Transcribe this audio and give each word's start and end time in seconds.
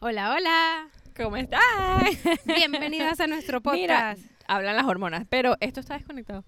Hola, 0.00 0.34
hola. 0.34 0.88
¿Cómo 1.16 1.36
estás? 1.36 1.60
Bienvenidas 2.46 3.20
a 3.20 3.26
nuestro 3.26 3.60
Mira, 3.72 4.14
podcast. 4.14 4.30
hablan 4.46 4.76
las 4.76 4.86
hormonas, 4.86 5.26
pero 5.28 5.56
esto 5.60 5.80
está 5.80 5.94
desconectado. 5.94 6.44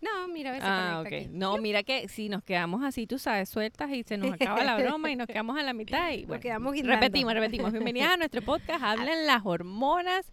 No, 0.00 0.28
mira, 0.28 0.50
a 0.50 0.52
ver 0.52 0.62
si 0.62 0.68
Ah, 0.68 0.92
conecta 0.96 1.16
ok. 1.16 1.26
aquí. 1.28 1.36
No, 1.38 1.58
mira 1.58 1.82
que 1.82 2.08
si 2.08 2.28
nos 2.28 2.42
quedamos 2.44 2.84
así, 2.84 3.06
tú 3.06 3.18
sabes, 3.18 3.48
sueltas 3.48 3.90
y 3.90 4.04
se 4.04 4.16
nos 4.16 4.32
acaba 4.32 4.62
la 4.64 4.76
broma 4.76 5.10
y 5.10 5.16
nos 5.16 5.26
quedamos 5.26 5.58
a 5.58 5.62
la 5.62 5.72
mitad 5.72 6.10
y 6.12 6.24
bueno, 6.26 6.40
quedamos 6.40 6.76
repetimos, 6.80 7.32
repetimos. 7.34 7.72
Bienvenidas 7.72 8.12
a 8.12 8.16
nuestro 8.16 8.42
podcast, 8.42 8.82
hablan 8.82 9.26
las 9.26 9.42
hormonas, 9.44 10.26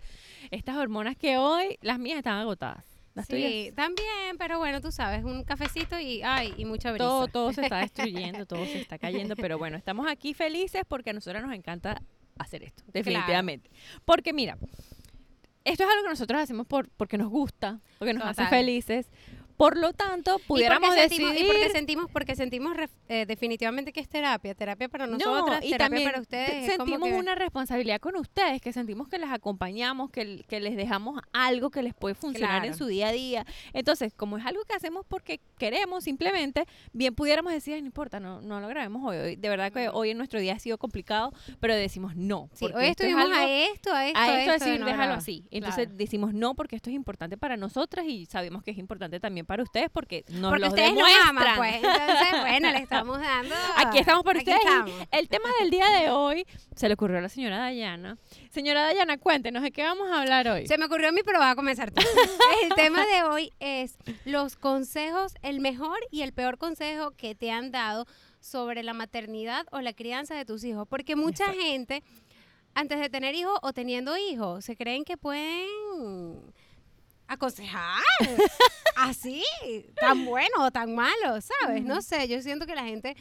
estas 0.52 0.76
hormonas 0.78 1.16
que 1.18 1.38
hoy, 1.38 1.78
las 1.82 1.98
mías 2.00 2.18
están 2.18 2.38
agotadas. 2.40 2.86
Las 3.16 3.28
tuyas, 3.28 3.50
Sí, 3.50 3.72
también, 3.76 4.38
pero 4.38 4.58
bueno, 4.60 4.82
tú 4.82 4.92
sabes, 4.92 5.24
un 5.24 5.44
cafecito 5.46 5.98
y 6.00 6.22
ay, 6.24 6.54
y 6.58 6.66
mucha 6.66 6.92
brisa. 6.92 7.06
todo, 7.06 7.28
todo 7.28 7.54
se 7.54 7.62
está 7.62 7.78
destruyendo, 7.82 8.46
todo 8.46 8.66
se 8.66 8.80
está 8.82 8.98
cayendo, 9.00 9.36
pero 9.38 9.58
bueno, 9.58 9.78
estamos 9.78 10.08
aquí 10.10 10.34
felices 10.34 10.82
porque 10.88 11.12
a 11.12 11.14
nosotros 11.14 11.42
nos 11.42 11.54
encanta 11.54 12.02
hacer 12.38 12.64
esto, 12.64 12.84
definitivamente. 12.92 13.70
Porque 14.04 14.34
mira, 14.34 14.58
esto 15.64 15.84
es 15.84 15.90
algo 15.90 16.04
que 16.04 16.10
nosotros 16.10 16.42
hacemos 16.42 16.68
por, 16.68 16.90
porque 16.90 17.18
nos 17.18 17.30
gusta, 17.30 17.82
porque 17.98 18.14
nos 18.14 18.24
hace 18.24 18.46
felices. 18.48 19.10
Por 19.58 19.78
lo 19.78 19.94
tanto, 19.94 20.38
Y 20.44 20.48
pudiéramos 20.48 20.90
porque 20.90 21.02
sentimos, 21.02 21.32
decidir... 21.32 21.46
y 21.46 21.52
porque 21.54 21.70
sentimos, 21.70 22.12
porque 22.12 22.36
sentimos 22.36 22.76
ref- 22.76 22.90
eh, 23.08 23.26
definitivamente 23.26 23.94
que 23.94 24.02
es 24.02 24.10
terapia, 24.10 24.54
terapia 24.54 24.90
para 24.90 25.08
nosotras, 25.08 25.60
y 25.64 25.70
terapia 25.72 25.78
también 25.78 26.04
para 26.10 26.20
ustedes. 26.22 26.66
sentimos 26.66 27.10
que- 27.10 27.16
una 27.16 27.36
responsabilidad 27.36 28.00
con 28.02 28.16
ustedes, 28.18 28.62
que 28.62 28.74
sentimos 28.74 29.08
que 29.08 29.18
les 29.18 29.30
acompañamos, 29.32 30.10
que, 30.12 30.44
que 30.48 30.60
les 30.60 30.76
dejamos 30.76 31.22
algo 31.32 31.70
que 31.70 31.84
les 31.84 31.94
puede 31.94 32.16
funcionar 32.16 32.66
en 32.66 32.76
su 32.76 32.86
día 32.88 33.08
a 33.08 33.12
día. 33.12 33.46
Entonces, 33.74 34.14
como 34.14 34.38
es 34.38 34.46
algo 34.46 34.64
que 34.66 34.74
hacemos 34.74 35.06
porque 35.08 35.40
queremos 35.58 36.04
simplemente, 36.04 36.66
bien 36.92 37.16
pudiéramos 37.16 37.54
decir, 37.54 37.76
"Ay, 37.76 37.82
no 37.82 37.88
importa, 37.88 38.20
no, 38.20 38.42
no 38.42 38.60
lo 38.60 38.68
grabemos 38.68 39.04
hoy. 39.06 39.18
hoy". 39.18 39.36
De 39.38 39.50
verdad 39.50 39.72
que 39.72 39.88
hoy 39.90 40.10
en 40.10 40.18
nuestro 40.18 40.40
día 40.40 40.54
ha 40.56 40.60
sido 40.60 40.78
complicado, 40.78 41.32
pero 41.60 41.76
decimos 41.76 42.16
no. 42.16 42.50
Sí, 42.54 42.66
hoy 42.66 42.72
esto 42.72 42.80
es 42.82 42.90
estuvimos 42.92 43.24
algo- 43.24 43.36
a 43.36 43.50
esto, 43.50 43.94
a 43.94 44.08
esto, 44.08 44.20
a 44.20 44.40
esto 44.40 44.52
de 44.52 44.60
decir, 44.60 44.80
no 44.82 44.86
déjalo 44.88 45.14
así. 45.14 45.46
Entonces 45.52 45.86
Claro. 45.86 45.98
decimos 45.98 46.34
no 46.34 46.56
porque 46.56 46.76
esto 46.76 46.90
es 46.90 46.96
importante 46.96 47.38
para 47.38 47.56
nosotras 47.58 48.06
y 48.06 48.26
sabemos 48.26 48.62
que 48.64 48.72
es 48.72 48.78
importante 48.78 49.20
también 49.20 49.45
para 49.46 49.64
ustedes 49.64 49.90
porque 49.92 50.24
nos 50.30 50.52
Porque 50.52 50.60
lo 50.62 50.68
ustedes 50.70 50.94
nos 50.94 50.98
demuestran. 51.08 51.38
aman, 51.38 51.58
pues. 51.58 51.76
Entonces, 51.76 52.42
bueno, 52.42 52.72
le 52.72 52.78
estamos 52.84 53.20
dando. 53.20 53.56
Aquí 53.78 53.98
estamos 54.00 54.24
para 54.24 54.40
aquí 54.40 54.50
ustedes. 54.52 54.66
estamos. 54.68 55.08
El 55.12 55.30
tema 55.30 55.50
del 55.60 55.70
día 55.70 55.90
de 55.90 56.10
hoy 56.10 56.46
se 56.76 56.88
le 56.88 56.94
ocurrió 56.94 57.18
a 57.18 57.22
la 57.22 57.30
señora 57.30 57.58
Dayana. 57.58 58.18
Señora 58.52 58.84
Dayana, 58.84 59.18
cuéntenos 59.18 59.64
de 59.64 59.72
qué 59.72 59.84
vamos 59.84 60.10
a 60.12 60.22
hablar 60.22 60.48
hoy. 60.48 60.68
Se 60.68 60.78
me 60.78 60.86
ocurrió 60.86 61.10
a 61.10 61.12
mí, 61.12 61.22
pero 61.26 61.40
vas 61.40 61.54
a 61.54 61.56
comenzar 61.56 61.92
tú. 61.92 62.02
el 62.64 62.74
tema 62.76 63.06
de 63.06 63.24
hoy 63.24 63.52
es 63.60 63.98
los 64.26 64.56
consejos, 64.56 65.34
el 65.42 65.60
mejor 65.60 65.98
y 66.12 66.22
el 66.22 66.34
peor 66.34 66.58
consejo 66.58 67.12
que 67.12 67.36
te 67.36 67.52
han 67.52 67.72
dado 67.72 68.06
sobre 68.40 68.84
la 68.84 68.94
maternidad 68.94 69.66
o 69.72 69.82
la 69.82 69.94
crianza 69.94 70.36
de 70.36 70.46
tus 70.46 70.64
hijos. 70.64 70.88
Porque 70.88 71.16
mucha 71.16 71.46
Exacto. 71.46 71.62
gente, 71.64 72.04
antes 72.76 73.00
de 73.00 73.10
tener 73.10 73.34
hijos 73.36 73.58
o 73.62 73.74
teniendo 73.74 74.16
hijos, 74.18 74.66
se 74.66 74.76
creen 74.76 75.04
que 75.04 75.18
pueden 75.18 75.68
aconsejar 77.28 78.02
así, 78.96 79.44
tan 80.00 80.26
bueno 80.26 80.64
o 80.66 80.72
tan 80.72 80.96
malo, 80.96 81.40
¿sabes? 81.42 81.84
No 81.84 82.02
sé, 82.02 82.28
yo 82.28 82.42
siento 82.42 82.66
que 82.66 82.76
la 82.76 82.86
gente 82.86 83.16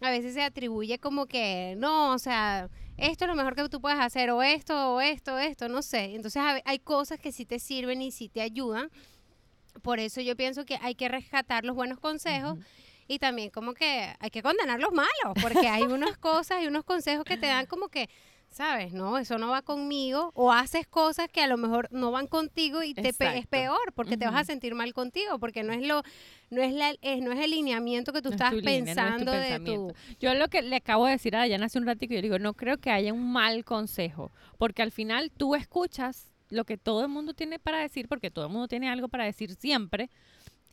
a 0.00 0.10
veces 0.10 0.34
se 0.34 0.42
atribuye 0.42 0.98
como 0.98 1.26
que, 1.26 1.74
no, 1.78 2.12
o 2.12 2.18
sea, 2.18 2.68
esto 2.96 3.24
es 3.24 3.28
lo 3.28 3.36
mejor 3.36 3.54
que 3.54 3.68
tú 3.68 3.80
puedes 3.80 3.98
hacer, 3.98 4.30
o 4.30 4.42
esto, 4.42 4.94
o 4.94 5.00
esto, 5.00 5.38
esto, 5.38 5.68
no 5.68 5.82
sé. 5.82 6.14
Entonces 6.14 6.42
hay 6.64 6.78
cosas 6.78 7.18
que 7.20 7.32
sí 7.32 7.44
te 7.44 7.58
sirven 7.58 8.02
y 8.02 8.10
sí 8.10 8.28
te 8.28 8.40
ayudan. 8.40 8.90
Por 9.82 10.00
eso 10.00 10.20
yo 10.20 10.36
pienso 10.36 10.64
que 10.64 10.78
hay 10.82 10.94
que 10.94 11.08
rescatar 11.08 11.64
los 11.64 11.76
buenos 11.76 12.00
consejos 12.00 12.58
y 13.06 13.18
también 13.18 13.50
como 13.50 13.72
que 13.72 14.14
hay 14.18 14.30
que 14.30 14.42
condenar 14.42 14.80
los 14.80 14.92
malos, 14.92 15.42
porque 15.42 15.68
hay 15.68 15.82
unas 15.84 16.18
cosas 16.18 16.62
y 16.62 16.66
unos 16.66 16.84
consejos 16.84 17.24
que 17.24 17.36
te 17.36 17.46
dan 17.46 17.66
como 17.66 17.88
que, 17.88 18.08
¿sabes? 18.58 18.92
No, 18.92 19.18
eso 19.18 19.38
no 19.38 19.50
va 19.50 19.62
conmigo, 19.62 20.32
o 20.34 20.50
haces 20.50 20.84
cosas 20.88 21.28
que 21.28 21.40
a 21.40 21.46
lo 21.46 21.56
mejor 21.56 21.86
no 21.92 22.10
van 22.10 22.26
contigo 22.26 22.82
y 22.82 22.92
te 22.92 23.12
pe- 23.14 23.38
es 23.38 23.46
peor, 23.46 23.92
porque 23.94 24.16
te 24.16 24.26
vas 24.26 24.34
a 24.34 24.44
sentir 24.44 24.74
mal 24.74 24.92
contigo, 24.92 25.38
porque 25.38 25.62
no 25.62 25.72
es 25.72 25.86
lo, 25.86 26.02
no 26.50 26.60
es 26.60 26.72
la, 26.72 26.90
es- 27.00 27.22
no 27.22 27.30
es 27.30 27.38
el 27.38 27.52
lineamiento 27.52 28.12
que 28.12 28.20
tú 28.20 28.30
No 28.30 28.34
estás 28.34 28.50
tu 28.50 28.56
línea, 28.56 28.72
no 28.80 28.80
es 28.80 28.84
tu 28.84 28.94
pensando 28.96 29.32
de 29.32 29.60
tu. 29.60 29.94
Yo 30.18 30.34
lo 30.34 30.48
que 30.48 30.62
le 30.62 30.74
acabo 30.74 31.06
de 31.06 31.12
decir 31.12 31.36
a 31.36 31.38
Dayana 31.38 31.66
hace 31.66 31.78
un 31.78 31.86
ratito, 31.86 32.14
yo 32.14 32.20
digo, 32.20 32.40
no 32.40 32.54
creo 32.54 32.78
que 32.78 32.90
haya 32.90 33.12
un 33.12 33.30
mal 33.32 33.64
consejo, 33.64 34.32
porque 34.58 34.82
al 34.82 34.90
final 34.90 35.30
tú 35.30 35.54
escuchas 35.54 36.32
lo 36.50 36.64
que 36.64 36.78
todo 36.78 37.02
el 37.02 37.08
mundo 37.08 37.34
tiene 37.34 37.60
para 37.60 37.78
decir, 37.78 38.08
porque 38.08 38.32
todo 38.32 38.46
el 38.46 38.50
mundo 38.52 38.66
tiene 38.66 38.88
algo 38.90 39.06
para 39.06 39.24
decir 39.24 39.54
siempre, 39.54 40.10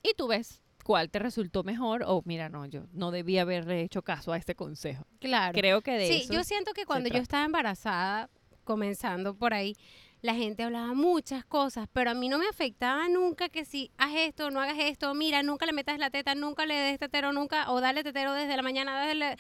y 0.02 0.14
tú 0.18 0.26
ves 0.28 0.60
cuál 0.86 1.10
te 1.10 1.18
resultó 1.18 1.64
mejor, 1.64 2.04
o 2.06 2.22
mira, 2.26 2.48
no, 2.48 2.64
yo 2.68 2.84
no 2.94 3.10
debía 3.10 3.42
haberle 3.42 3.82
hecho 3.82 4.04
caso 4.04 4.32
a 4.32 4.38
este 4.38 4.54
consejo. 4.54 5.04
claro. 5.20 5.54
Creo 5.60 5.82
que 5.82 5.94
de 5.94 6.08
Sí, 6.08 6.22
eso. 6.26 6.34
yo 6.34 6.44
siento 6.44 6.74
que 6.74 6.86
cuando 6.86 7.10
yo 7.10 7.18
estaba 7.18 7.44
embarazada, 7.44 8.30
comenzando 8.64 9.34
por 9.36 9.56
ahí, 9.56 9.76
la 10.22 10.36
gente 10.36 10.62
hablaba 10.62 10.94
muchas 10.94 11.44
cosas, 11.44 11.88
pero 11.92 12.12
a 12.12 12.14
mí 12.14 12.30
no 12.30 12.38
me 12.38 12.48
afectaba 12.48 13.10
nunca 13.10 13.50
que 13.50 13.66
si 13.66 13.90
haz 13.98 14.12
esto, 14.16 14.52
no 14.52 14.62
hagas 14.62 14.78
esto, 14.80 15.12
mira, 15.16 15.42
nunca 15.42 15.66
le 15.66 15.74
metas 15.74 15.98
la 15.98 16.12
teta, 16.12 16.36
nunca 16.36 16.68
le 16.68 16.76
des 16.76 17.00
tetero, 17.00 17.34
nunca, 17.34 17.72
o 17.72 17.82
dale 17.82 18.04
tetero 18.04 18.34
desde 18.34 18.56
la 18.56 18.62
mañana, 18.62 19.02
desde 19.02 19.16
la- 19.16 19.38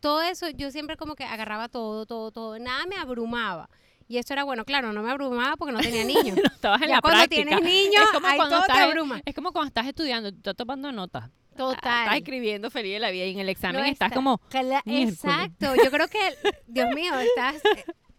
todo 0.00 0.22
eso, 0.22 0.48
yo 0.48 0.70
siempre 0.70 0.96
como 0.96 1.14
que 1.14 1.24
agarraba 1.24 1.68
todo, 1.68 2.06
todo, 2.06 2.30
todo, 2.32 2.58
nada 2.58 2.86
me 2.86 2.96
abrumaba. 2.96 3.68
Y 4.10 4.18
eso 4.18 4.32
era 4.32 4.42
bueno, 4.42 4.64
claro, 4.64 4.92
no 4.92 5.02
me 5.04 5.10
abrumaba 5.12 5.56
porque 5.56 5.72
no 5.72 5.78
tenía 5.78 6.02
niños. 6.24 6.36
No 6.36 6.42
estabas 6.42 6.82
en 6.82 6.88
Ya 6.88 6.94
la 6.96 7.00
cuando 7.00 7.18
práctica. 7.20 7.42
tienes 7.44 7.62
niños, 7.64 8.02
es 8.04 8.10
como 8.10 8.26
ahí 8.26 8.36
cuando 8.36 8.56
todo 8.56 8.66
te 8.66 8.72
estás, 8.72 8.86
abruma. 8.88 9.22
Es 9.24 9.34
como 9.36 9.52
cuando 9.52 9.68
estás 9.68 9.86
estudiando, 9.86 10.32
tú 10.32 10.36
estás 10.38 10.56
tomando 10.56 10.90
notas. 10.90 11.30
Total. 11.56 11.74
Estás 12.04 12.16
escribiendo 12.16 12.70
feliz 12.70 12.94
de 12.94 12.98
la 12.98 13.10
vida 13.10 13.24
y 13.26 13.30
en 13.32 13.38
el 13.38 13.48
examen 13.48 13.80
No 13.82 13.86
estás 13.86 14.08
está- 14.08 14.16
como... 14.16 14.40
Exacto, 14.86 15.74
yo 15.76 15.90
creo 15.92 16.08
que, 16.08 16.18
Dios 16.66 16.88
mío, 16.94 17.12
estás, 17.20 17.56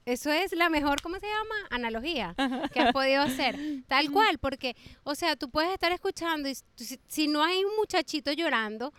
eso 0.05 0.31
es 0.31 0.53
la 0.53 0.69
mejor, 0.69 1.01
¿cómo 1.01 1.17
se 1.19 1.25
llama? 1.27 1.55
Analogía 1.69 2.35
que 2.73 2.79
has 2.79 2.93
podido 2.93 3.21
hacer. 3.23 3.57
Tal 3.87 4.11
cual, 4.13 4.37
porque, 4.39 4.75
o 5.03 5.15
sea, 5.15 5.35
tú 5.35 5.49
puedes 5.49 5.71
estar 5.73 5.91
escuchando 5.91 6.47
y 6.49 6.55
si, 6.55 6.99
si 7.07 7.27
no 7.27 7.43
hay 7.43 7.63
un 7.65 7.75
muchachito 7.77 8.31
llorando 8.31 8.93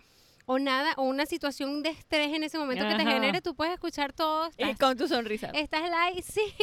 o 0.45 0.59
nada, 0.59 0.93
o 0.97 1.03
una 1.03 1.25
situación 1.25 1.83
de 1.83 1.89
estrés 1.89 2.33
en 2.33 2.43
ese 2.43 2.57
momento 2.57 2.87
que 2.87 2.95
te 2.95 3.05
genere, 3.05 3.41
tú 3.41 3.55
puedes 3.55 3.73
escuchar 3.73 4.13
todo. 4.13 4.49
Y 4.57 4.63
Estás, 4.63 4.77
con 4.77 4.97
tu 4.97 5.07
sonrisa. 5.07 5.49
estás 5.53 5.83
live, 5.83 6.21
sí, 6.27 6.53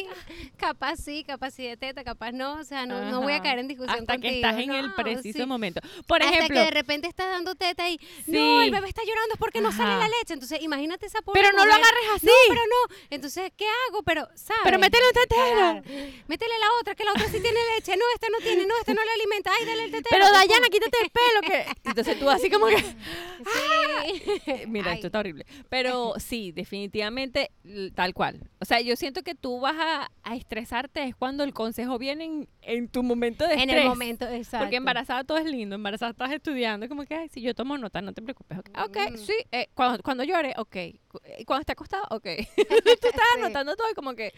capaz 0.57 0.97
sí, 0.97 1.25
capaz 1.25 1.53
sí 1.53 1.67
de 1.67 1.77
teta, 1.77 2.05
capaz 2.05 2.33
no, 2.33 2.55
o 2.55 2.65
sea, 2.65 2.87
no, 2.87 3.03
no 3.11 3.21
voy 3.23 3.33
a 3.33 3.41
caer 3.41 3.59
en 3.61 3.69
discusión 3.69 4.01
Hasta 4.01 4.15
contigo. 4.15 4.31
que 4.31 4.37
estás 4.37 4.59
en 4.59 4.71
el 4.73 4.93
preciso 4.95 5.39
sí. 5.39 5.47
momento. 5.47 5.81
Por 6.07 6.23
Hasta 6.23 6.35
ejemplo, 6.35 6.59
que 6.59 6.65
de 6.65 6.71
repente 6.71 7.09
estás 7.09 7.31
dando 7.31 7.55
teta 7.55 7.89
y 7.89 7.99
no, 8.27 8.63
el 8.63 8.71
bebé 8.71 8.89
está 8.89 9.03
llorando 9.03 9.35
es 9.35 9.39
porque 9.39 9.61
no 9.61 9.73
sale 9.73 9.97
la 9.97 10.09
leche. 10.09 10.35
Entonces, 10.35 10.61
imagínate 10.63 11.07
esa 11.07 11.23
pobre 11.23 11.41
pero 11.41 11.57
no 11.57 11.65
lo 11.65 11.73
agarres 11.73 12.05
así. 12.17 12.27
No, 12.27 12.33
pero 12.49 12.61
no. 12.61 12.95
Entonces, 13.11 13.53
¿qué 13.57 13.67
hago? 13.89 14.03
Pero, 14.03 14.29
¿sabes? 14.35 14.63
Pero 14.65 14.79
métele 14.79 15.05
un 15.07 15.13
tetero. 15.13 15.57
Claro. 15.57 15.83
Métele 16.29 16.59
la 16.59 16.67
otra, 16.81 16.95
que 16.95 17.05
la 17.05 17.13
otra 17.13 17.25
sí 17.27 17.41
tiene 17.41 17.59
leche. 17.77 17.97
No, 17.97 18.05
esta 18.15 18.29
no 18.31 18.39
tiene, 18.39 18.67
no, 18.67 18.75
esta 18.79 18.95
no 18.95 19.03
le 19.05 19.11
alimenta. 19.11 19.51
Ay, 19.59 19.67
dale 19.67 19.85
el 19.85 19.91
tetero. 19.91 20.09
Pero 20.11 20.31
Dayana, 20.31 20.69
quítate 20.69 20.99
el 21.03 21.11
pelo. 21.11 21.41
que 21.43 21.67
Entonces 21.89 22.19
tú 22.19 22.29
así 22.31 22.51
como 22.51 22.67
que... 22.67 22.79
Sí. 22.79 23.70
Mira, 24.69 24.91
Ay. 24.91 24.95
esto 24.97 25.07
está 25.09 25.21
horrible. 25.21 25.45
Pero 25.69 26.15
sí, 26.19 26.53
definitivamente 26.53 27.51
tal 27.95 28.15
cual. 28.15 28.49
O 28.61 28.65
sea, 28.65 28.81
yo 28.81 28.97
siento 28.97 29.23
que 29.23 29.35
tú 29.35 29.61
vas 29.61 29.77
a, 29.79 30.11
a 30.23 30.37
estresarte 30.37 31.03
es 31.05 31.15
cuando 31.17 31.45
el 31.45 31.53
consejo 31.53 31.99
viene 31.99 32.25
en, 32.25 32.49
en 32.63 32.89
tu 32.89 33.03
momento 33.03 33.47
de 33.47 33.55
En 33.55 33.61
estrés. 33.61 33.83
el 33.83 33.89
momento, 33.89 34.29
exacto. 34.29 34.65
Porque 34.67 34.77
embarazada 34.77 35.25
todo 35.25 35.39
es 35.39 35.45
lindo, 35.47 35.75
embarazada 35.75 36.11
estás 36.13 36.33
estudiando, 36.33 36.89
como 36.89 37.05
que, 37.05 37.15
ay, 37.15 37.29
si 37.29 37.41
yo 37.43 37.55
tomo 37.55 37.77
nota, 37.79 38.01
no 38.03 38.13
te 38.13 38.23
preocupes. 38.23 38.59
Ok, 38.59 38.69
Ok, 38.85 38.97
Mm. 39.13 39.17
sí, 39.17 39.35
eh, 39.53 39.69
cuando, 39.75 40.03
cuando 40.03 40.25
llore, 40.25 40.55
ok. 40.57 40.77
Eh, 40.77 41.45
Cuando 41.47 41.61
esté 41.61 41.73
acostado, 41.73 42.05
ok. 42.11 42.25
Tú 42.57 42.91
estás 42.91 43.13
Sí. 43.13 43.41
anotando 43.43 43.75
todo 43.77 43.91
y 43.91 43.95
como 43.95 44.15
que... 44.15 44.33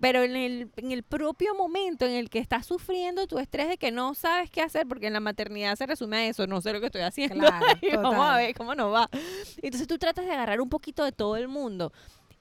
Pero 0.00 0.22
en 0.22 0.36
el, 0.36 0.70
en 0.76 0.92
el 0.92 1.02
propio 1.02 1.54
momento 1.54 2.04
en 2.04 2.12
el 2.12 2.28
que 2.30 2.38
estás 2.38 2.66
sufriendo 2.66 3.26
tu 3.26 3.38
estrés 3.38 3.68
de 3.68 3.78
que 3.78 3.90
no 3.92 4.14
sabes 4.14 4.50
qué 4.50 4.60
hacer, 4.60 4.86
porque 4.86 5.06
en 5.06 5.12
la 5.12 5.20
maternidad 5.20 5.76
se 5.76 5.86
resume 5.86 6.16
a 6.18 6.26
eso, 6.26 6.46
no 6.46 6.60
sé 6.60 6.72
lo 6.72 6.80
que 6.80 6.86
estoy 6.86 7.02
haciendo. 7.02 7.36
Claro, 7.46 7.64
y 7.82 7.96
vamos 7.96 8.16
a 8.26 8.36
ver 8.36 8.54
cómo 8.54 8.74
nos 8.74 8.92
va. 8.92 9.08
Entonces 9.62 9.86
tú 9.86 9.96
tratas 9.98 10.26
de 10.26 10.32
agarrar 10.32 10.60
un 10.60 10.68
poquito 10.68 11.04
de 11.04 11.12
todo 11.12 11.36
el 11.36 11.48
mundo. 11.48 11.92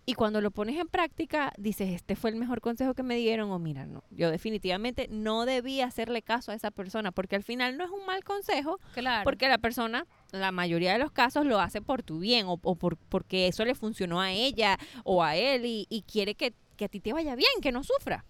Y 0.05 0.15
cuando 0.15 0.41
lo 0.41 0.51
pones 0.51 0.77
en 0.77 0.89
práctica, 0.89 1.53
dices, 1.57 1.89
este 1.91 2.17
fue 2.17 2.29
el 2.29 2.35
mejor 2.35 2.59
consejo 2.59 2.93
que 2.93 3.03
me 3.03 3.15
dieron, 3.15 3.49
o 3.51 3.57
mira, 3.57 3.85
no, 3.85 4.03
yo 4.09 4.29
definitivamente 4.31 5.07
no 5.09 5.45
debí 5.45 5.79
hacerle 5.79 6.21
caso 6.21 6.51
a 6.51 6.55
esa 6.55 6.71
persona, 6.71 7.13
porque 7.13 7.37
al 7.37 7.43
final 7.43 7.77
no 7.77 7.85
es 7.85 7.89
un 7.89 8.05
mal 8.05 8.21
consejo, 8.25 8.81
Claro. 8.95 9.23
porque 9.23 9.47
la 9.47 9.59
persona, 9.59 10.05
la 10.33 10.51
mayoría 10.51 10.91
de 10.91 10.99
los 10.99 11.13
casos, 11.13 11.45
lo 11.45 11.57
hace 11.61 11.81
por 11.81 12.03
tu 12.03 12.19
bien, 12.19 12.47
o, 12.47 12.59
o 12.61 12.75
por, 12.75 12.97
porque 12.97 13.47
eso 13.47 13.63
le 13.63 13.75
funcionó 13.75 14.19
a 14.19 14.33
ella 14.33 14.77
o 15.05 15.23
a 15.23 15.37
él, 15.37 15.65
y, 15.65 15.87
y 15.89 16.01
quiere 16.01 16.35
que, 16.35 16.53
que 16.83 16.85
a 16.85 16.89
ti 16.89 16.99
te 16.99 17.13
vaya 17.13 17.35
bien, 17.35 17.49
que 17.61 17.71
no 17.71 17.83
sufra. 17.83 18.25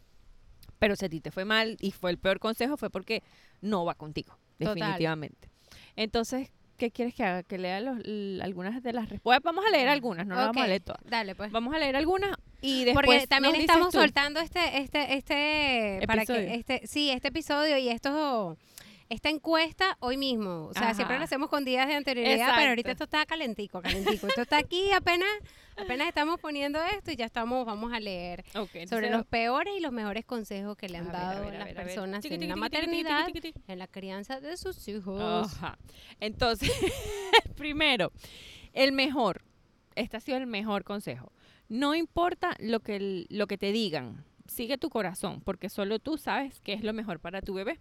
Pero 0.77 0.95
si 0.95 1.05
a 1.05 1.09
ti 1.09 1.19
te 1.21 1.31
fue 1.31 1.43
mal 1.45 1.77
y 1.79 1.91
fue 1.91 2.11
el 2.11 2.17
peor 2.17 2.39
consejo, 2.39 2.77
fue 2.77 2.89
porque 2.89 3.23
no 3.61 3.83
va 3.83 3.95
contigo, 3.95 4.37
Total. 4.59 4.75
definitivamente. 4.75 5.49
Entonces, 5.95 6.51
¿qué 6.77 6.91
quieres 6.91 7.15
que 7.15 7.23
haga? 7.23 7.43
Que 7.43 7.57
lea 7.57 7.81
los, 7.81 7.97
algunas 8.41 8.83
de 8.83 8.93
las 8.93 9.09
respuestas. 9.09 9.43
Vamos 9.43 9.65
a 9.65 9.71
leer 9.71 9.89
algunas, 9.89 10.27
no 10.27 10.35
las 10.35 10.47
vamos 10.47 10.63
a 10.63 10.67
leer 10.67 10.81
todas. 10.81 11.01
Dale, 11.05 11.35
pues. 11.35 11.51
Vamos 11.51 11.73
a 11.73 11.79
leer 11.79 11.95
algunas 11.95 12.37
y 12.61 12.85
después 12.85 13.05
Porque 13.05 13.27
también 13.27 13.55
estamos 13.55 13.89
tú. 13.89 13.99
soltando 13.99 14.39
este, 14.39 14.77
este, 14.77 15.15
este, 15.15 16.01
para 16.05 16.25
que 16.25 16.53
este, 16.55 16.85
sí, 16.85 17.09
este 17.09 17.29
episodio 17.29 17.77
y 17.77 17.89
estos 17.89 18.57
esta 19.09 19.29
encuesta 19.29 19.97
hoy 19.99 20.17
mismo. 20.17 20.67
O 20.67 20.73
sea, 20.73 20.93
siempre 20.93 21.17
lo 21.17 21.23
hacemos 21.23 21.49
con 21.49 21.65
días 21.65 21.87
de 21.87 21.95
anterioridad, 21.95 22.53
pero 22.55 22.69
ahorita 22.69 22.91
esto 22.91 23.03
está 23.05 23.25
calentico, 23.25 23.81
calentico. 23.81 24.27
esto 24.27 24.41
está 24.41 24.57
aquí 24.57 24.91
apenas, 24.91 25.29
apenas 25.77 26.07
estamos 26.07 26.39
poniendo 26.39 26.79
esto 26.83 27.11
y 27.11 27.15
ya 27.15 27.25
estamos, 27.25 27.65
vamos 27.65 27.91
a 27.93 27.99
leer 27.99 28.43
sobre 28.87 29.09
los 29.09 29.25
peores 29.25 29.73
y 29.77 29.79
los 29.81 29.91
mejores 29.91 30.25
consejos 30.25 30.77
que 30.77 30.89
le 30.89 30.97
han 30.97 31.07
ver, 31.07 31.15
a 31.15 31.19
dado 31.19 31.45
ver, 31.45 31.55
a 31.55 31.59
las 31.59 31.67
ver, 31.67 31.77
a 31.77 31.83
ver. 31.83 31.85
personas 31.87 32.21
Tiqui, 32.21 32.35
en 32.35 32.39
tiqui, 32.41 32.49
la 32.49 32.55
maternidad, 32.55 33.25
tiqui, 33.25 33.53
en 33.67 33.79
la 33.79 33.87
crianza 33.87 34.39
de 34.39 34.55
sus 34.57 34.87
hijos. 34.87 35.21
Ajá. 35.21 35.77
Entonces, 36.19 36.69
primero, 37.55 38.11
el 38.73 38.91
mejor, 38.91 39.43
este 39.95 40.17
ha 40.17 40.19
sido 40.19 40.37
el 40.37 40.47
mejor 40.47 40.83
consejo. 40.83 41.31
No 41.69 41.95
importa 41.95 42.55
lo 42.59 42.79
que, 42.81 42.95
el- 42.97 43.27
lo 43.29 43.47
que 43.47 43.57
te 43.57 43.71
digan, 43.71 44.23
sigue 44.47 44.77
tu 44.77 44.89
corazón, 44.89 45.41
porque 45.41 45.69
solo 45.69 45.99
tú 45.99 46.17
sabes 46.17 46.59
qué 46.61 46.73
es 46.73 46.83
lo 46.83 46.93
mejor 46.93 47.19
para 47.19 47.41
tu 47.41 47.53
bebé. 47.53 47.79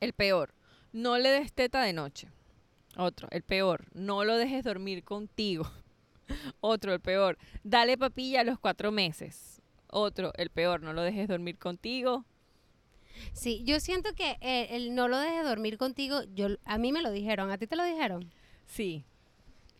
El 0.00 0.12
peor, 0.12 0.54
no 0.92 1.18
le 1.18 1.28
des 1.30 1.52
teta 1.52 1.82
de 1.82 1.92
noche. 1.92 2.28
Otro, 2.96 3.28
el 3.30 3.42
peor, 3.42 3.86
no 3.92 4.24
lo 4.24 4.36
dejes 4.36 4.64
dormir 4.64 5.04
contigo. 5.04 5.70
Otro, 6.60 6.92
el 6.94 7.00
peor, 7.00 7.38
dale 7.64 7.96
papilla 7.98 8.40
a 8.40 8.44
los 8.44 8.58
cuatro 8.58 8.90
meses. 8.92 9.60
Otro, 9.90 10.32
el 10.36 10.50
peor, 10.50 10.82
no 10.82 10.92
lo 10.92 11.02
dejes 11.02 11.28
dormir 11.28 11.58
contigo. 11.58 12.24
Sí, 13.32 13.62
yo 13.64 13.80
siento 13.80 14.12
que 14.14 14.36
eh, 14.40 14.68
el, 14.76 14.94
no 14.94 15.08
lo 15.08 15.18
dejes 15.18 15.44
dormir 15.44 15.76
contigo, 15.78 16.22
yo 16.34 16.48
a 16.64 16.78
mí 16.78 16.92
me 16.92 17.02
lo 17.02 17.10
dijeron, 17.10 17.50
¿a 17.50 17.58
ti 17.58 17.66
te 17.66 17.74
lo 17.76 17.84
dijeron? 17.84 18.30
Sí. 18.66 19.04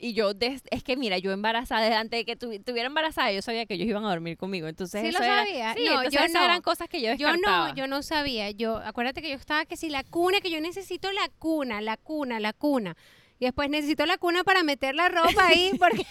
Y 0.01 0.13
yo, 0.15 0.33
des- 0.33 0.63
es 0.71 0.85
que 0.85 0.97
mira, 0.97 1.19
yo 1.19 1.33
embarazada, 1.33 1.83
desde 1.83 1.97
antes 1.97 2.21
de 2.21 2.25
que 2.25 2.37
tu- 2.37 2.53
estuviera 2.53 2.87
embarazada, 2.87 3.33
yo 3.33 3.43
sabía 3.43 3.67
que 3.67 3.75
ellos 3.75 3.89
iban 3.89 4.05
a 4.05 4.11
dormir 4.11 4.37
conmigo. 4.37 4.69
Entonces, 4.69 5.01
¿Sí 5.03 5.11
lo 5.13 5.19
eso 5.19 5.25
era- 5.25 5.45
sabía? 5.45 5.75
Sí, 5.75 5.85
No, 5.85 5.91
entonces 5.91 6.13
yo 6.13 6.21
esas 6.21 6.33
no. 6.33 6.45
eran 6.45 6.63
cosas 6.63 6.89
que 6.89 7.01
yo 7.01 7.11
no, 7.37 7.75
yo 7.75 7.87
no 7.89 8.03
sabía. 8.03 8.51
Yo, 8.53 8.77
acuérdate 8.77 9.23
que 9.23 9.31
yo 9.31 9.35
estaba 9.37 9.67
que 9.67 9.77
si 9.77 9.91
la 9.91 10.05
cuna, 10.05 10.41
que 10.41 10.51
yo 10.51 10.61
necesito 10.61 11.11
la 11.13 11.29
cuna, 11.41 11.81
la 11.81 11.97
cuna, 11.97 12.39
la 12.39 12.53
cuna. 12.53 12.97
Y 13.39 13.45
después 13.45 13.71
necesito 13.71 14.07
la 14.07 14.19
cuna 14.19 14.45
para 14.45 14.63
meter 14.63 14.95
la 14.95 15.09
ropa 15.09 15.47
ahí, 15.47 15.73
porque... 15.79 16.05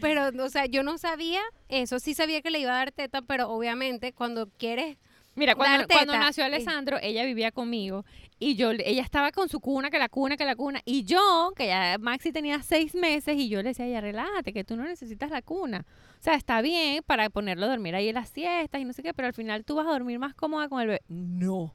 pero, 0.00 0.28
o 0.44 0.48
sea, 0.50 0.66
yo 0.66 0.82
no 0.82 0.98
sabía 0.98 1.40
eso. 1.68 1.98
Sí 1.98 2.14
sabía 2.14 2.42
que 2.42 2.50
le 2.50 2.60
iba 2.60 2.72
a 2.72 2.78
dar 2.78 2.92
teta, 2.92 3.22
pero 3.22 3.48
obviamente 3.50 4.12
cuando 4.12 4.48
quieres... 4.58 4.98
Mira, 5.34 5.54
cuando, 5.54 5.86
nació 6.18 6.44
Alessandro, 6.44 6.98
ella 7.00 7.24
vivía 7.24 7.52
conmigo 7.52 8.04
y 8.40 8.54
yo, 8.54 8.70
ella 8.70 9.02
estaba 9.02 9.32
con 9.32 9.48
su 9.48 9.60
cuna, 9.60 9.90
que 9.90 9.98
la 9.98 10.08
cuna, 10.08 10.36
que 10.36 10.44
la 10.44 10.54
cuna. 10.54 10.80
Y 10.84 11.04
yo, 11.04 11.52
que 11.56 11.66
ya 11.66 11.96
Maxi 11.98 12.32
tenía 12.32 12.62
seis 12.62 12.94
meses, 12.94 13.36
y 13.36 13.48
yo 13.48 13.62
le 13.62 13.70
decía, 13.70 13.88
ya 13.88 14.00
relájate, 14.00 14.52
que 14.52 14.64
tú 14.64 14.76
no 14.76 14.84
necesitas 14.84 15.30
la 15.30 15.42
cuna. 15.42 15.84
O 16.18 16.22
sea, 16.22 16.34
está 16.34 16.60
bien 16.60 17.02
para 17.04 17.30
ponerlo 17.30 17.66
a 17.66 17.68
dormir 17.68 17.94
ahí 17.94 18.08
en 18.08 18.14
las 18.14 18.28
siestas 18.30 18.80
y 18.80 18.84
no 18.84 18.92
sé 18.92 19.02
qué, 19.02 19.12
pero 19.12 19.26
al 19.26 19.34
final 19.34 19.64
tú 19.64 19.74
vas 19.74 19.86
a 19.86 19.90
dormir 19.90 20.18
más 20.18 20.34
cómoda 20.34 20.68
con 20.68 20.80
el 20.80 20.86
bebé. 20.86 21.02
No. 21.08 21.74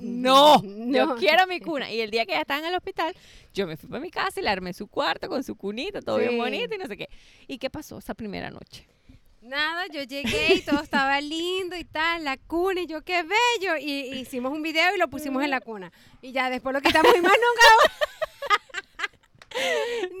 No, 0.00 0.62
yo 0.62 1.06
No. 1.06 1.16
quiero 1.16 1.46
mi 1.46 1.60
cuna. 1.60 1.90
Y 1.90 2.00
el 2.00 2.10
día 2.10 2.24
que 2.26 2.32
ella 2.32 2.40
estaba 2.42 2.60
en 2.60 2.66
el 2.66 2.74
hospital, 2.74 3.14
yo 3.52 3.66
me 3.66 3.76
fui 3.76 3.88
para 3.88 4.00
mi 4.00 4.10
casa 4.10 4.40
y 4.40 4.42
le 4.42 4.50
armé 4.50 4.72
su 4.72 4.86
cuarto 4.86 5.28
con 5.28 5.42
su 5.44 5.54
cunita, 5.56 6.00
todo 6.00 6.18
Sí. 6.18 6.24
bien 6.26 6.38
bonito 6.38 6.74
y 6.74 6.78
no 6.78 6.86
sé 6.86 6.96
qué. 6.96 7.08
¿Y 7.46 7.58
qué 7.58 7.68
pasó 7.70 7.98
esa 7.98 8.14
primera 8.14 8.50
noche? 8.50 8.86
Nada, 9.42 9.86
yo 9.88 10.02
llegué 10.04 10.54
y 10.54 10.60
todo 10.62 10.80
estaba 10.80 11.20
lindo 11.20 11.76
y 11.76 11.84
tal, 11.84 12.22
la 12.24 12.36
cuna 12.36 12.82
y 12.82 12.86
yo 12.86 13.02
qué 13.02 13.22
bello. 13.24 13.76
Y, 13.76 13.90
y 14.14 14.18
hicimos 14.20 14.52
un 14.52 14.62
video 14.62 14.94
y 14.94 14.98
lo 14.98 15.08
pusimos 15.08 15.42
en 15.42 15.50
la 15.50 15.60
cuna. 15.60 15.90
Y 16.22 16.30
ya 16.32 16.48
después 16.48 16.72
lo 16.72 16.80
quitamos 16.80 17.12
y 17.16 17.20
más 17.20 17.32
nunca. 17.32 17.94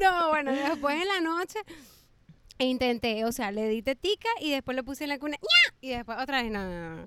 no, 0.00 0.28
bueno, 0.30 0.52
después 0.52 1.00
en 1.00 1.08
la 1.08 1.20
noche 1.20 1.58
intenté, 2.64 3.24
o 3.24 3.32
sea, 3.32 3.50
le 3.50 3.68
di 3.68 3.82
tetica 3.82 4.28
y 4.40 4.50
después 4.50 4.74
le 4.74 4.82
puse 4.82 5.04
en 5.04 5.10
la 5.10 5.18
cuna. 5.18 5.36
¡ña! 5.36 5.74
Y 5.80 5.90
después 5.90 6.18
otra 6.20 6.42
vez, 6.42 6.50
no. 6.50 7.06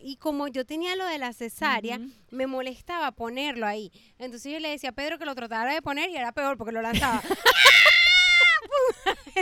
Y 0.00 0.16
como 0.16 0.48
yo 0.48 0.64
tenía 0.64 0.96
lo 0.96 1.06
de 1.06 1.18
la 1.18 1.32
cesárea, 1.32 2.00
me 2.30 2.46
molestaba 2.46 3.12
ponerlo 3.12 3.66
ahí. 3.66 3.90
Entonces 4.18 4.52
yo 4.52 4.58
le 4.58 4.70
decía 4.70 4.90
a 4.90 4.92
Pedro 4.92 5.18
que 5.18 5.24
lo 5.24 5.34
tratara 5.34 5.72
de 5.72 5.82
poner 5.82 6.10
y 6.10 6.16
era 6.16 6.32
peor 6.32 6.56
porque 6.56 6.72
lo 6.72 6.82
lanzaba. 6.82 7.22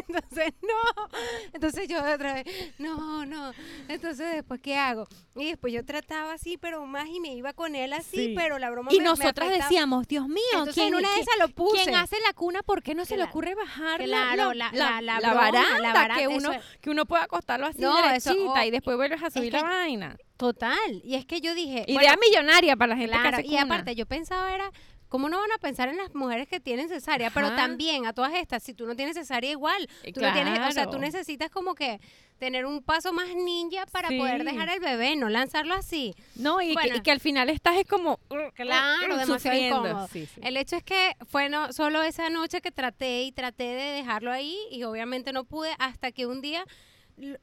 Entonces, 0.09 0.55
no. 0.63 1.09
Entonces 1.53 1.89
yo 1.89 1.99
otra 1.99 2.35
vez, 2.35 2.45
no, 2.79 3.25
no. 3.27 3.53
Entonces 3.89 4.35
después, 4.35 4.61
¿qué 4.61 4.77
hago? 4.77 5.07
Y 5.35 5.47
después 5.47 5.73
yo 5.73 5.85
trataba 5.85 6.35
así, 6.35 6.59
pero 6.59 6.85
más 6.87 7.09
y 7.09 7.21
me 7.21 7.35
iba 7.35 7.53
con 7.53 7.75
él 7.75 7.93
así, 7.93 8.17
Sí. 8.17 8.35
pero 8.37 8.59
la 8.59 8.71
broma 8.71 8.93
Y 8.93 8.99
me- 8.99 9.05
nosotras 9.05 9.51
decíamos, 9.51 10.07
Dios 10.09 10.29
mío, 10.29 10.43
Entonces 10.53 10.75
¿quién, 10.75 10.89
en 10.89 10.95
una 10.97 11.15
de 11.15 11.21
esas 11.21 11.39
lo 11.39 11.49
puse. 11.49 11.83
quién 11.85 11.95
hace 11.97 12.17
la 12.27 12.33
cuna? 12.35 12.63
¿Por 12.63 12.83
qué 12.83 12.95
no 12.95 13.05
se 13.05 13.17
le 13.17 13.25
ocurre 13.25 13.55
bajar 13.55 14.01
la- 14.01 14.07
claro, 14.35 14.53
la, 14.55 14.71
la- 14.73 15.01
la- 15.01 15.21
la 15.21 15.31
broma, 15.31 15.35
baranda? 15.51 15.79
la 15.79 15.93
baranda, 15.93 16.17
que, 16.17 16.29
uno, 16.29 16.53
eso 16.53 16.61
es- 16.61 16.79
que 16.81 16.91
uno 16.91 17.07
pueda 17.07 17.25
acostarlo 17.25 17.67
así 17.67 17.81
No, 17.81 17.99
eso- 18.11 18.31
derechita 18.31 18.61
oh, 18.61 18.65
y 18.65 18.71
después 18.71 18.97
vuelves 18.97 19.23
a 19.23 19.31
subir 19.31 19.51
que 19.51 19.59
la 19.59 19.61
yo- 19.61 19.67
vaina. 19.67 20.17
Total. 20.37 21.01
Y 21.05 21.15
es 21.15 21.25
que 21.25 21.41
yo 21.41 21.55
dije, 21.55 21.85
Idea 21.87 21.95
bueno, 21.95 22.15
millonaria 22.29 22.75
para 22.77 22.91
la 22.95 22.97
gente 22.97 23.17
claro, 23.17 23.37
que 23.39 23.43
hace 23.45 23.47
y 23.55 23.57
aparte 23.59 23.95
yo 23.95 24.07
pensaba 24.07 24.53
era, 24.53 24.71
¿cómo 25.13 25.29
no 25.29 25.39
van 25.39 25.53
a 25.53 25.59
pensar 25.59 25.91
en 25.91 25.99
las 25.99 26.15
mujeres 26.15 26.49
que 26.49 26.59
tienen 26.59 26.89
cesárea? 26.89 27.29
Pero 27.29 27.55
también 27.55 28.07
a 28.07 28.15
todas 28.15 28.33
estas, 28.33 28.63
si 28.63 28.73
tú 28.73 28.87
no 28.87 28.97
tienes 28.97 29.15
cesárea 29.15 29.51
igual, 29.51 29.87
Eh, 30.05 30.11
tú 30.11 30.23
no 30.23 30.33
tienes, 30.33 30.59
o 30.67 30.73
sea, 30.73 30.87
tú 30.87 30.99
necesitas 30.99 31.51
como 31.51 31.75
que 31.75 32.01
tener 32.39 32.65
un 32.65 32.83
paso 32.83 33.13
más 33.13 33.29
ninja 33.35 33.85
para 33.93 34.09
poder 34.09 34.43
dejar 34.43 34.71
el 34.71 34.81
bebé, 34.81 35.15
no 35.17 35.29
lanzarlo 35.29 35.75
así. 35.75 36.15
No, 36.35 36.63
y, 36.63 36.69
que, 36.69 36.73
Bueno. 36.73 36.97
y 36.97 37.01
que 37.03 37.11
al 37.11 37.21
final 37.21 37.51
estás 37.51 37.77
es 37.77 37.87
como... 37.87 38.21
Claro, 38.55 39.19
demasiado 39.19 39.59
incómodo. 39.59 40.09
Sí, 40.11 40.25
sí. 40.25 40.41
El 40.43 40.57
hecho 40.57 40.77
es 40.77 40.83
que 40.83 41.15
fue 41.29 41.51
no, 41.51 41.75
solo 41.75 42.03
esa 42.03 42.31
noche 42.31 42.63
que 42.63 42.71
traté 42.71 43.23
y 43.25 43.33
traté 43.33 43.65
de 43.65 43.93
dejarlo 43.93 44.33
ahí 44.33 44.57
y 44.71 44.83
obviamente 44.85 45.35
no 45.35 45.45
pude 45.45 45.77
hasta 45.79 46.11
que 46.11 46.25
un 46.25 46.41
día 46.41 46.65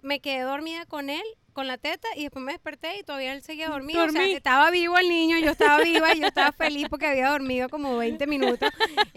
me 0.01 0.19
quedé 0.21 0.41
dormida 0.41 0.87
con 0.87 1.11
él, 1.11 1.23
con 1.53 1.67
la 1.67 1.77
teta 1.77 2.07
y 2.15 2.23
después 2.23 2.43
me 2.43 2.51
desperté 2.53 2.97
y 2.99 3.03
todavía 3.03 3.33
él 3.33 3.41
seguía 3.41 3.69
dormido. 3.69 4.03
O 4.05 4.09
sea, 4.09 4.25
estaba 4.25 4.71
vivo 4.71 4.97
el 4.97 5.09
niño, 5.09 5.37
yo 5.39 5.51
estaba 5.51 5.81
viva 5.83 6.13
y 6.15 6.19
yo 6.21 6.27
estaba 6.27 6.51
feliz 6.51 6.87
porque 6.89 7.07
había 7.07 7.29
dormido 7.29 7.69
como 7.69 7.97
20 7.97 8.25
minutos. 8.27 8.69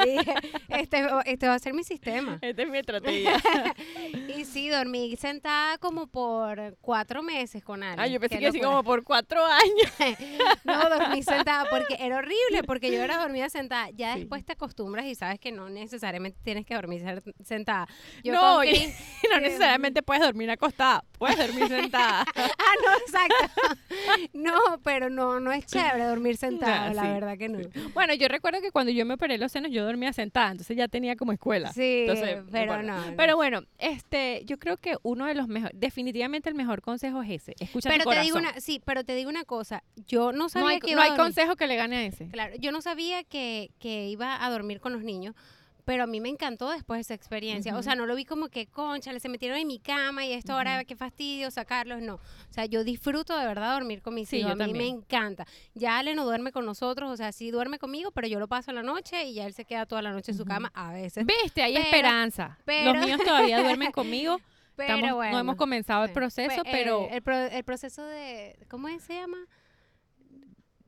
Y 0.04 0.10
dije, 0.18 0.34
este, 0.68 1.06
este 1.26 1.48
va 1.48 1.54
a 1.54 1.58
ser 1.58 1.74
mi 1.74 1.84
sistema. 1.84 2.38
Esta 2.40 2.62
es 2.62 2.68
mi 2.68 2.78
estrategia. 2.78 3.34
Y 4.36 4.44
sí, 4.44 4.68
dormí 4.68 5.14
sentada 5.16 5.78
como 5.78 6.06
por 6.06 6.76
cuatro 6.80 7.22
meses 7.22 7.62
con 7.62 7.82
alguien. 7.82 8.00
ah, 8.00 8.06
yo 8.06 8.18
pensé 8.20 8.38
que 8.38 8.46
así 8.46 8.60
como 8.60 8.82
por 8.82 9.04
cuatro 9.04 9.44
años. 9.44 9.92
No, 10.64 10.88
dormí 10.88 11.22
sentada 11.22 11.66
porque 11.70 11.96
era 11.98 12.16
horrible, 12.18 12.62
porque 12.66 12.90
yo 12.92 13.02
era 13.02 13.18
dormida 13.18 13.48
sentada. 13.48 13.90
Ya 13.90 14.14
Sí. 14.14 14.20
después 14.20 14.44
te 14.44 14.52
acostumbras 14.52 15.06
y 15.06 15.14
sabes 15.14 15.38
que 15.38 15.52
no 15.52 15.68
necesariamente 15.68 16.38
tienes 16.42 16.64
que 16.66 16.74
dormir 16.74 17.02
sentada. 17.44 17.86
Yo 18.22 18.32
no, 18.32 18.62
y- 18.64 18.92
no 19.30 19.40
necesariamente 19.40 20.02
puedes 20.02 20.22
dormir 20.22 20.50
acostada, 20.50 21.04
puedes 21.22 21.38
dormir 21.38 21.68
sentada. 21.68 22.24
Ah, 22.34 22.74
no, 22.84 22.96
exacto. 22.98 23.78
No, 24.32 24.80
pero 24.82 25.10
no, 25.10 25.40
no 25.40 25.52
es 25.52 25.66
chévere 25.66 26.04
dormir 26.04 26.36
sentada, 26.36 26.86
Ah, 26.86 26.94
la 26.94 27.02
sí, 27.02 27.08
verdad 27.08 27.38
que 27.38 27.48
no. 27.48 27.58
Bueno, 27.94 28.14
yo 28.14 28.28
recuerdo 28.28 28.60
que 28.60 28.70
cuando 28.70 28.92
yo 28.92 29.04
me 29.04 29.14
operé 29.14 29.38
los 29.38 29.52
senos 29.52 29.70
yo 29.70 29.84
dormía 29.84 30.12
sentada, 30.12 30.50
entonces 30.52 30.76
ya 30.76 30.88
tenía 30.88 31.16
como 31.16 31.32
escuela. 31.32 31.72
Sí, 31.72 32.04
Entonces, 32.06 32.38
pero 32.50 32.74
bueno. 32.74 32.94
no. 32.96 33.10
no. 33.10 33.16
Pero 33.16 33.36
bueno, 33.36 33.62
este, 33.78 34.42
yo 34.46 34.58
creo 34.58 34.76
que 34.76 34.96
uno 35.02 35.26
de 35.26 35.34
los 35.34 35.48
mejores, 35.48 35.78
definitivamente 35.78 36.48
el 36.48 36.54
mejor 36.54 36.82
consejo 36.82 37.22
es 37.22 37.30
ese, 37.30 37.54
escucha 37.60 37.90
Pero 37.90 38.04
tu 38.04 38.10
te 38.10 38.20
digo 38.20 38.38
una, 38.38 38.60
sí, 38.60 38.80
pero 38.84 39.04
te 39.04 39.14
digo 39.14 39.30
una 39.30 39.44
cosa. 39.44 39.82
Yo 40.06 40.32
no 40.32 40.48
sabía 40.48 40.64
no 40.64 40.68
hay, 40.70 40.80
que 40.80 40.86
no 40.88 40.92
iba 40.92 41.02
a 41.02 41.04
hay 41.04 41.10
dormir- 41.10 41.24
consejo 41.24 41.56
que 41.56 41.66
le 41.66 41.76
gane 41.76 41.96
a 41.96 42.04
ese. 42.04 42.28
Claro, 42.28 42.54
yo 42.58 42.72
no 42.72 42.80
sabía 42.82 43.24
que, 43.24 43.70
que 43.78 44.08
iba 44.08 44.44
a 44.44 44.50
dormir 44.50 44.80
con 44.80 44.92
los 44.92 45.02
niños, 45.02 45.34
pero 45.84 46.04
a 46.04 46.06
mí 46.06 46.20
me 46.20 46.28
encantó 46.28 46.70
después 46.70 47.00
esa 47.00 47.14
experiencia. 47.14 47.76
O 47.76 47.82
sea, 47.82 47.94
no 47.94 48.06
lo 48.06 48.14
vi 48.14 48.24
como 48.24 48.48
que, 48.48 48.66
concha, 48.66 49.18
se 49.18 49.28
metieron 49.28 49.58
en 49.58 49.66
mi 49.66 49.78
cama 49.78 50.24
y 50.24 50.32
esto 50.32 50.52
ahora 50.52 50.84
qué 50.84 50.94
fastidio 50.96 51.50
sacarlos. 51.50 52.00
No. 52.02 52.14
O 52.16 52.20
sea, 52.52 52.66
yo 52.66 52.84
disfruto 52.84 53.36
de 53.36 53.46
verdad 53.46 53.74
dormir 53.74 54.00
con 54.02 54.14
mis 54.14 54.28
Sí, 54.28 54.38
hijos. 54.38 54.54
yo 54.56 54.62
a 54.64 54.66
mí 54.66 54.72
me 54.74 54.86
encanta. 54.86 55.46
Ya 55.74 55.98
Ale 55.98 56.14
no 56.14 56.24
duerme 56.24 56.52
con 56.52 56.64
nosotros, 56.66 57.10
o 57.10 57.16
sea, 57.16 57.32
sí 57.32 57.50
duerme 57.50 57.78
conmigo, 57.78 58.10
pero 58.12 58.28
yo 58.28 58.38
lo 58.38 58.48
paso 58.48 58.70
en 58.70 58.76
la 58.76 58.82
noche 58.82 59.24
y 59.24 59.34
ya 59.34 59.46
él 59.46 59.54
se 59.54 59.64
queda 59.64 59.86
toda 59.86 60.02
la 60.02 60.12
noche 60.12 60.32
en 60.32 60.38
su 60.38 60.44
cama 60.44 60.70
a 60.74 60.92
veces. 60.92 61.26
Viste, 61.26 61.62
hay 61.62 61.74
Pero- 61.74 61.84
esperanza. 61.86 62.58
pero- 62.64 62.92
Los 62.94 63.04
míos 63.06 63.20
todavía 63.24 63.60
duermen 63.62 63.90
conmigo. 63.92 64.40
Pero 64.74 64.94
Estamos- 64.94 65.16
bueno. 65.16 65.32
no 65.32 65.38
hemos 65.40 65.56
comenzado 65.56 66.04
el 66.04 66.12
proceso, 66.12 66.62
Pe- 66.62 66.70
pero 66.70 67.06
el, 67.10 67.20
pro- 67.22 67.36
el 67.46 67.62
proceso 67.62 68.02
de. 68.04 68.56
¿Cómo 68.70 68.88
es, 68.88 69.02
se 69.02 69.14
llama? 69.14 69.36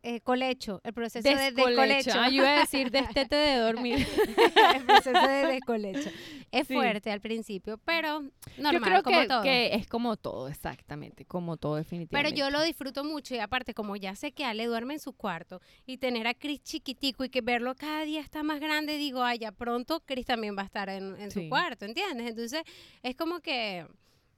Eh, 0.07 0.21
colecho. 0.21 0.83
El 0.85 0.93
proceso 0.93 1.27
de 1.27 1.35
descolecho. 1.53 2.11
Ah, 2.15 2.29
yo 2.29 2.35
iba 2.43 2.57
a 2.57 2.61
decir 2.61 2.91
destete 2.91 3.37
de 3.37 3.57
dormir. 3.57 4.07
el 4.77 4.85
proceso 4.85 5.27
de 5.27 5.47
descolecho. 5.47 6.11
Es 6.53 6.69
Sí. 6.69 6.75
fuerte 6.75 7.11
al 7.11 7.23
principio, 7.23 7.79
pero 7.87 8.21
normal, 8.59 8.73
yo 8.75 8.81
creo 8.83 9.03
como 9.03 9.21
que, 9.23 9.27
todo. 9.27 9.43
que 9.43 9.75
es 9.75 9.87
como 9.89 10.17
todo, 10.19 10.49
exactamente, 10.49 11.25
como 11.25 11.57
todo 11.57 11.73
pero 11.77 11.85
definitivamente. 11.85 12.39
yo 12.39 12.51
lo 12.51 12.63
disfruto 12.63 13.03
mucho 13.03 13.35
y 13.35 13.39
aparte 13.39 13.73
como 13.73 13.97
ya 13.97 14.15
sé 14.15 14.33
que 14.33 14.45
Ale 14.45 14.67
duerme 14.67 14.93
en 14.95 15.01
su 15.01 15.15
cuarto 15.15 15.61
y 15.87 15.97
tener 15.97 16.27
a 16.27 16.35
Chris 16.35 16.63
chiquitico 16.63 17.25
y 17.25 17.31
que 17.31 17.41
verlo 17.41 17.75
cada 17.75 18.03
día 18.05 18.21
está 18.21 18.43
más 18.43 18.61
grande, 18.61 18.99
digo, 18.99 19.23
ay, 19.25 19.39
ya 19.39 19.53
pronto 19.53 20.01
Chris 20.05 20.27
también 20.27 20.55
va 20.57 20.63
a 20.63 20.67
estar 20.67 20.89
en, 20.91 21.19
en 21.19 21.31
Sí. 21.31 21.45
su 21.45 21.49
cuarto, 21.49 21.87
¿entiendes? 21.87 22.29
Entonces 22.29 22.63
es 23.03 23.17
como 23.17 23.41
que, 23.41 23.87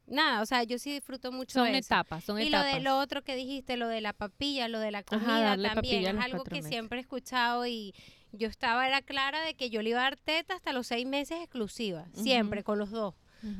nada, 0.06 0.42
o 0.42 0.46
sea, 0.46 0.62
yo 0.64 0.78
sí 0.78 0.92
disfruto 0.92 1.32
mucho 1.32 1.52
son 1.54 1.68
eso. 1.68 1.78
etapas, 1.94 2.24
son 2.24 2.40
Y 2.40 2.50
lo 2.50 2.58
etapas. 2.58 2.74
de 2.74 2.80
lo 2.80 2.98
otro 2.98 3.22
que 3.22 3.34
dijiste, 3.36 3.76
lo 3.76 3.88
de 3.88 4.00
la 4.00 4.12
papilla, 4.12 4.68
lo 4.68 4.78
de 4.80 4.90
la 4.90 5.02
comida 5.02 5.56
también, 5.56 6.16
es 6.18 6.24
algo 6.24 6.44
que 6.44 6.56
meses. 6.56 6.70
siempre 6.70 6.98
he 6.98 7.00
escuchado 7.02 7.66
y 7.66 7.94
yo 8.32 8.48
estaba, 8.48 8.86
era 8.86 9.02
clara 9.02 9.40
de 9.42 9.54
que 9.54 9.70
yo 9.70 9.82
le 9.82 9.90
iba 9.90 10.00
a 10.00 10.04
dar 10.04 10.16
teta 10.16 10.54
hasta 10.54 10.72
los 10.72 10.86
seis 10.86 11.06
meses 11.06 11.38
exclusiva, 11.40 12.06
siempre, 12.14 12.62
con 12.64 12.78
los 12.78 12.90
dos. 12.90 13.14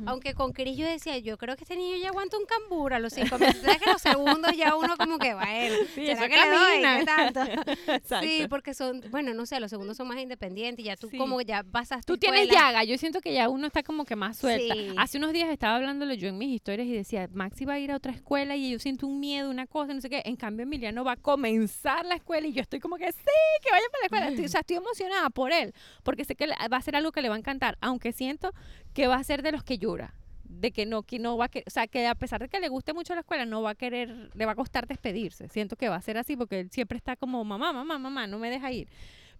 Aunque 0.06 0.34
con 0.34 0.52
Cris 0.52 0.76
yo 0.76 0.86
decía, 0.86 1.18
yo 1.18 1.36
creo 1.38 1.56
que 1.56 1.64
este 1.64 1.76
niño 1.76 1.96
ya 1.96 2.08
aguanta 2.08 2.36
un 2.38 2.44
cambur 2.46 2.92
a 2.94 2.98
los 2.98 3.12
cinco 3.12 3.38
meses. 3.38 3.62
Sabes 3.62 3.78
que 3.78 3.90
los 3.90 4.02
segundos 4.02 4.52
ya 4.56 4.74
uno 4.76 4.96
como 4.96 5.18
que, 5.18 5.34
bueno, 5.34 5.74
Sí, 5.94 6.06
¿será 6.06 6.28
que 6.28 6.36
le 6.36 6.48
doy? 6.50 6.82
camina. 6.82 6.98
¿Qué 6.98 7.04
tanto? 7.04 7.40
Sí, 8.20 8.46
porque 8.48 8.74
son, 8.74 9.02
bueno, 9.10 9.34
no 9.34 9.46
sé, 9.46 9.58
los 9.60 9.70
segundos 9.70 9.96
son 9.96 10.08
más 10.08 10.18
independientes 10.18 10.84
y 10.84 10.86
ya 10.88 10.96
tú 10.96 11.08
Sí. 11.08 11.18
como 11.18 11.40
ya 11.40 11.62
pasaste 11.62 12.06
Tú 12.06 12.16
tienes 12.18 12.42
escuela. 12.42 12.60
llaga, 12.60 12.84
yo 12.84 12.98
siento 12.98 13.20
que 13.20 13.32
ya 13.32 13.48
uno 13.48 13.66
está 13.66 13.82
como 13.82 14.04
que 14.04 14.16
más 14.16 14.36
suelta. 14.38 14.74
Sí. 14.74 14.90
Hace 14.96 15.18
unos 15.18 15.32
días 15.32 15.48
estaba 15.50 15.76
hablándolo 15.76 16.14
yo 16.14 16.28
en 16.28 16.38
mis 16.38 16.48
historias 16.54 16.86
y 16.86 16.92
decía, 16.92 17.28
Maxi 17.32 17.64
va 17.64 17.74
a 17.74 17.78
ir 17.78 17.90
a 17.92 17.96
otra 17.96 18.12
escuela 18.12 18.56
y 18.56 18.70
yo 18.72 18.78
siento 18.78 19.06
un 19.06 19.20
miedo, 19.20 19.50
una 19.50 19.66
cosa, 19.66 19.94
no 19.94 20.00
sé 20.00 20.10
qué. 20.10 20.22
En 20.24 20.36
cambio, 20.36 20.64
Emiliano 20.64 21.04
va 21.04 21.12
a 21.12 21.16
comenzar 21.16 22.04
la 22.06 22.14
escuela 22.16 22.46
y 22.46 22.52
yo 22.52 22.62
estoy 22.62 22.80
como 22.80 22.96
que 22.96 23.10
sí, 23.12 23.18
que 23.62 23.70
vaya 23.70 23.84
para 23.90 24.00
la 24.00 24.04
escuela. 24.06 24.28
Estoy- 24.28 24.44
o 24.46 24.48
sea, 24.48 24.60
estoy 24.60 24.76
emocionada 24.76 25.30
por 25.30 25.52
él, 25.52 25.72
porque 26.02 26.24
sé 26.24 26.34
que 26.34 26.46
va 26.46 26.76
a 26.76 26.82
ser 26.82 26.96
algo 26.96 27.12
que 27.12 27.22
le 27.22 27.28
va 27.28 27.34
a 27.34 27.38
encantar, 27.38 27.76
aunque 27.80 28.12
siento 28.12 28.52
que 28.96 29.06
va 29.08 29.16
a 29.16 29.24
ser 29.24 29.42
de 29.42 29.52
los 29.52 29.62
que 29.62 29.76
llora. 29.76 30.14
De 30.44 30.72
que 30.72 30.86
no, 30.86 31.02
que 31.02 31.18
no 31.18 31.36
va 31.36 31.46
a 31.46 31.48
querer, 31.48 31.64
o 31.66 31.70
sea, 31.70 31.86
que 31.86 32.06
a 32.06 32.14
pesar 32.14 32.40
de 32.40 32.48
que 32.48 32.58
le 32.60 32.68
guste 32.68 32.94
mucho 32.94 33.14
la 33.14 33.20
escuela, 33.20 33.44
no 33.44 33.60
va 33.60 33.70
a 33.70 33.74
querer, 33.74 34.30
le 34.34 34.46
va 34.46 34.52
a 34.52 34.54
costar 34.54 34.86
despedirse. 34.86 35.50
Siento 35.50 35.76
que 35.76 35.90
va 35.90 35.96
a 35.96 36.00
ser 36.00 36.16
así 36.16 36.34
porque 36.34 36.60
él 36.60 36.70
siempre 36.70 36.96
está 36.96 37.14
como, 37.14 37.44
mamá, 37.44 37.74
mamá, 37.74 37.98
mamá, 37.98 38.26
no 38.26 38.38
me 38.38 38.48
deja 38.48 38.72
ir. 38.72 38.88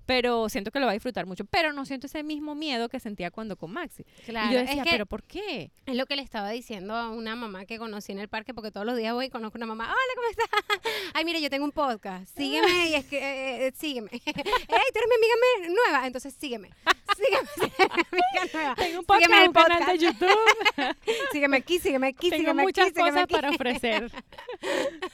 Pero 0.05 0.51
siento 0.51 0.71
que 0.71 0.79
lo 0.79 0.85
va 0.85 0.93
a 0.93 0.95
disfrutar 0.95 1.25
mucho. 1.25 1.47
Pero 1.47 1.73
no 1.73 1.87
siento 1.87 2.07
ese 2.07 2.23
mismo 2.23 2.55
miedo 2.55 2.91
que 2.91 3.01
sentía 3.01 3.31
cuando 3.31 3.57
con 3.57 3.73
Maxi. 3.73 4.05
Claro, 4.27 4.51
y 4.51 4.55
yo 4.55 4.61
decía, 4.61 4.83
es 4.83 4.85
que 4.85 4.91
¿pero 4.91 5.07
por 5.07 5.23
qué? 5.23 5.73
es 5.87 5.97
lo 5.97 6.05
que 6.05 6.17
le 6.17 6.23
estaba 6.23 6.51
diciendo 6.51 6.95
a 6.95 7.09
una 7.09 7.35
mamá 7.35 7.65
que 7.65 7.79
conocí 7.79 8.13
en 8.13 8.19
el 8.19 8.29
parque, 8.29 8.53
porque 8.53 8.71
todos 8.71 8.85
los 8.85 8.99
días 8.99 9.15
voy 9.15 9.27
y 9.27 9.31
conozco 9.31 9.57
una 9.57 9.67
mamá. 9.67 9.87
Hola, 9.87 9.97
¿cómo 10.17 10.29
estás? 10.29 10.49
Ay, 11.15 11.25
mire, 11.25 11.41
yo 11.41 11.49
tengo 11.49 11.65
un 11.65 11.73
podcast. 11.73 12.37
Sígueme 12.37 12.91
y 12.91 12.95
es 12.95 13.07
que, 13.07 13.19
eh, 13.19 13.67
eh, 13.69 13.73
sígueme. 13.75 14.11
Ey, 14.13 14.23
tú 14.23 14.29
eres 14.29 15.09
mi 15.09 15.65
amiga 15.65 15.75
nueva, 15.89 16.07
entonces 16.07 16.37
sígueme. 16.39 16.71
Sígueme, 17.17 17.49
sígueme, 17.55 18.51
nueva. 18.53 18.75
Tengo 18.75 18.99
un 19.01 19.07
Sígueme 19.07 19.47
podcast, 19.47 19.47
un 19.47 19.53
canal 19.53 19.99
de. 19.99 20.05
YouTube. 20.05 20.97
Sígueme 21.33 21.57
aquí, 21.57 21.79
sígueme 21.79 22.07
aquí, 22.09 22.31
Tengo 22.31 22.41
sígueme 22.43 22.63
muchas 22.63 22.87
aquí, 22.87 22.95
sígueme 22.95 23.11
cosas 23.11 23.25
aquí. 23.25 23.35
para 23.35 23.51
ofrecer. 23.51 24.13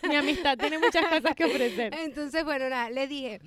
Mi 0.09 0.17
amistad 0.17 0.59
tiene 0.59 0.79
muchas 0.79 1.05
cosas 1.07 1.35
que 1.37 1.45
ofrecer. 1.45 1.95
Entonces, 1.95 2.45
bueno, 2.45 2.69
nada, 2.69 2.91
le 2.91 3.07
dije, 3.07 3.41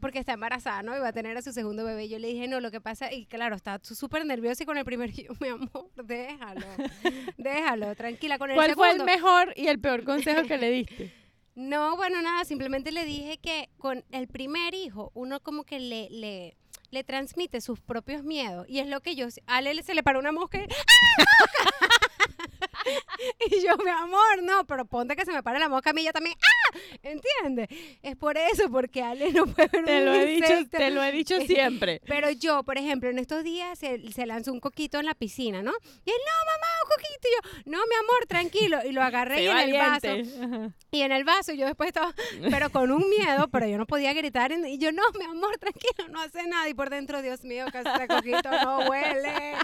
porque 0.00 0.18
está 0.18 0.32
embarazada, 0.32 0.82
¿no? 0.82 0.96
Y 0.96 1.00
va 1.00 1.08
a 1.08 1.12
tener 1.12 1.36
a 1.36 1.42
su 1.42 1.52
segundo 1.52 1.84
bebé. 1.84 2.08
Yo 2.08 2.18
le 2.18 2.28
dije, 2.28 2.48
no, 2.48 2.60
lo 2.60 2.70
que 2.70 2.80
pasa, 2.80 3.12
y 3.12 3.24
claro, 3.26 3.54
está 3.54 3.78
súper 3.82 4.26
nerviosa 4.26 4.64
y 4.64 4.66
con 4.66 4.76
el 4.76 4.84
primer, 4.84 5.12
yo, 5.12 5.32
mi 5.40 5.48
amor, 5.48 5.88
déjalo, 5.94 6.66
déjalo, 7.36 7.94
tranquila. 7.94 8.36
Con 8.38 8.50
el 8.50 8.56
¿Cuál 8.56 8.74
fue 8.74 8.90
el 8.90 9.04
mejor 9.04 9.52
y 9.56 9.68
el 9.68 9.78
peor 9.80 10.04
consejo 10.04 10.42
que 10.42 10.58
le 10.58 10.70
diste? 10.70 11.12
No, 11.54 11.96
bueno, 11.96 12.22
nada, 12.22 12.46
simplemente 12.46 12.92
le 12.92 13.04
dije 13.04 13.36
que 13.36 13.68
con 13.76 14.04
el 14.10 14.26
primer 14.26 14.72
hijo, 14.74 15.10
uno 15.12 15.38
como 15.40 15.64
que 15.64 15.80
le, 15.80 16.08
le, 16.08 16.56
le 16.92 17.02
transmite 17.02 17.60
sus 17.60 17.80
propios 17.80 18.22
miedos. 18.22 18.66
Y 18.68 18.78
es 18.78 18.86
lo 18.86 19.00
que 19.00 19.16
yo, 19.16 19.26
a 19.46 19.58
él 19.58 19.82
se 19.82 19.94
le 19.94 20.02
paró 20.02 20.20
una 20.20 20.30
mosca 20.30 20.58
y, 20.58 20.62
¡Ah, 20.62 21.24
y 23.50 23.62
yo, 23.62 23.76
mi 23.78 23.90
amor, 23.90 24.42
no, 24.42 24.66
pero 24.66 24.84
ponte 24.84 25.16
que 25.16 25.24
se 25.24 25.32
me 25.32 25.42
pare 25.42 25.58
la 25.58 25.68
mosca 25.68 25.90
a 25.90 25.92
mí, 25.92 26.04
yo 26.04 26.12
también, 26.12 26.36
¡ah! 26.38 26.78
¿Entiendes? 27.02 27.68
Es 28.02 28.16
por 28.16 28.36
eso, 28.36 28.70
porque 28.70 29.02
Ale 29.02 29.32
no 29.32 29.46
puede 29.46 29.68
ver 29.72 29.84
Te 29.84 29.98
un 29.98 30.04
lo 30.04 30.14
he 30.14 30.26
dicho, 30.26 30.68
te 30.70 30.90
lo 30.90 31.02
he 31.02 31.12
dicho 31.12 31.40
siempre. 31.46 32.02
Pero 32.06 32.30
yo, 32.30 32.62
por 32.62 32.76
ejemplo, 32.76 33.08
en 33.08 33.18
estos 33.18 33.42
días 33.42 33.78
se, 33.78 34.12
se 34.12 34.26
lanzó 34.26 34.52
un 34.52 34.60
coquito 34.60 34.98
en 34.98 35.06
la 35.06 35.14
piscina, 35.14 35.62
¿no? 35.62 35.72
Y 36.04 36.10
él, 36.10 36.16
no, 36.26 36.52
mamá, 36.52 36.71
coquito. 36.96 37.28
Y 37.28 37.30
yo, 37.34 37.70
no, 37.70 37.78
mi 37.86 37.94
amor, 37.94 38.26
tranquilo. 38.28 38.78
Y 38.84 38.92
lo 38.92 39.02
agarré 39.02 39.42
y 39.42 39.46
en 39.48 39.58
el 39.58 39.72
vaso. 39.72 40.08
Ajá. 40.08 40.70
Y 40.90 41.02
en 41.02 41.12
el 41.12 41.24
vaso 41.24 41.52
yo 41.52 41.66
después 41.66 41.88
estaba, 41.88 42.14
pero 42.50 42.70
con 42.70 42.90
un 42.90 43.08
miedo, 43.08 43.48
pero 43.48 43.66
yo 43.66 43.78
no 43.78 43.86
podía 43.86 44.12
gritar. 44.12 44.52
Y 44.52 44.78
yo, 44.78 44.92
no, 44.92 45.02
mi 45.18 45.24
amor, 45.24 45.56
tranquilo, 45.58 46.08
no 46.10 46.20
hace 46.20 46.46
nada. 46.46 46.68
Y 46.68 46.74
por 46.74 46.90
dentro, 46.90 47.22
Dios 47.22 47.44
mío, 47.44 47.66
que 47.72 47.78
ese 47.78 48.08
coquito 48.08 48.50
no 48.64 48.80
huele. 48.88 49.54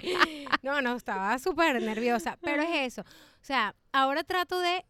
No, 0.63 0.81
no, 0.81 0.95
estaba 0.95 1.37
súper 1.39 1.81
nerviosa. 1.81 2.37
Pero 2.41 2.61
es 2.63 2.93
eso. 2.93 3.01
O 3.01 3.45
sea, 3.45 3.75
ahora 3.91 4.23
trato 4.23 4.59
de 4.59 4.83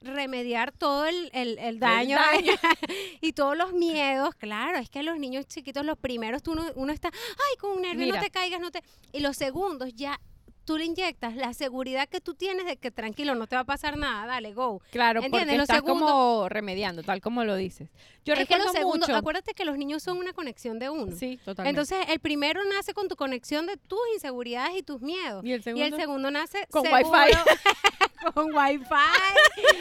remediar 0.00 0.72
todo 0.72 1.06
el, 1.06 1.30
el- 1.32 1.58
el 1.58 1.78
daño, 1.80 2.16
daño. 2.16 2.52
y 3.20 3.32
todos 3.32 3.56
los 3.56 3.72
miedos. 3.72 4.34
Claro, 4.34 4.78
es 4.78 4.90
que 4.90 5.02
los 5.02 5.18
niños 5.18 5.46
chiquitos, 5.46 5.84
los 5.84 5.98
primeros, 5.98 6.42
tú 6.42 6.52
uno, 6.52 6.64
uno 6.74 6.92
está, 6.92 7.08
ay, 7.12 7.56
con 7.58 7.72
un 7.72 7.82
nervio, 7.82 8.04
Mira. 8.06 8.16
no 8.18 8.22
te 8.22 8.30
caigas, 8.30 8.60
no 8.60 8.70
te... 8.70 8.82
Y 9.12 9.20
los 9.20 9.36
segundos 9.36 9.92
ya... 9.94 10.20
Tú 10.66 10.76
le 10.76 10.84
inyectas 10.84 11.36
la 11.36 11.54
seguridad 11.54 12.08
que 12.08 12.20
tú 12.20 12.34
tienes 12.34 12.66
de 12.66 12.76
que 12.76 12.90
tranquilo, 12.90 13.36
no 13.36 13.46
te 13.46 13.54
va 13.54 13.62
a 13.62 13.64
pasar 13.64 13.96
nada, 13.96 14.26
dale, 14.26 14.52
go. 14.52 14.82
Claro, 14.90 15.20
¿Entiendes? 15.22 15.40
porque 15.42 15.56
Los 15.58 15.68
estás 15.70 15.82
como 15.82 16.48
remediando, 16.48 17.04
tal 17.04 17.20
como 17.20 17.44
lo 17.44 17.54
dices. 17.54 17.88
Yo 18.24 18.34
es 18.34 18.40
que 18.40 18.44
recuerdo 18.44 18.64
los 18.64 18.72
segundos, 18.72 19.08
mucho. 19.08 19.16
acuérdate 19.16 19.54
que 19.54 19.64
los 19.64 19.78
niños 19.78 20.02
son 20.02 20.18
una 20.18 20.32
conexión 20.32 20.80
de 20.80 20.90
uno. 20.90 21.16
Sí, 21.16 21.38
totalmente. 21.44 21.70
Entonces, 21.70 22.12
el 22.12 22.18
primero 22.18 22.64
nace 22.64 22.94
con 22.94 23.06
tu 23.06 23.14
conexión 23.14 23.66
de 23.66 23.76
tus 23.76 24.00
inseguridades 24.14 24.76
y 24.76 24.82
tus 24.82 25.00
miedos. 25.00 25.44
¿Y 25.44 25.52
el 25.52 25.62
segundo? 25.62 25.96
segundo 25.96 26.30
nace 26.32 26.66
Con 26.68 26.82
seguro, 26.82 27.14
con 28.34 28.52
wifi, 28.52 28.84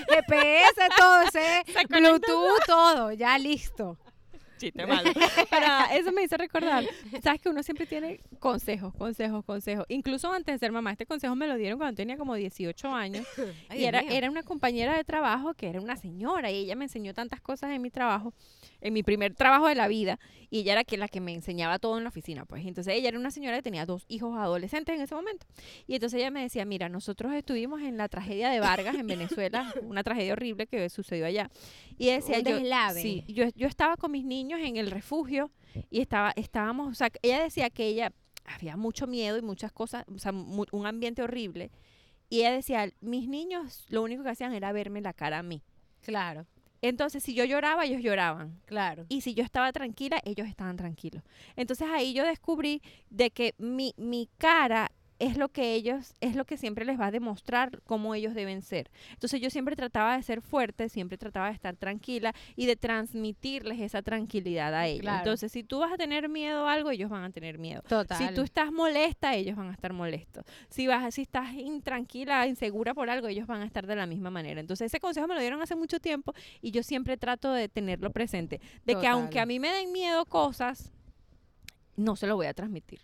GPS, 0.07 0.81
todo, 0.97 1.23
Bluetooth, 1.89 2.65
todo, 2.67 3.11
ya 3.11 3.39
listo. 3.39 3.97
Chiste 4.57 4.85
malo. 4.85 5.09
Pero 5.49 5.65
eso 5.93 6.11
me 6.11 6.23
hizo 6.23 6.37
recordar, 6.37 6.85
sabes 7.21 7.41
que 7.41 7.49
uno 7.49 7.63
siempre 7.63 7.85
tiene 7.85 8.21
consejos, 8.39 8.93
consejos, 8.95 9.43
consejos. 9.45 9.85
Incluso 9.89 10.31
antes 10.31 10.55
de 10.55 10.59
ser 10.59 10.71
mamá, 10.71 10.91
este 10.91 11.05
consejo 11.05 11.35
me 11.35 11.47
lo 11.47 11.55
dieron 11.55 11.77
cuando 11.77 11.95
tenía 11.95 12.17
como 12.17 12.35
18 12.35 12.87
años. 12.89 13.25
Ay, 13.69 13.81
y 13.81 13.85
era, 13.85 14.01
mío. 14.01 14.11
era 14.11 14.29
una 14.29 14.43
compañera 14.43 14.95
de 14.95 15.03
trabajo 15.03 15.53
que 15.53 15.67
era 15.67 15.81
una 15.81 15.95
señora 15.95 16.51
y 16.51 16.57
ella 16.57 16.75
me 16.75 16.85
enseñó 16.85 17.13
tantas 17.13 17.41
cosas 17.41 17.71
en 17.71 17.81
mi 17.81 17.89
trabajo, 17.89 18.33
en 18.81 18.93
mi 18.93 19.03
primer 19.03 19.33
trabajo 19.33 19.67
de 19.67 19.75
la 19.75 19.87
vida. 19.87 20.19
Y 20.49 20.59
ella 20.59 20.73
era 20.73 20.83
que, 20.83 20.97
la 20.97 21.07
que 21.07 21.19
me 21.19 21.33
enseñaba 21.33 21.79
todo 21.79 21.97
en 21.97 22.03
la 22.03 22.09
oficina. 22.09 22.45
Pues 22.45 22.65
entonces 22.65 22.93
ella 22.93 23.09
era 23.09 23.19
una 23.19 23.31
señora 23.31 23.57
que 23.57 23.63
tenía 23.63 23.85
dos 23.85 24.05
hijos 24.07 24.37
adolescentes 24.37 24.95
en 24.95 25.01
ese 25.01 25.15
momento. 25.15 25.45
Y 25.87 25.95
entonces 25.95 26.19
ella 26.19 26.31
me 26.31 26.41
decía, 26.41 26.65
mira, 26.65 26.87
nosotros 26.87 27.33
estuvimos 27.33 27.81
en 27.81 27.97
la 27.97 28.07
tragedia 28.07 28.49
de 28.49 28.59
Vargas 28.59 28.95
en 28.95 29.07
Venezuela, 29.07 29.73
una 29.83 30.03
tragedia 30.03 30.33
horrible 30.33 30.67
que 30.67 30.89
sucedió 30.89 31.25
allá. 31.25 31.49
Y 31.97 32.11
decía, 32.11 32.41
sí, 32.93 33.23
yo, 33.27 33.45
yo 33.55 33.67
estaba 33.67 33.97
con 33.97 34.11
mis 34.11 34.23
niños 34.25 34.44
en 34.51 34.77
el 34.77 34.91
refugio 34.91 35.51
y 35.89 36.01
estaba, 36.01 36.31
estábamos, 36.35 36.89
o 36.89 36.93
sea, 36.93 37.09
ella 37.21 37.41
decía 37.43 37.69
que 37.69 37.87
ella 37.87 38.13
había 38.45 38.77
mucho 38.77 39.07
miedo 39.07 39.37
y 39.37 39.41
muchas 39.41 39.71
cosas, 39.71 40.05
o 40.13 40.19
sea, 40.19 40.31
un 40.31 40.85
ambiente 40.85 41.21
horrible. 41.23 41.71
Y 42.29 42.39
ella 42.39 42.51
decía, 42.51 42.89
mis 43.01 43.27
niños 43.27 43.85
lo 43.89 44.01
único 44.03 44.23
que 44.23 44.29
hacían 44.29 44.53
era 44.53 44.71
verme 44.71 45.01
la 45.01 45.13
cara 45.13 45.39
a 45.39 45.43
mí. 45.43 45.61
Claro, 46.01 46.45
Entonces, 46.81 47.23
si 47.23 47.33
yo 47.33 47.45
lloraba, 47.45 47.85
ellos 47.85 48.01
lloraban. 48.01 48.59
claro. 48.65 49.05
Y 49.09 49.21
si 49.21 49.33
yo 49.33 49.43
estaba 49.43 49.71
tranquila, 49.73 50.21
ellos 50.23 50.47
estaban 50.47 50.75
tranquilos. 50.77 51.23
Entonces 51.55 51.87
ahí 51.91 52.13
yo 52.13 52.23
descubrí 52.23 52.81
de 53.09 53.31
que 53.31 53.55
mi, 53.57 53.93
mi 53.97 54.29
cara 54.37 54.91
es 55.19 55.37
lo 55.37 55.49
que 55.49 55.73
ellos, 55.73 56.13
es 56.19 56.35
lo 56.35 56.45
que 56.45 56.57
siempre 56.57 56.85
les 56.85 56.99
va 56.99 57.07
a 57.07 57.11
demostrar 57.11 57.81
cómo 57.85 58.15
ellos 58.15 58.33
deben 58.33 58.61
ser. 58.61 58.91
Entonces 59.11 59.39
yo 59.39 59.49
siempre 59.49 59.75
trataba 59.75 60.15
de 60.17 60.23
ser 60.23 60.41
fuerte, 60.41 60.89
siempre 60.89 61.17
trataba 61.17 61.47
de 61.47 61.53
estar 61.53 61.75
tranquila 61.75 62.33
y 62.55 62.65
de 62.65 62.75
transmitirles 62.75 63.79
esa 63.79 64.01
tranquilidad 64.01 64.73
a 64.73 64.87
ellos. 64.87 65.01
Claro. 65.01 65.19
Entonces 65.19 65.51
si 65.51 65.63
tú 65.63 65.79
vas 65.79 65.93
a 65.93 65.97
tener 65.97 66.27
miedo 66.27 66.67
a 66.67 66.73
algo, 66.73 66.91
ellos 66.91 67.09
van 67.09 67.23
a 67.23 67.29
tener 67.29 67.57
miedo. 67.57 67.81
Total. 67.87 68.17
Si 68.17 68.33
tú 68.33 68.41
estás 68.41 68.71
molesta, 68.71 69.35
ellos 69.35 69.55
van 69.55 69.69
a 69.69 69.73
estar 69.73 69.93
molestos. 69.93 70.45
Si 70.69 70.87
vas, 70.87 71.13
si 71.13 71.21
estás 71.21 71.53
intranquila, 71.53 72.47
insegura 72.47 72.93
por 72.93 73.09
algo, 73.09 73.27
ellos 73.27 73.47
van 73.47 73.61
a 73.61 73.65
estar 73.65 73.87
de 73.87 73.95
la 73.95 74.05
misma 74.05 74.29
manera. 74.29 74.59
Entonces 74.59 74.87
ese 74.87 74.99
consejo 74.99 75.27
me 75.27 75.35
lo 75.35 75.41
dieron 75.41 75.61
hace 75.61 75.75
mucho 75.75 75.99
tiempo 75.99 76.33
y 76.61 76.71
yo 76.71 76.83
siempre 76.83 77.15
trato 77.17 77.51
de 77.53 77.69
tenerlo 77.69 78.11
presente, 78.11 78.59
de 78.85 78.95
que 78.95 79.07
aunque 79.07 79.39
a 79.39 79.45
mí 79.45 79.59
me 79.59 79.69
den 79.69 79.91
miedo 79.91 80.25
cosas, 80.25 80.91
no 81.95 82.15
se 82.15 82.27
lo 82.27 82.35
voy 82.35 82.47
a 82.47 82.53
transmitir. 82.53 82.99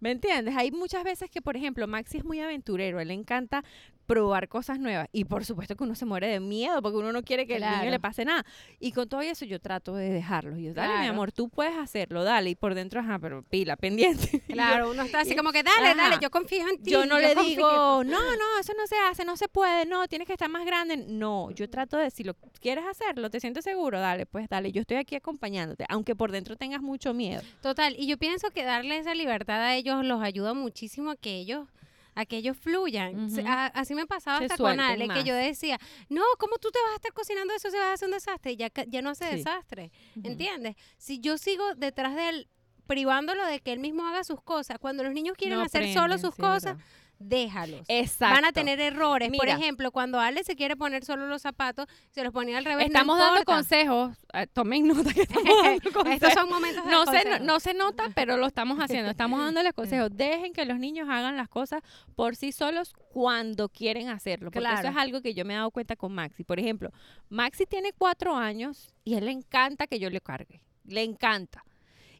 ¿Me 0.00 0.10
entiendes? 0.10 0.56
Hay 0.56 0.70
muchas 0.70 1.04
veces 1.04 1.30
que, 1.30 1.42
por 1.42 1.56
ejemplo, 1.56 1.86
Maxi 1.86 2.18
es 2.18 2.24
muy 2.24 2.40
aventurero, 2.40 3.00
él 3.00 3.08
le 3.08 3.14
encanta 3.14 3.64
probar 4.10 4.48
cosas 4.48 4.80
nuevas 4.80 5.06
y 5.12 5.24
por 5.24 5.44
supuesto 5.44 5.76
que 5.76 5.84
uno 5.84 5.94
se 5.94 6.04
muere 6.04 6.26
de 6.26 6.40
miedo 6.40 6.82
porque 6.82 6.98
uno 6.98 7.12
no 7.12 7.22
quiere 7.22 7.46
que 7.46 7.54
al 7.54 7.60
niño 7.60 7.72
Claro. 7.74 7.90
le 7.92 8.00
pase 8.00 8.24
nada. 8.24 8.44
Y 8.80 8.90
con 8.90 9.08
todo 9.08 9.20
eso 9.20 9.44
yo 9.44 9.60
trato 9.60 9.94
de 9.94 10.10
dejarlo. 10.10 10.56
Y 10.58 10.64
yo, 10.64 10.74
dale, 10.74 10.98
mi 10.98 11.06
amor, 11.06 11.30
tú 11.30 11.48
puedes 11.48 11.76
hacerlo, 11.76 12.24
dale. 12.24 12.50
Y 12.50 12.54
por 12.56 12.74
dentro, 12.74 12.98
ajá, 13.00 13.20
pero 13.20 13.42
pila, 13.44 13.76
pendiente. 13.76 14.42
Claro, 14.48 14.90
uno 14.90 15.02
está 15.04 15.20
así 15.20 15.36
como 15.36 15.52
que 15.52 15.62
dale, 15.62 15.88
Ajá. 15.90 15.94
dale, 16.10 16.16
yo 16.20 16.28
confío 16.30 16.66
en 16.68 16.82
ti. 16.82 16.90
yo 16.90 17.06
no 17.06 17.18
le 17.20 17.34
confío". 17.34 17.50
digo, 17.56 18.04
no, 18.04 18.36
no, 18.36 18.58
eso 18.60 18.72
no 18.76 18.86
se 18.88 18.96
hace, 19.08 19.24
no 19.24 19.36
se 19.36 19.48
puede, 19.48 19.86
no, 19.86 20.08
tienes 20.08 20.26
que 20.26 20.32
estar 20.32 20.48
más 20.50 20.66
grande. 20.66 20.96
No, 20.96 21.50
yo 21.52 21.70
trato 21.70 21.96
de, 21.96 22.10
si 22.10 22.24
lo 22.24 22.34
quieres 22.60 22.84
hacerlo, 22.90 23.30
te 23.30 23.38
sientes 23.38 23.62
seguro, 23.64 24.00
dale, 24.00 24.26
pues 24.26 24.48
dale, 24.48 24.72
yo 24.72 24.80
estoy 24.80 24.96
aquí 24.96 25.14
acompañándote, 25.14 25.84
aunque 25.88 26.16
por 26.16 26.32
dentro 26.32 26.56
tengas 26.56 26.82
mucho 26.82 27.14
miedo. 27.14 27.42
Total, 27.62 27.94
y 27.96 28.06
yo 28.08 28.18
pienso 28.18 28.50
que 28.50 28.64
darle 28.64 28.98
esa 28.98 29.14
libertad 29.14 29.60
a 29.62 29.76
ellos 29.76 30.04
los 30.04 30.20
ayuda 30.22 30.52
muchísimo 30.52 31.10
a 31.12 31.16
que 31.16 31.36
ellos 31.36 31.68
a 32.14 32.26
que 32.26 32.36
ellos 32.36 32.56
fluyan. 32.56 33.28
A- 33.46 33.66
así 33.66 33.94
me 33.94 34.06
pasaba 34.06 34.38
Se 34.38 34.44
hasta 34.44 34.56
con 34.56 34.80
Ale, 34.80 35.08
que 35.08 35.24
yo 35.24 35.34
decía, 35.34 35.78
no, 36.08 36.22
¿cómo 36.38 36.56
tú 36.58 36.70
te 36.70 36.78
vas 36.84 36.92
a 36.92 36.96
estar 36.96 37.12
cocinando 37.12 37.54
eso? 37.54 37.70
Se 37.70 37.78
va 37.78 37.90
a 37.90 37.92
hacer 37.92 38.06
un 38.08 38.14
desastre. 38.14 38.56
Ya, 38.56 38.68
ya 38.88 39.02
no 39.02 39.10
hace 39.10 39.28
Sí. 39.30 39.36
desastre. 39.36 39.90
¿entiendes? 40.22 40.76
Si 40.98 41.20
yo 41.20 41.38
sigo 41.38 41.74
detrás 41.76 42.14
de 42.14 42.28
él, 42.28 42.48
privándolo 42.86 43.46
de 43.46 43.60
que 43.60 43.72
él 43.72 43.78
mismo 43.78 44.06
haga 44.06 44.24
sus 44.24 44.42
cosas, 44.42 44.78
cuando 44.80 45.04
los 45.04 45.12
niños 45.12 45.36
quieren 45.36 45.58
No 45.58 45.64
hacer 45.64 45.92
solo 45.94 46.18
sus 46.18 46.34
sí, 46.34 46.40
cosas, 46.40 46.76
verdad. 46.76 46.84
Déjalos. 47.20 47.82
Exacto. 47.86 48.34
Van 48.34 48.44
a 48.44 48.52
tener 48.52 48.80
errores. 48.80 49.30
Por 49.36 49.48
ejemplo, 49.48 49.92
cuando 49.92 50.18
Ale 50.18 50.42
se 50.42 50.56
quiere 50.56 50.74
poner 50.74 51.04
solo 51.04 51.26
los 51.28 51.42
zapatos, 51.42 51.86
se 52.10 52.24
los 52.24 52.32
ponía 52.32 52.58
al 52.58 52.64
revés. 52.64 52.86
no 52.86 52.92
Estamos 52.92 53.18
dando 53.18 53.44
consejos. 53.44 54.16
eh, 54.32 54.46
tomen 54.48 54.88
nota 54.88 55.12
que 55.12 55.22
estamos 55.22 55.44
dando 55.64 55.92
consejos. 55.92 56.14
Estos 56.14 56.32
son 56.32 56.48
momentos 56.48 56.84
de 56.84 56.90
no 56.90 57.06
se, 57.06 57.40
no, 57.40 57.60
se 57.60 57.74
nota, 57.74 58.10
pero 58.14 58.36
lo 58.36 58.46
estamos 58.46 58.78
haciendo. 58.80 59.10
Estamos 59.10 59.38
dándoles 59.38 59.72
consejos. 59.74 60.10
Dejen 60.12 60.52
que 60.52 60.64
los 60.64 60.78
niños 60.78 61.08
hagan 61.08 61.36
las 61.36 61.48
cosas 61.48 61.82
por 62.16 62.34
sí 62.36 62.50
solos 62.52 62.92
cuando 63.12 63.68
quieren 63.68 64.08
hacerlo. 64.08 64.50
Porque 64.50 64.68
eso 64.72 64.88
es 64.88 64.96
algo 64.96 65.20
que 65.20 65.34
yo 65.34 65.44
me 65.44 65.54
he 65.54 65.56
dado 65.56 65.70
cuenta 65.70 65.94
con 65.96 66.12
Maxi. 66.12 66.42
Por 66.42 66.58
ejemplo, 66.58 66.90
Maxi 67.28 67.66
tiene 67.66 67.92
cuatro 67.92 68.34
años 68.34 68.94
y 69.04 69.14
él 69.14 69.26
le 69.26 69.32
encanta 69.32 69.86
que 69.86 69.98
yo 69.98 70.10
le 70.10 70.20
cargue. 70.20 70.62
Le 70.84 71.02
encanta. 71.02 71.64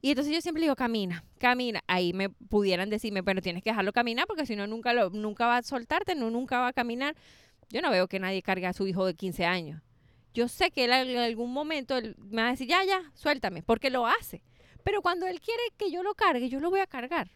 Y 0.02 0.10
entonces 0.10 0.32
yo 0.32 0.40
siempre 0.40 0.62
digo, 0.62 0.76
camina, 0.76 1.24
camina. 1.38 1.82
Ahí 1.86 2.12
me 2.12 2.30
pudieran 2.30 2.88
decirme, 2.88 3.22
pero 3.22 3.42
tienes 3.42 3.62
que 3.62 3.70
dejarlo 3.70 3.92
caminar 3.92 4.26
porque 4.26 4.46
si 4.46 4.56
no, 4.56 4.66
nunca, 4.66 4.92
lo, 4.92 5.10
nunca 5.10 5.46
va 5.46 5.58
a 5.58 5.62
soltarte, 5.62 6.14
no, 6.14 6.30
nunca 6.30 6.58
va 6.60 6.68
a 6.68 6.72
caminar. 6.72 7.14
Yo 7.68 7.82
no 7.82 7.90
veo 7.90 8.08
que 8.08 8.18
nadie 8.18 8.42
cargue 8.42 8.66
a 8.66 8.72
su 8.72 8.86
hijo 8.86 9.04
de 9.04 9.14
15 9.14 9.44
años. 9.44 9.82
Yo 10.32 10.48
sé 10.48 10.70
que 10.70 10.84
él 10.84 10.92
en 10.92 11.18
algún 11.18 11.52
momento 11.52 11.96
me 12.18 12.42
va 12.42 12.48
a 12.48 12.50
decir, 12.52 12.68
ya, 12.68 12.84
ya, 12.84 13.02
suéltame, 13.14 13.62
porque 13.62 13.90
lo 13.90 14.06
hace. 14.06 14.42
Pero 14.84 15.02
cuando 15.02 15.26
él 15.26 15.40
quiere 15.40 15.62
que 15.76 15.90
yo 15.90 16.02
lo 16.02 16.14
cargue, 16.14 16.48
yo 16.48 16.60
lo 16.60 16.70
voy 16.70 16.80
a 16.80 16.86
cargar. 16.86 17.30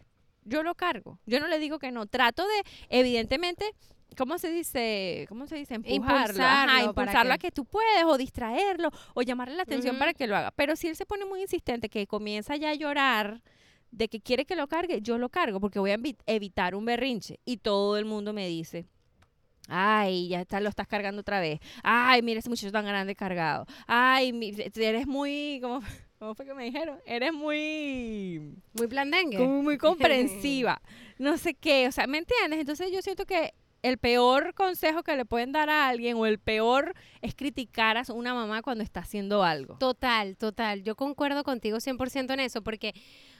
Yo 0.44 0.62
lo 0.62 0.74
cargo. 0.74 1.18
Yo 1.26 1.40
no 1.40 1.48
le 1.48 1.58
digo 1.58 1.78
que 1.78 1.90
no. 1.90 2.06
Trato 2.06 2.42
de, 2.42 2.62
evidentemente, 2.88 3.74
¿cómo 4.16 4.38
se 4.38 4.50
dice? 4.50 5.26
¿Cómo 5.28 5.46
se 5.46 5.56
dice? 5.56 5.74
Empujarlo. 5.74 6.42
Ajá, 6.42 6.62
Impulsarlo 6.64 6.90
impulsarlo 6.90 7.32
a 7.34 7.38
que- 7.38 7.50
tú 7.50 7.64
puedes 7.64 8.04
o 8.04 8.16
distraerlo 8.18 8.90
o 9.14 9.22
llamarle 9.22 9.56
la 9.56 9.62
atención 9.62 9.98
para 9.98 10.14
que 10.14 10.26
lo 10.26 10.36
haga. 10.36 10.50
Pero 10.52 10.76
si 10.76 10.88
él 10.88 10.96
se 10.96 11.06
pone 11.06 11.24
muy 11.24 11.40
insistente, 11.42 11.88
que 11.88 12.06
comienza 12.06 12.56
ya 12.56 12.70
a 12.70 12.74
llorar 12.74 13.42
de 13.90 14.08
que 14.08 14.20
quiere 14.20 14.44
que 14.44 14.56
lo 14.56 14.66
cargue, 14.66 15.00
yo 15.00 15.18
lo 15.18 15.28
cargo 15.28 15.60
porque 15.60 15.78
voy 15.78 15.92
a 15.92 15.98
evi- 15.98 16.16
evitar 16.26 16.74
un 16.74 16.84
berrinche. 16.84 17.38
Y 17.44 17.58
todo 17.58 17.96
el 17.96 18.04
mundo 18.04 18.32
me 18.32 18.46
dice, 18.48 18.86
Ay, 19.68 20.28
ya 20.28 20.42
está, 20.42 20.60
lo 20.60 20.68
estás 20.68 20.86
cargando 20.86 21.22
otra 21.22 21.40
vez. 21.40 21.58
Ay, 21.82 22.20
mira 22.20 22.40
ese 22.40 22.50
muchacho 22.50 22.70
tan 22.70 22.84
grande 22.84 23.14
cargado. 23.14 23.66
Ay, 23.86 24.32
mi- 24.34 24.52
eres 24.76 25.06
muy, 25.06 25.58
¿cómo, 25.62 25.80
cómo 26.18 26.34
fue 26.34 26.44
que 26.44 26.52
me 26.52 26.64
dijeron? 26.64 26.98
Eres 27.06 27.32
muy, 27.32 28.52
Muy 28.74 28.86
blandengue. 28.86 29.38
como 29.38 29.62
muy 29.62 29.78
comprensiva. 29.78 30.82
No 31.18 31.38
sé 31.38 31.54
qué, 31.54 31.88
o 31.88 31.92
sea, 31.92 32.06
¿me 32.06 32.18
entiendes? 32.18 32.60
Entonces 32.60 32.90
yo 32.92 33.00
siento 33.00 33.24
que 33.24 33.54
el 33.84 33.98
peor 33.98 34.54
consejo 34.54 35.02
que 35.02 35.14
le 35.14 35.26
pueden 35.26 35.52
dar 35.52 35.68
a 35.68 35.86
alguien 35.88 36.16
o 36.16 36.24
el 36.24 36.38
peor 36.38 36.94
es 37.20 37.34
criticar 37.34 37.98
a 37.98 38.04
una 38.14 38.32
mamá 38.32 38.62
cuando 38.62 38.82
está 38.82 39.00
haciendo 39.00 39.42
algo. 39.42 39.76
Total, 39.76 40.38
total. 40.38 40.82
Yo 40.82 40.96
concuerdo 40.96 41.44
contigo 41.44 41.76
100% 41.76 42.32
en 42.32 42.40
eso, 42.40 42.62
porque, 42.62 42.94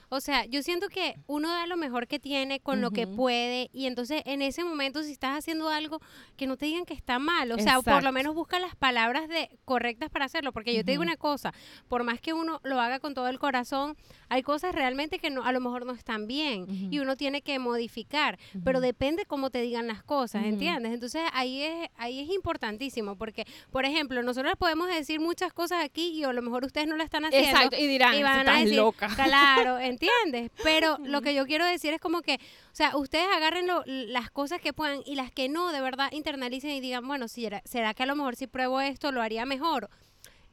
o 0.09 0.21
sea, 0.21 0.45
yo 0.45 0.61
siento 0.63 0.87
que 0.89 1.15
uno 1.27 1.49
da 1.49 1.67
lo 1.67 1.77
mejor 1.77 2.07
que 2.07 2.19
tiene 2.19 2.59
con 2.59 2.81
lo 2.81 2.91
que 2.91 3.07
puede 3.07 3.69
y 3.73 3.85
entonces 3.85 4.21
en 4.25 4.41
ese 4.41 4.63
momento 4.63 5.03
si 5.03 5.11
estás 5.11 5.37
haciendo 5.37 5.69
algo 5.69 5.99
que 6.37 6.47
no 6.47 6.57
te 6.57 6.65
digan 6.65 6.85
que 6.85 6.93
está 6.93 7.19
mal, 7.19 7.51
o 7.51 7.59
sea, 7.59 7.81
por 7.81 8.03
lo 8.03 8.11
menos 8.11 8.35
busca 8.35 8.59
las 8.59 8.75
palabras 8.75 9.27
de 9.27 9.49
correctas 9.65 10.09
para 10.09 10.25
hacerlo, 10.25 10.51
porque 10.51 10.73
yo 10.73 10.83
te 10.83 10.91
digo 10.91 11.03
una 11.03 11.17
cosa, 11.17 11.53
por 11.87 12.03
más 12.03 12.19
que 12.19 12.33
uno 12.33 12.59
lo 12.63 12.79
haga 12.79 12.99
con 12.99 13.13
todo 13.13 13.27
el 13.27 13.39
corazón, 13.39 13.95
hay 14.29 14.41
cosas 14.43 14.73
realmente 14.73 15.19
que 15.19 15.29
no 15.29 15.43
a 15.43 15.51
lo 15.51 15.59
mejor 15.59 15.85
no 15.85 15.93
están 15.93 16.27
bien 16.27 16.65
y 16.91 16.99
uno 16.99 17.15
tiene 17.15 17.41
que 17.41 17.59
modificar, 17.59 18.37
pero 18.63 18.81
depende 18.81 19.25
cómo 19.25 19.49
te 19.49 19.61
digan 19.61 19.87
las 19.87 20.03
cosas. 20.03 20.45
¿entiendes? 20.45 20.93
Entonces 20.93 21.23
ahí 21.33 21.61
es 21.61 21.89
ahí 21.97 22.19
es 22.19 22.29
importantísimo 22.29 23.15
porque 23.15 23.45
por 23.71 23.85
ejemplo, 23.85 24.21
nosotros 24.23 24.53
podemos 24.57 24.87
decir 24.87 25.19
muchas 25.19 25.53
cosas 25.53 25.83
aquí 25.83 26.09
y 26.09 26.23
a 26.23 26.33
lo 26.33 26.41
mejor 26.41 26.65
ustedes 26.65 26.87
no 26.87 26.95
la 26.95 27.03
están 27.03 27.25
haciendo. 27.25 27.49
Exacto, 27.49 27.77
y 27.77 27.87
dirán, 27.87 28.15
y 28.15 28.23
van 28.23 28.37
a 28.37 28.41
estás 28.41 28.59
decir, 28.61 28.77
loca. 28.77 29.09
Claro, 29.15 29.79
¿entiendes? 29.99 30.51
Pero 30.63 30.97
lo 31.03 31.21
que 31.21 31.33
yo 31.33 31.45
quiero 31.45 31.65
decir 31.65 31.93
es 31.93 31.99
como 32.01 32.21
que, 32.21 32.35
o 32.35 32.75
sea, 32.75 32.95
ustedes 32.97 33.27
agarren 33.35 33.67
lo- 33.67 33.83
las 33.85 34.29
cosas 34.29 34.61
que 34.61 34.73
puedan 34.73 35.01
y 35.05 35.15
las 35.15 35.31
que 35.31 35.49
no, 35.49 35.71
de 35.71 35.81
verdad, 35.81 36.11
internalicen 36.11 36.71
y 36.71 36.79
digan, 36.81 37.07
bueno, 37.07 37.27
si 37.27 37.45
era- 37.45 37.61
será 37.65 37.93
que 37.93 38.03
a 38.03 38.05
lo 38.05 38.15
mejor 38.15 38.35
si 38.35 38.47
pruebo 38.47 38.81
esto 38.81 39.11
lo 39.11 39.21
haría 39.21 39.45
mejor. 39.45 39.89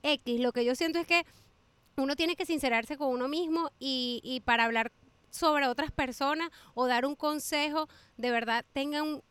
X, 0.02 0.40
lo 0.40 0.52
que 0.52 0.64
yo 0.64 0.74
siento 0.74 0.98
es 0.98 1.06
que 1.06 1.24
uno 1.96 2.16
tiene 2.16 2.36
que 2.36 2.46
sincerarse 2.46 2.96
con 2.96 3.08
uno 3.10 3.28
mismo 3.28 3.70
y, 3.78 4.20
y 4.24 4.40
para 4.40 4.64
hablar 4.64 4.90
sobre 5.30 5.66
otras 5.66 5.90
personas 5.92 6.50
o 6.74 6.86
dar 6.86 7.04
un 7.06 7.14
consejo, 7.16 7.88
de 8.16 8.30
verdad, 8.30 8.64
tengan 8.72 9.22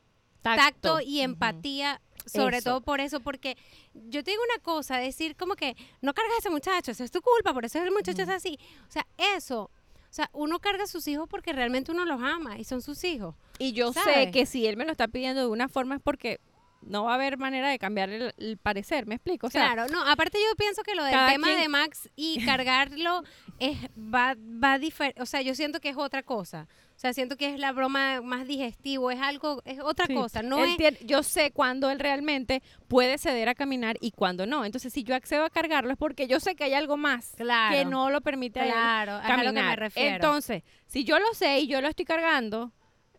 tacto, 0.41 1.00
y 1.01 1.18
Ujú. 1.20 1.25
empatía, 1.25 2.01
sobre 2.25 2.58
Eso. 2.58 2.70
todo 2.70 2.82
por 2.82 3.00
eso, 3.01 3.20
porque 3.20 3.58
yo 3.94 4.24
te 4.24 4.32
digo 4.32 4.44
una 4.53 4.62
cosa, 4.63 4.98
decir 4.98 5.36
como 5.36 5.56
que 5.56 5.75
no 6.01 6.13
cargas 6.13 6.34
a 6.36 6.39
ese 6.39 6.50
muchacho, 6.50 6.91
eso 6.91 7.03
es 7.03 7.12
tu 7.12 7.22
culpa, 7.22 7.53
por 7.53 7.65
eso 7.65 7.82
el 7.82 7.91
muchacho 7.91 8.22
es 8.24 8.30
así. 8.30 8.60
O 8.88 8.91
sea, 8.91 9.06
eso, 9.36 9.70
sea, 10.13 10.30
uno 10.34 10.60
carga 10.60 10.84
a 10.84 10.88
sus 10.88 11.08
hijos 11.08 11.27
porque 11.30 11.53
realmente 11.53 11.91
uno 11.91 12.06
los 12.06 12.22
ama 12.22 12.58
y 12.60 12.63
son 12.63 12.82
sus 12.82 13.03
hijos. 13.03 13.36
Y 13.60 13.74
yo 13.74 13.94
sé 13.94 14.32
que 14.32 14.46
si 14.46 14.65
él 14.68 14.77
me 14.77 14.86
lo 14.86 14.91
está 14.91 15.08
pidiendo 15.08 15.41
de 15.41 15.48
una 15.48 15.70
forma 15.70 15.96
es 15.96 16.01
porque 16.01 16.39
no 16.82 17.03
va 17.03 17.12
a 17.12 17.15
haber 17.15 17.38
manera 17.38 17.70
de 17.70 17.77
cambiar 17.77 18.10
el, 18.10 18.34
el 18.38 18.58
parecer, 18.58 19.06
¿me 19.06 19.13
explico? 19.15 19.48
O 19.48 19.50
sea, 19.51 19.72
claro, 19.72 19.88
no, 19.91 20.02
aparte 20.08 20.39
yo 20.39 20.56
pienso 20.58 20.82
que 20.82 20.95
lo 20.95 21.04
del 21.04 21.13
tema 21.13 21.47
quien- 21.47 21.60
de 21.62 21.69
Max 21.69 22.10
y 22.15 22.43
cargarlo 22.45 23.24
es 23.60 23.78
va 23.97 24.36
va 24.36 24.80
difer- 24.80 25.13
o 25.21 25.26
sea, 25.28 25.41
yo 25.43 25.54
siento 25.56 25.80
que 25.80 25.89
es 25.89 25.97
otra 25.97 26.24
cosa. 26.24 26.67
O 27.01 27.03
sea, 27.03 27.13
siento 27.13 27.35
que 27.35 27.51
es 27.51 27.59
la 27.59 27.71
broma 27.71 28.21
más 28.21 28.45
digestivo, 28.45 29.09
es 29.09 29.19
algo 29.19 29.63
es 29.65 29.79
otra 29.79 30.05
Sí. 30.05 30.13
cosa, 30.13 30.43
no 30.43 30.63
Él 30.63 30.69
es 30.69 30.77
tiene- 30.77 30.99
yo 31.01 31.23
sé 31.23 31.49
cuándo 31.49 31.89
él 31.89 31.97
realmente 31.99 32.61
puede 32.87 33.17
ceder 33.17 33.49
a 33.49 33.55
caminar 33.55 33.97
y 34.01 34.11
cuándo 34.11 34.45
no. 34.45 34.65
Entonces, 34.65 34.93
si 34.93 35.03
yo 35.03 35.15
accedo 35.15 35.43
a 35.43 35.49
cargarlo 35.49 35.89
es 35.91 35.97
porque 35.97 36.27
yo 36.27 36.39
sé 36.39 36.53
que 36.55 36.63
hay 36.63 36.75
algo 36.75 36.97
más 36.97 37.33
claro. 37.37 37.75
que 37.75 37.85
no 37.85 38.11
lo 38.11 38.21
permite 38.21 38.59
a 38.59 38.65
él 38.65 38.71
Claro, 38.71 39.17
es 39.17 39.25
a 39.25 39.27
caminar. 39.29 39.45
lo 39.45 39.53
que 39.53 39.61
me 39.67 39.75
refiero. 39.77 40.15
Entonces, 40.15 40.61
si 40.85 41.03
yo 41.03 41.17
lo 41.17 41.33
sé 41.33 41.61
y 41.61 41.67
yo 41.67 41.81
lo 41.81 41.87
estoy 41.87 42.05
cargando, 42.05 42.71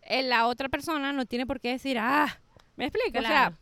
eh, 0.03 0.23
la 0.23 0.47
otra 0.47 0.69
persona 0.69 1.13
no 1.13 1.27
tiene 1.27 1.45
por 1.45 1.59
qué 1.59 1.71
decir, 1.71 1.99
ah, 1.99 2.39
¿me 2.77 2.85
explico? 2.87 3.19
O 3.19 3.23
sea, 3.23 3.59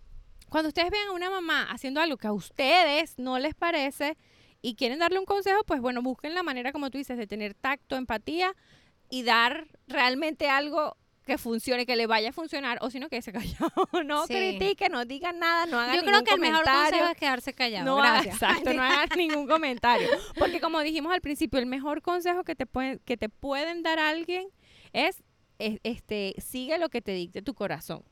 cuando 0.51 0.69
ustedes 0.69 0.91
vean 0.91 1.09
a 1.09 1.13
una 1.13 1.31
mamá 1.31 1.67
haciendo 1.71 1.99
algo 1.99 2.19
que 2.19 2.27
a 2.27 2.33
ustedes 2.35 3.19
no 3.19 3.39
les 3.39 3.55
parece 3.55 4.19
y 4.61 4.75
quieren 4.75 4.99
darle 4.99 5.19
un 5.19 5.25
consejo, 5.25 5.63
pues 5.65 5.81
bueno, 5.81 6.03
busquen 6.03 6.35
la 6.35 6.43
manera, 6.43 6.73
como 6.73 6.91
tú 6.91 6.99
dices, 6.99 7.17
de 7.17 7.27
tener 7.27 7.55
tacto, 7.55 7.97
empatía 7.97 8.55
y 9.11 9.23
dar 9.25 9.67
realmente 9.89 10.49
algo 10.49 10.97
que 11.27 11.37
funcione, 11.39 11.87
que 11.87 11.95
le 11.97 12.07
vaya 12.07 12.31
a 12.31 12.33
funcionar, 12.33 12.79
o 12.81 12.91
si 12.91 12.99
no, 12.99 13.09
que 13.09 13.21
se 13.23 13.33
callado. 13.33 13.71
no 14.05 14.27
Sí. 14.27 14.35
critiquen, 14.35 14.91
no 14.93 15.05
digan 15.05 15.39
nada, 15.39 15.67
no 15.67 15.79
hagan 15.79 15.95
Yo 15.95 16.01
creo 16.03 16.13
ningún 16.15 16.25
que 16.27 16.35
el 16.35 16.41
mejor 16.41 16.65
comentario. 16.65 16.91
consejo 16.91 17.11
es 17.13 17.19
quedarse 17.19 17.53
callado. 17.53 17.85
No 17.85 17.97
Gracias. 18.03 18.35
exacto, 18.35 18.73
no 18.73 18.83
hagas 18.83 19.17
ningún 19.17 19.47
comentario. 19.47 20.09
Porque 20.39 20.61
como 20.61 20.81
dijimos 20.81 21.13
al 21.13 21.21
principio, 21.21 21.61
el 21.61 21.67
mejor 21.67 22.03
consejo 22.03 22.43
que 22.43 22.55
te 22.57 22.67
pueden, 22.67 22.99
que 23.05 23.17
te 23.17 23.29
pueden 23.29 23.83
dar 23.83 23.99
alguien 23.99 24.49
es, 24.93 25.23
es, 25.59 25.79
este, 25.85 26.35
sigue 26.39 26.79
lo 26.79 26.89
que 26.89 27.01
te 27.03 27.13
dicte 27.13 27.43
tu 27.43 27.55
corazón. 27.55 28.03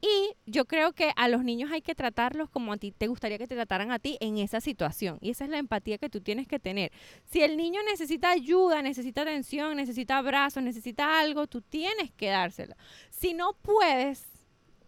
Y 0.00 0.34
yo 0.46 0.64
creo 0.64 0.92
que 0.92 1.12
a 1.16 1.28
los 1.28 1.44
niños 1.44 1.70
hay 1.72 1.80
que 1.82 1.94
tratarlos 1.94 2.50
como 2.50 2.72
a 2.72 2.76
ti 2.76 2.92
te 2.92 3.06
gustaría 3.06 3.38
que 3.38 3.46
te 3.46 3.54
trataran 3.54 3.90
a 3.92 3.98
ti 3.98 4.16
en 4.20 4.38
esa 4.38 4.60
situación. 4.60 5.18
Y 5.20 5.30
esa 5.30 5.44
es 5.44 5.50
la 5.50 5.58
empatía 5.58 5.98
que 5.98 6.10
tú 6.10 6.20
tienes 6.20 6.46
que 6.48 6.58
tener. 6.58 6.90
Si 7.24 7.42
el 7.42 7.56
niño 7.56 7.80
necesita 7.88 8.30
ayuda, 8.30 8.82
necesita 8.82 9.22
atención, 9.22 9.76
necesita 9.76 10.18
abrazos, 10.18 10.62
necesita 10.62 11.20
algo, 11.20 11.46
tú 11.46 11.60
tienes 11.62 12.10
que 12.12 12.28
dárselo. 12.28 12.74
Si 13.10 13.32
no 13.34 13.54
puedes, 13.62 14.26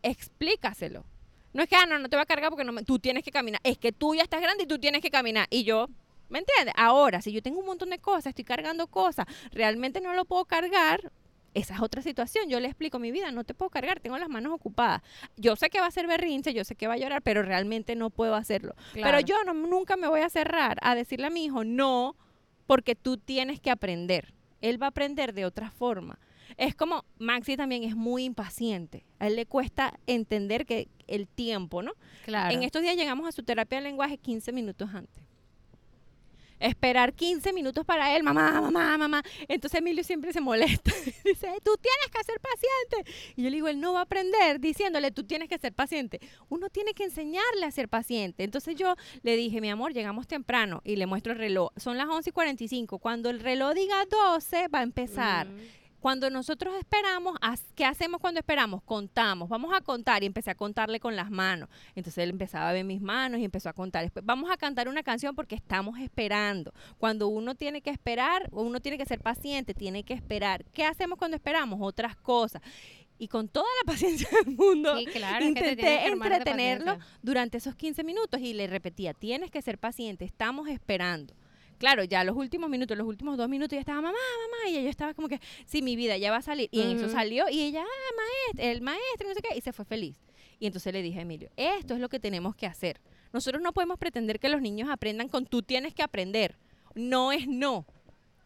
explícaselo. 0.03 1.05
No 1.53 1.63
es 1.63 1.69
que, 1.69 1.77
ah, 1.77 1.87
no, 1.87 1.99
no 1.99 2.09
te 2.09 2.17
va 2.17 2.23
a 2.23 2.27
cargar 2.27 2.51
porque 2.51 2.65
no 2.65 2.73
me- 2.73 2.83
tú 2.83 2.99
tienes 2.99 3.23
que 3.25 3.31
caminar. 3.31 3.61
Es 3.65 3.79
que 3.79 3.93
tú 3.93 4.15
ya 4.15 4.23
estás 4.23 4.41
grande 4.41 4.65
y 4.65 4.67
tú 4.67 4.79
tienes 4.79 5.01
que 5.01 5.11
caminar. 5.11 5.47
Y 5.51 5.65
yo, 5.65 5.89
¿me 6.29 6.41
entiendes? 6.41 6.75
Ahora, 6.77 7.23
si 7.23 7.33
yo 7.33 7.43
tengo 7.43 7.61
un 7.61 7.67
montón 7.67 7.91
de 7.91 7.99
cosas, 7.99 8.27
estoy 8.27 8.45
cargando 8.45 8.87
cosas, 8.89 9.27
realmente 9.53 10.01
no 10.01 10.13
lo 10.15 10.25
puedo 10.25 10.45
cargar, 10.45 11.13
esa 11.57 11.75
es 11.75 11.81
otra 11.81 12.03
situación. 12.03 12.51
Yo 12.51 12.61
le 12.61 12.69
explico 12.69 12.99
mi 12.99 13.11
vida, 13.11 13.31
no 13.31 13.43
te 13.43 13.55
puedo 13.55 13.71
cargar, 13.71 13.99
tengo 13.99 14.19
las 14.19 14.29
manos 14.29 14.53
ocupadas. 14.53 15.01
Yo 15.39 15.57
sé 15.57 15.71
que 15.71 15.81
va 15.81 15.87
a 15.87 15.91
ser 15.91 16.07
berrinche, 16.07 16.53
yo 16.53 16.65
sé 16.65 16.77
que 16.77 16.87
va 16.87 16.95
a 16.95 16.99
llorar, 16.99 17.23
pero 17.23 17.43
realmente 17.43 17.97
no 17.97 18.11
puedo 18.11 18.35
hacerlo. 18.35 18.75
Claro. 18.93 19.17
Pero 19.17 19.21
yo 19.21 19.43
no, 19.45 19.55
nunca 19.55 19.97
me 19.97 20.07
voy 20.07 20.21
a 20.21 20.29
cerrar 20.29 20.77
a 20.83 20.95
decirle 20.95 21.29
a 21.29 21.31
mi 21.31 21.47
hijo, 21.47 21.65
no, 21.65 22.15
porque 22.67 22.95
tú 22.95 23.17
tienes 23.17 23.59
que 23.59 23.71
aprender. 23.71 24.35
Él 24.61 24.81
va 24.81 24.87
a 24.87 24.91
aprender 24.91 25.33
de 25.33 25.47
otra 25.47 25.71
forma. 25.71 26.19
Es 26.59 26.75
como 26.75 27.07
Maxi 27.19 27.57
también 27.57 27.85
es 27.85 27.97
muy 27.97 28.25
impaciente. 28.25 29.07
A 29.19 29.29
él 29.29 29.37
le 29.37 29.47
cuesta 29.47 29.99
entender 30.07 30.67
que 30.67 30.89
el 31.07 31.27
tiempo, 31.27 31.83
¿no? 31.83 31.93
Claro. 32.27 32.55
En 32.55 32.65
estos 32.65 32.83
días 32.83 32.97
llegamos 32.97 33.27
a 33.27 33.33
su 33.33 33.43
terapia 33.43 33.79
de 33.79 33.85
lenguaje 33.85 34.19
15 34.19 34.53
minutos 34.53 34.91
antes. 34.93 35.26
Esperar 36.59 37.13
15 37.13 37.53
minutos 37.53 37.85
para 37.85 38.17
él, 38.17 38.23
mamá, 38.23 38.61
mamá, 38.61 38.99
mamá. 38.99 39.23
Entonces 39.49 39.79
Emilio 39.79 40.05
siempre 40.05 40.33
se 40.33 40.41
molesta. 40.41 40.91
Dice, 41.25 41.49
tú 41.65 41.77
tienes 41.81 42.11
que 42.13 42.25
ser 42.25 42.41
paciente. 42.41 43.13
Y 43.37 43.43
yo 43.43 43.51
le 43.51 43.57
digo, 43.57 43.69
él 43.69 43.81
no 43.81 43.93
va 43.93 44.01
a 44.01 44.03
aprender 44.03 44.61
diciéndole, 44.61 45.11
tú 45.11 45.25
tienes 45.25 45.49
que 45.49 45.59
ser 45.59 45.73
paciente. 45.73 46.21
Uno 46.49 46.71
tiene 46.71 46.95
que 46.95 47.05
enseñarle 47.05 47.67
a 47.67 47.71
ser 47.71 47.89
paciente. 47.89 48.45
Entonces 48.45 48.77
yo 48.77 48.95
le 49.23 49.37
dije, 49.37 49.61
mi 49.61 49.71
amor, 49.71 49.93
llegamos 49.93 50.27
temprano 50.27 50.81
y 50.85 50.97
le 50.97 51.07
muestro 51.07 51.33
el 51.33 51.39
reloj. 51.39 51.71
Son 51.77 51.97
las 51.97 52.09
11 52.09 52.31
y 52.31 52.33
45. 52.33 52.99
Cuando 52.99 53.31
el 53.31 53.41
reloj 53.41 53.75
diga 53.75 53.97
12, 54.33 54.69
va 54.69 54.81
a 54.81 54.83
empezar. 54.83 55.49
Mm. 55.49 55.86
Cuando 56.07 56.31
nosotros 56.31 56.73
esperamos, 56.79 57.37
¿qué 57.75 57.85
hacemos 57.85 58.21
cuando 58.21 58.39
esperamos? 58.39 58.81
Contamos, 58.85 59.49
vamos 59.49 59.75
a 59.75 59.81
contar 59.81 60.23
y 60.23 60.27
empecé 60.27 60.53
a 60.53 60.55
contarle 60.55 61.01
con 61.01 61.17
las 61.17 61.33
manos. 61.33 61.69
Entonces 61.97 62.19
él 62.19 62.31
empezaba 62.31 62.69
a 62.69 62.73
ver 62.73 62.85
mis 62.85 63.01
manos 63.01 63.41
y 63.41 63.45
empezó 63.45 63.71
a 63.71 63.73
contar. 63.73 64.05
Después, 64.05 64.25
vamos 64.25 64.49
a 64.49 64.57
cantar 64.57 64.89
una 64.89 65.03
canción 65.03 65.35
porque 65.35 65.57
estamos 65.57 65.99
esperando. 65.99 66.73
Cuando 66.99 67.27
uno 67.27 67.57
tiene 67.57 67.83
que 67.83 67.91
esperar, 67.91 68.49
uno 68.53 68.79
tiene 68.79 68.99
que 68.99 69.05
ser 69.05 69.19
paciente, 69.21 69.75
tiene 69.75 70.05
que 70.05 70.15
esperar. 70.15 70.65
¿Qué 70.67 70.85
hacemos 70.85 71.19
cuando 71.19 71.35
esperamos? 71.35 71.81
Otras 71.83 72.15
cosas. 72.15 72.63
Y 73.19 73.27
con 73.27 73.49
toda 73.49 73.67
la 73.85 73.93
paciencia 73.93 74.29
del 74.45 74.55
mundo, 74.55 74.97
Sí, 74.99 75.07
claro, 75.07 75.45
intenté 75.45 75.75
que 75.75 76.07
entretenerlo 76.07 76.99
durante 77.21 77.59
esos 77.59 77.75
15 77.75 78.05
minutos 78.05 78.41
y 78.41 78.55
le 78.55 78.69
repetía, 78.69 79.13
tienes 79.13 79.51
que 79.51 79.61
ser 79.61 79.77
paciente, 79.77 80.25
estamos 80.25 80.69
esperando. 80.69 81.35
Claro, 81.79 82.05
ya 82.05 82.25
los 82.25 82.37
últimos 82.37 82.71
minutos, 82.71 82.97
los 82.97 83.07
últimos 83.07 83.37
dos 83.37 83.49
minutos, 83.49 83.75
ya 83.75 83.81
estaba 83.81 84.01
mamá, 84.01 84.13
mamá, 84.13 84.71
y 84.71 84.77
ella 84.79 84.91
estaba 84.91 85.15
como 85.15 85.29
que, 85.29 85.41
sí, 85.67 85.83
mi 85.83 85.97
vida 85.97 86.17
ya 86.17 86.31
va 86.31 86.39
a 86.39 86.43
salir. 86.43 86.69
Y 86.73 86.81
en 86.81 86.97
eso 86.97 87.09
salió 87.09 87.49
y 87.51 87.63
ella, 87.63 87.83
ah, 87.83 88.15
maestro, 88.17 88.71
el 88.73 88.81
maestro, 88.81 89.29
no 89.29 89.35
sé 89.35 89.41
qué, 89.43 89.57
y 89.57 89.61
se 89.61 89.73
fue 89.73 89.85
feliz. 89.85 90.19
Y 90.59 90.67
entonces 90.67 90.93
le 90.93 91.03
dije 91.03 91.19
a 91.19 91.23
Emilio, 91.23 91.51
esto 91.57 91.95
es 91.95 92.01
lo 92.01 92.09
que 92.09 92.19
tenemos 92.19 92.57
que 92.57 92.67
hacer. 92.67 93.01
Nosotros 93.33 93.63
no 93.63 93.73
podemos 93.73 93.99
pretender 93.99 94.41
que 94.41 94.49
los 94.49 94.63
niños 94.63 94.89
aprendan 94.91 95.29
con 95.29 95.45
tú 95.47 95.63
tienes 95.63 95.93
que 95.95 96.03
aprender. 96.03 96.57
No 96.95 97.33
es 97.33 97.47
no. 97.47 97.87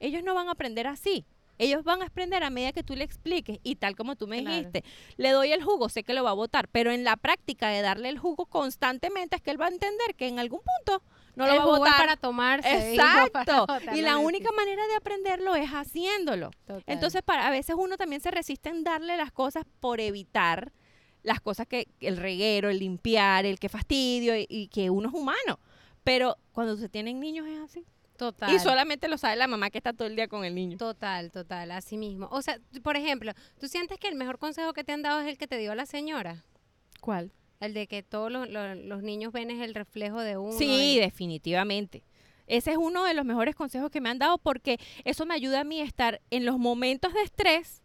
Ellos 0.00 0.24
no 0.24 0.34
van 0.34 0.48
a 0.48 0.52
aprender 0.52 0.86
así. 0.88 1.24
Ellos 1.58 1.84
van 1.84 2.00
a 2.02 2.06
aprender 2.06 2.42
a 2.42 2.48
medida 2.50 2.72
que 2.72 2.82
tú 2.82 2.96
le 2.96 3.04
expliques 3.04 3.58
y 3.62 3.76
tal 3.76 3.94
como 3.94 4.16
tú 4.16 4.26
me 4.26 4.40
Claro. 4.40 4.56
dijiste, 4.56 4.82
le 5.18 5.28
doy 5.30 5.52
el 5.52 5.62
jugo, 5.62 5.90
sé 5.90 6.02
que 6.04 6.14
lo 6.14 6.24
va 6.24 6.30
a 6.30 6.32
botar, 6.32 6.68
pero 6.68 6.90
en 6.90 7.04
la 7.04 7.16
práctica 7.18 7.68
de 7.68 7.82
darle 7.82 8.08
el 8.08 8.18
jugo 8.18 8.46
constantemente 8.46 9.36
es 9.36 9.42
que 9.42 9.50
él 9.50 9.60
va 9.60 9.66
a 9.66 9.68
entender 9.68 10.14
que 10.16 10.26
en 10.26 10.38
algún 10.38 10.60
punto 10.60 11.04
no 11.40 11.46
El 11.46 11.56
lo 11.56 11.56
va 11.58 11.62
a 11.62 11.64
jugo 11.64 11.74
es 11.76 11.80
botar. 11.80 11.96
para 11.98 12.16
tomarse. 12.16 12.94
para 12.96 13.24
Exacto. 13.26 13.66
Y 13.94 14.02
la 14.02 14.18
única 14.18 14.50
manera 14.52 14.86
de 14.86 14.94
aprenderlo 14.94 15.54
es 15.56 15.70
haciéndolo. 15.70 16.50
Total. 16.66 16.84
Entonces, 16.86 17.22
para, 17.22 17.46
a 17.46 17.50
veces 17.50 17.74
uno 17.78 17.96
también 17.96 18.20
se 18.20 18.30
resiste 18.30 18.68
en 18.68 18.84
darle 18.84 19.16
las 19.16 19.32
cosas 19.32 19.64
por 19.80 20.00
evitar 20.00 20.72
las 21.22 21.40
cosas 21.40 21.66
que 21.66 21.88
el 22.00 22.16
reguero, 22.16 22.70
el 22.70 22.78
limpiar, 22.78 23.44
el 23.44 23.58
que 23.58 23.68
fastidio 23.68 24.36
y, 24.38 24.46
y 24.48 24.68
que 24.68 24.88
uno 24.90 25.08
es 25.08 25.14
humano. 25.14 25.58
Pero 26.02 26.38
cuando 26.52 26.76
se 26.76 26.88
tienen 26.88 27.20
niños 27.20 27.46
es 27.46 27.60
así. 27.60 27.84
total. 28.16 28.54
Y 28.54 28.58
solamente 28.58 29.06
lo 29.08 29.18
sabe 29.18 29.36
la 29.36 29.46
mamá 29.46 29.68
que 29.70 29.78
está 29.78 29.92
todo 29.92 30.08
el 30.08 30.16
día 30.16 30.28
con 30.28 30.44
el 30.44 30.54
niño. 30.54 30.78
Total, 30.78 31.30
total, 31.30 31.70
así 31.72 31.96
mismo. 31.98 32.28
O 32.30 32.40
sea, 32.40 32.58
por 32.82 32.96
ejemplo, 32.96 33.32
¿tú 33.58 33.68
sientes 33.68 33.98
que 33.98 34.08
el 34.08 34.14
mejor 34.14 34.38
consejo 34.38 34.72
que 34.72 34.82
te 34.84 34.92
han 34.92 35.02
dado 35.02 35.20
es 35.20 35.26
el 35.28 35.36
que 35.36 35.46
te 35.46 35.58
dio 35.58 35.74
la 35.74 35.84
señora? 35.84 36.44
¿Cuál? 37.00 37.32
El 37.60 37.74
de 37.74 37.86
que 37.86 38.02
todos 38.02 38.32
los, 38.32 38.48
los- 38.48 38.76
los 38.78 39.02
niños 39.02 39.32
ven 39.32 39.50
es 39.50 39.60
el 39.60 39.74
reflejo 39.74 40.20
de 40.20 40.36
uno. 40.38 40.52
Sí, 40.56 40.96
y- 40.96 40.98
definitivamente. 40.98 42.02
Ese 42.46 42.72
es 42.72 42.76
uno 42.78 43.04
de 43.04 43.14
los 43.14 43.24
mejores 43.24 43.54
consejos 43.54 43.90
que 43.90 44.00
me 44.00 44.08
han 44.08 44.18
dado 44.18 44.38
porque 44.38 44.78
eso 45.04 45.24
me 45.26 45.34
ayuda 45.34 45.60
a 45.60 45.64
mí 45.64 45.80
a 45.80 45.84
estar 45.84 46.20
en 46.30 46.44
los 46.44 46.58
momentos 46.58 47.14
de 47.14 47.22
estrés, 47.22 47.80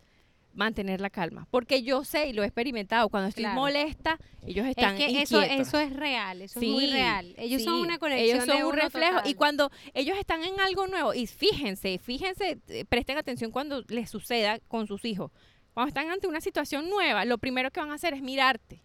mantener 0.54 1.02
la 1.02 1.10
calma. 1.12 1.48
Porque 1.52 1.84
yo 1.84 2.04
sé 2.04 2.30
y 2.30 2.34
lo 2.34 2.42
he 2.42 2.46
experimentado, 2.48 3.10
cuando 3.10 3.28
estoy 3.30 3.44
Claro. 3.44 3.60
molesta, 3.60 4.18
ellos 4.48 4.66
están 4.66 4.96
es 4.96 5.00
que 5.14 5.22
eso, 5.22 5.38
inquietos. 5.44 5.68
eso 5.68 5.80
es 5.80 5.94
real, 5.94 6.42
eso 6.42 6.60
es 6.60 6.68
muy 6.68 6.88
real. 6.88 7.36
Ellos 7.38 7.62
son 7.64 7.74
una 7.82 8.00
conexión 8.00 8.38
Ellos 8.38 8.46
son 8.48 8.58
de 8.58 8.64
un 8.64 8.74
reflejo. 8.74 9.20
Y 9.26 9.34
cuando 9.36 9.70
ellos 9.94 10.18
están 10.18 10.44
en 10.44 10.60
algo 10.62 10.88
nuevo, 10.88 11.14
y 11.14 11.28
fíjense, 11.28 12.00
fíjense, 12.02 12.58
eh, 12.70 12.86
presten 12.86 13.18
atención 13.18 13.52
cuando 13.52 13.84
les 13.90 14.10
suceda 14.10 14.58
con 14.68 14.88
sus 14.88 15.04
hijos. 15.06 15.32
Cuando 15.74 15.90
están 15.90 16.10
ante 16.10 16.26
una 16.28 16.40
situación 16.42 16.90
nueva, 16.90 17.26
lo 17.26 17.38
primero 17.38 17.70
que 17.70 17.82
van 17.82 17.92
a 17.92 17.96
hacer 17.96 18.14
es 18.16 18.22
mirarte. 18.24 18.82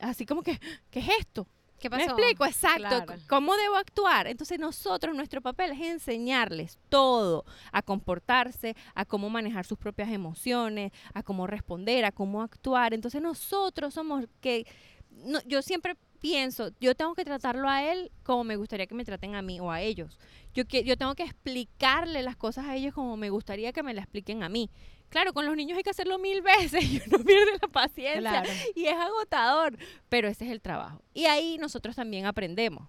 Así 0.00 0.26
como 0.26 0.42
que, 0.42 0.58
¿qué 0.90 1.00
es 1.00 1.08
esto? 1.20 1.46
¿Qué 1.78 1.88
¿Me 1.88 1.96
pasó? 1.96 2.10
explico? 2.10 2.44
Exacto. 2.44 3.04
Claro. 3.04 3.14
¿Cómo 3.26 3.56
debo 3.56 3.76
actuar? 3.76 4.26
Entonces 4.26 4.58
nosotros, 4.58 5.16
nuestro 5.16 5.40
papel 5.40 5.72
es 5.72 5.80
enseñarles 5.80 6.78
todo, 6.90 7.44
a 7.72 7.80
comportarse, 7.80 8.76
a 8.94 9.06
cómo 9.06 9.30
manejar 9.30 9.64
sus 9.64 9.78
propias 9.78 10.10
emociones, 10.10 10.92
a 11.14 11.22
cómo 11.22 11.46
responder, 11.46 12.04
a 12.04 12.12
cómo 12.12 12.42
actuar. 12.42 12.92
Entonces 12.92 13.22
nosotros 13.22 13.94
somos 13.94 14.26
que, 14.42 14.66
no, 15.10 15.40
yo 15.46 15.62
siempre 15.62 15.96
pienso, 16.20 16.70
yo 16.80 16.94
tengo 16.94 17.14
que 17.14 17.24
tratarlo 17.24 17.66
a 17.66 17.82
él 17.82 18.12
como 18.22 18.44
me 18.44 18.56
gustaría 18.56 18.86
que 18.86 18.94
me 18.94 19.06
traten 19.06 19.34
a 19.34 19.40
mí 19.40 19.58
o 19.58 19.70
a 19.70 19.80
ellos. 19.80 20.18
Yo, 20.52 20.66
que, 20.66 20.84
yo 20.84 20.98
tengo 20.98 21.14
que 21.14 21.22
explicarle 21.22 22.22
las 22.22 22.36
cosas 22.36 22.66
a 22.66 22.76
ellos 22.76 22.92
como 22.92 23.16
me 23.16 23.30
gustaría 23.30 23.72
que 23.72 23.82
me 23.82 23.94
las 23.94 24.04
expliquen 24.04 24.42
a 24.42 24.50
mí. 24.50 24.70
Claro, 25.10 25.32
con 25.34 25.44
los 25.44 25.54
niños 25.56 25.76
hay 25.76 25.82
que 25.82 25.90
hacerlo 25.90 26.18
mil 26.18 26.40
veces 26.40 26.82
y 26.84 27.02
uno 27.06 27.18
pierde 27.24 27.58
la 27.60 27.68
paciencia 27.68 28.20
Claro. 28.20 28.48
y 28.74 28.86
es 28.86 28.94
agotador, 28.96 29.76
pero 30.08 30.28
ese 30.28 30.46
es 30.46 30.50
el 30.50 30.60
trabajo. 30.62 31.02
Y 31.12 31.26
ahí 31.26 31.58
nosotros 31.58 31.96
también 31.96 32.26
aprendemos. 32.26 32.88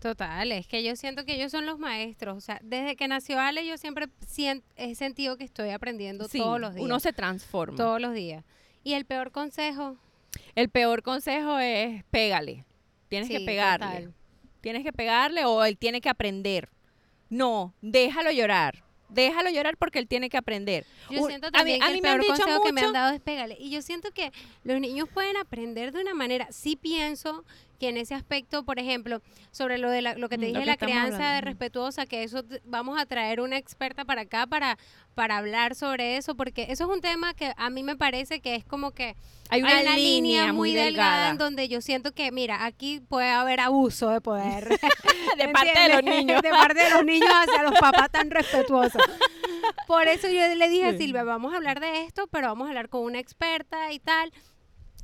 Total, 0.00 0.50
es 0.52 0.66
que 0.66 0.82
yo 0.82 0.96
siento 0.96 1.26
que 1.26 1.34
ellos 1.34 1.52
son 1.52 1.66
los 1.66 1.78
maestros. 1.78 2.34
O 2.38 2.40
sea, 2.40 2.58
desde 2.64 2.96
que 2.96 3.06
nació 3.06 3.38
Ale, 3.38 3.66
yo 3.66 3.76
siempre 3.76 4.06
he 4.76 4.94
sentido 4.94 5.36
que 5.36 5.44
estoy 5.44 5.68
aprendiendo 5.70 6.26
Sí, 6.26 6.38
todos 6.38 6.58
los 6.58 6.74
días. 6.74 6.82
Uno 6.84 6.98
se 7.00 7.12
transforma. 7.12 7.76
Todos 7.76 8.00
los 8.00 8.14
días. 8.14 8.42
Y 8.82 8.94
el 8.94 9.04
peor 9.04 9.30
consejo. 9.30 9.98
El 10.54 10.70
peor 10.70 11.02
consejo 11.02 11.58
es 11.58 12.02
pégale. 12.04 12.64
Tienes 13.08 13.28
Sí, 13.28 13.36
que 13.36 13.44
pegarle. 13.44 13.86
total. 13.86 14.14
Tienes 14.62 14.84
que 14.84 14.92
pegarle 14.94 15.44
o 15.44 15.62
él 15.64 15.76
tiene 15.76 16.00
que 16.00 16.08
aprender. 16.08 16.70
No, 17.28 17.74
déjalo 17.82 18.30
llorar. 18.30 18.82
Déjalo 19.10 19.50
llorar 19.50 19.76
porque 19.76 19.98
él 19.98 20.06
tiene 20.08 20.28
que 20.30 20.36
aprender. 20.36 20.86
Yo 21.10 21.26
siento 21.26 21.48
a 21.48 21.50
mí- 21.50 21.56
también 21.58 21.82
a 21.82 21.86
que 21.86 21.92
mí 21.92 21.96
el 21.98 22.02
me 22.02 22.08
han 22.08 22.18
peor 22.20 22.32
dicho 22.32 22.42
consejo 22.44 22.64
que 22.64 22.72
me 22.72 22.80
han 22.80 22.86
mucho- 22.88 22.98
dado 22.98 23.14
es 23.14 23.20
pégale. 23.20 23.56
Y 23.58 23.70
yo 23.70 23.82
siento 23.82 24.10
que 24.12 24.32
los 24.64 24.80
niños 24.80 25.08
pueden 25.12 25.36
aprender 25.36 25.92
de 25.92 26.00
una 26.00 26.14
manera. 26.14 26.48
Sí 26.52 26.76
pienso 26.76 27.44
que 27.80 27.88
en 27.88 27.96
ese 27.96 28.14
aspecto, 28.14 28.62
por 28.64 28.78
ejemplo, 28.78 29.20
sobre 29.50 29.78
lo 29.78 29.90
de 29.90 30.02
la- 30.02 30.14
lo 30.14 30.28
que 30.28 30.36
te 30.38 30.44
Mm, 30.44 30.48
dije 30.48 30.60
que 30.60 30.66
la 30.66 30.76
crianza 30.76 31.14
hablando, 31.16 31.34
de 31.34 31.40
respetuosa, 31.40 32.06
que 32.06 32.22
eso 32.22 32.44
vamos 32.64 33.00
a 33.00 33.06
traer 33.06 33.40
una 33.40 33.56
experta 33.56 34.04
para 34.04 34.20
acá 34.22 34.46
para, 34.46 34.78
para 35.14 35.38
hablar 35.38 35.74
sobre 35.74 36.16
eso, 36.18 36.36
porque 36.36 36.66
eso 36.68 36.84
es 36.84 36.90
un 36.90 37.00
tema 37.00 37.34
que 37.34 37.52
a 37.56 37.70
mí 37.70 37.82
me 37.82 37.96
parece 37.96 38.40
que 38.40 38.54
es 38.54 38.64
como 38.64 38.92
que 38.92 39.16
Hay 39.48 39.62
una, 39.62 39.82
línea, 39.96 40.52
muy 40.52 40.72
delgada 40.72 41.30
en 41.30 41.38
donde 41.38 41.68
yo 41.68 41.80
siento 41.80 42.12
que, 42.12 42.30
mira, 42.30 42.64
aquí 42.66 43.00
puede 43.00 43.30
haber 43.30 43.60
abuso 43.60 44.10
de 44.10 44.20
poder. 44.20 44.68
de 45.38 45.48
parte 45.48 45.80
de 45.80 45.88
los 45.88 46.02
niños. 46.04 46.42
De 46.42 46.50
parte 46.50 46.84
de 46.84 46.90
los 46.90 47.04
niños 47.04 47.30
hacia 47.34 47.62
los 47.62 47.72
papás 47.80 48.10
tan 48.10 48.30
respetuosos. 48.30 49.02
Por 49.86 50.06
eso 50.06 50.28
yo 50.28 50.54
le 50.54 50.68
dije 50.68 50.86
a. 50.86 50.96
Silvia, 50.96 51.24
vamos 51.24 51.52
a 51.52 51.56
hablar 51.56 51.80
de 51.80 52.02
esto, 52.04 52.26
pero 52.30 52.48
vamos 52.48 52.66
a 52.66 52.68
hablar 52.70 52.88
con 52.88 53.02
una 53.02 53.18
experta 53.18 53.92
y 53.92 53.98
tal, 53.98 54.32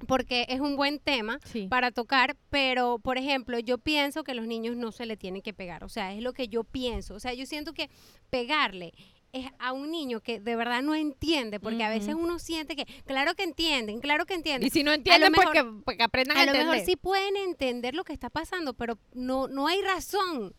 porque 0.06 0.46
es 0.48 0.60
un 0.60 0.76
buen 0.76 0.98
tema 0.98 1.38
Sí. 1.44 1.66
para 1.68 1.90
tocar, 1.90 2.36
pero 2.50 2.98
por 2.98 3.18
ejemplo, 3.18 3.58
yo 3.58 3.78
pienso 3.78 4.24
que 4.24 4.34
los 4.34 4.46
niños 4.46 4.76
no 4.76 4.92
se 4.92 5.06
le 5.06 5.16
tienen 5.16 5.42
que 5.42 5.52
pegar, 5.54 5.84
o 5.84 5.88
sea, 5.88 6.12
es 6.12 6.22
lo 6.22 6.32
que 6.32 6.48
yo 6.48 6.64
pienso, 6.64 7.14
o 7.14 7.20
sea, 7.20 7.32
yo 7.34 7.46
siento 7.46 7.72
que 7.72 7.88
pegarle 8.30 8.92
es 9.32 9.46
a 9.58 9.72
un 9.72 9.90
niño 9.90 10.20
que 10.20 10.40
de 10.40 10.56
verdad 10.56 10.80
no 10.82 10.94
entiende, 10.94 11.60
porque 11.60 11.84
a 11.84 11.90
veces 11.90 12.14
uno 12.14 12.38
siente 12.38 12.74
que, 12.74 12.86
claro 13.04 13.34
que 13.34 13.42
entienden, 13.42 14.00
claro 14.00 14.24
que 14.24 14.32
entienden, 14.34 14.66
Y 14.66 14.70
si 14.70 14.82
no 14.82 14.92
entienden, 14.92 15.32
pues, 15.34 15.48
mejor- 15.52 15.76
que, 15.76 15.82
pues 15.84 15.96
que 15.98 16.02
aprendan 16.02 16.38
a, 16.38 16.40
a 16.40 16.44
lo 16.46 16.52
entender. 16.52 16.72
mejor 16.72 16.86
sí 16.86 16.96
pueden 16.96 17.36
entender 17.36 17.94
lo 17.94 18.04
que 18.04 18.14
está 18.14 18.30
pasando, 18.30 18.72
pero 18.72 18.98
no, 19.12 19.46
no 19.48 19.66
hay 19.66 19.82
razón 19.82 20.54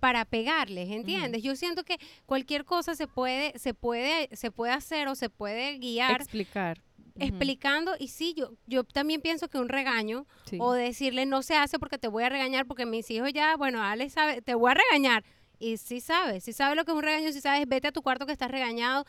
para 0.00 0.24
pegarles, 0.24 0.90
¿entiendes? 0.90 1.42
Yo 1.42 1.56
siento 1.56 1.84
que 1.84 1.98
cualquier 2.26 2.64
cosa 2.64 2.94
se 2.94 3.06
puede, 3.06 3.58
se 3.58 3.74
puede, 3.74 4.28
se 4.34 4.50
puede 4.50 4.72
hacer 4.72 5.08
o 5.08 5.14
se 5.14 5.28
puede 5.28 5.76
guiar 5.78 6.20
Explicar. 6.22 6.80
Explicando 7.18 7.92
y 7.98 8.08
sí, 8.08 8.34
yo, 8.34 8.50
yo 8.66 8.84
también 8.84 9.20
pienso 9.20 9.48
que 9.48 9.58
un 9.58 9.68
regaño 9.68 10.26
Sí. 10.44 10.58
o 10.60 10.72
decirle 10.72 11.26
no 11.26 11.42
se 11.42 11.54
hace 11.56 11.78
porque 11.78 11.98
te 11.98 12.08
voy 12.08 12.24
a 12.24 12.28
regañar 12.28 12.66
porque 12.66 12.86
mis 12.86 13.10
hijos 13.10 13.32
ya, 13.32 13.56
bueno, 13.56 13.82
Ale 13.82 14.08
sabe, 14.10 14.42
te 14.42 14.54
voy 14.54 14.70
a 14.70 14.74
regañar 14.74 15.24
y 15.58 15.76
sí 15.78 16.00
sabe, 16.00 16.40
sí 16.40 16.52
sabe 16.52 16.76
lo 16.76 16.84
que 16.84 16.90
es 16.92 16.96
un 16.96 17.02
regaño, 17.02 17.32
sí 17.32 17.40
sabes, 17.40 17.66
vete 17.66 17.88
a 17.88 17.92
tu 17.92 18.02
cuarto 18.02 18.26
que 18.26 18.32
estás 18.32 18.50
regañado 18.50 19.04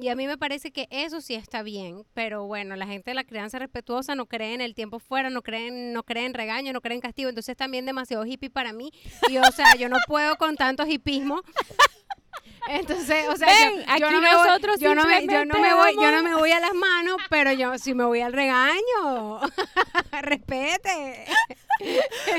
y 0.00 0.10
a 0.10 0.14
mí 0.14 0.28
me 0.28 0.38
parece 0.38 0.70
que 0.70 0.86
eso 0.92 1.20
sí 1.20 1.34
está 1.34 1.64
bien, 1.64 2.04
pero 2.14 2.46
bueno, 2.46 2.76
la 2.76 2.86
gente 2.86 3.10
de 3.10 3.16
la 3.16 3.24
crianza 3.24 3.58
respetuosa 3.58 4.14
no 4.14 4.26
cree 4.26 4.54
en 4.54 4.60
el 4.60 4.76
tiempo 4.76 5.00
fuera, 5.00 5.28
no 5.28 5.42
creen, 5.42 5.92
no 5.92 6.04
creen 6.04 6.26
en 6.26 6.34
regaño, 6.34 6.72
no 6.72 6.80
creen 6.80 6.98
en 6.98 7.00
castigo, 7.00 7.28
entonces 7.28 7.56
también 7.56 7.84
demasiado 7.84 8.24
hippie 8.24 8.48
para 8.48 8.72
mí. 8.72 8.92
Y 9.28 9.38
o 9.38 9.50
sea, 9.50 9.74
yo 9.74 9.88
no 9.88 9.96
puedo 10.06 10.36
con 10.36 10.56
tanto 10.56 10.86
hippismo. 10.86 11.42
Entonces, 12.68 13.26
o 13.28 13.36
sea, 13.36 13.48
yo- 13.48 13.76
Ven, 13.76 13.86
yo, 13.86 13.92
aquí 13.92 14.00
no 14.02 14.20
me 14.20 14.34
voy, 14.34 14.46
nosotros 14.46 14.80
yo 14.80 14.94
no 14.94 15.04
me, 15.04 15.26
yo 15.26 15.44
no 15.44 15.58
me 15.58 15.74
voy, 15.74 15.94
yo 15.94 16.10
no 16.10 16.22
me 16.22 16.34
voy 16.34 16.50
a 16.52 16.60
las 16.60 16.74
manos, 16.74 17.16
pero 17.30 17.52
yo 17.52 17.78
sí 17.78 17.94
me 17.94 18.04
voy 18.04 18.20
al 18.20 18.32
regaño. 18.32 19.40
Respete. 20.22 21.24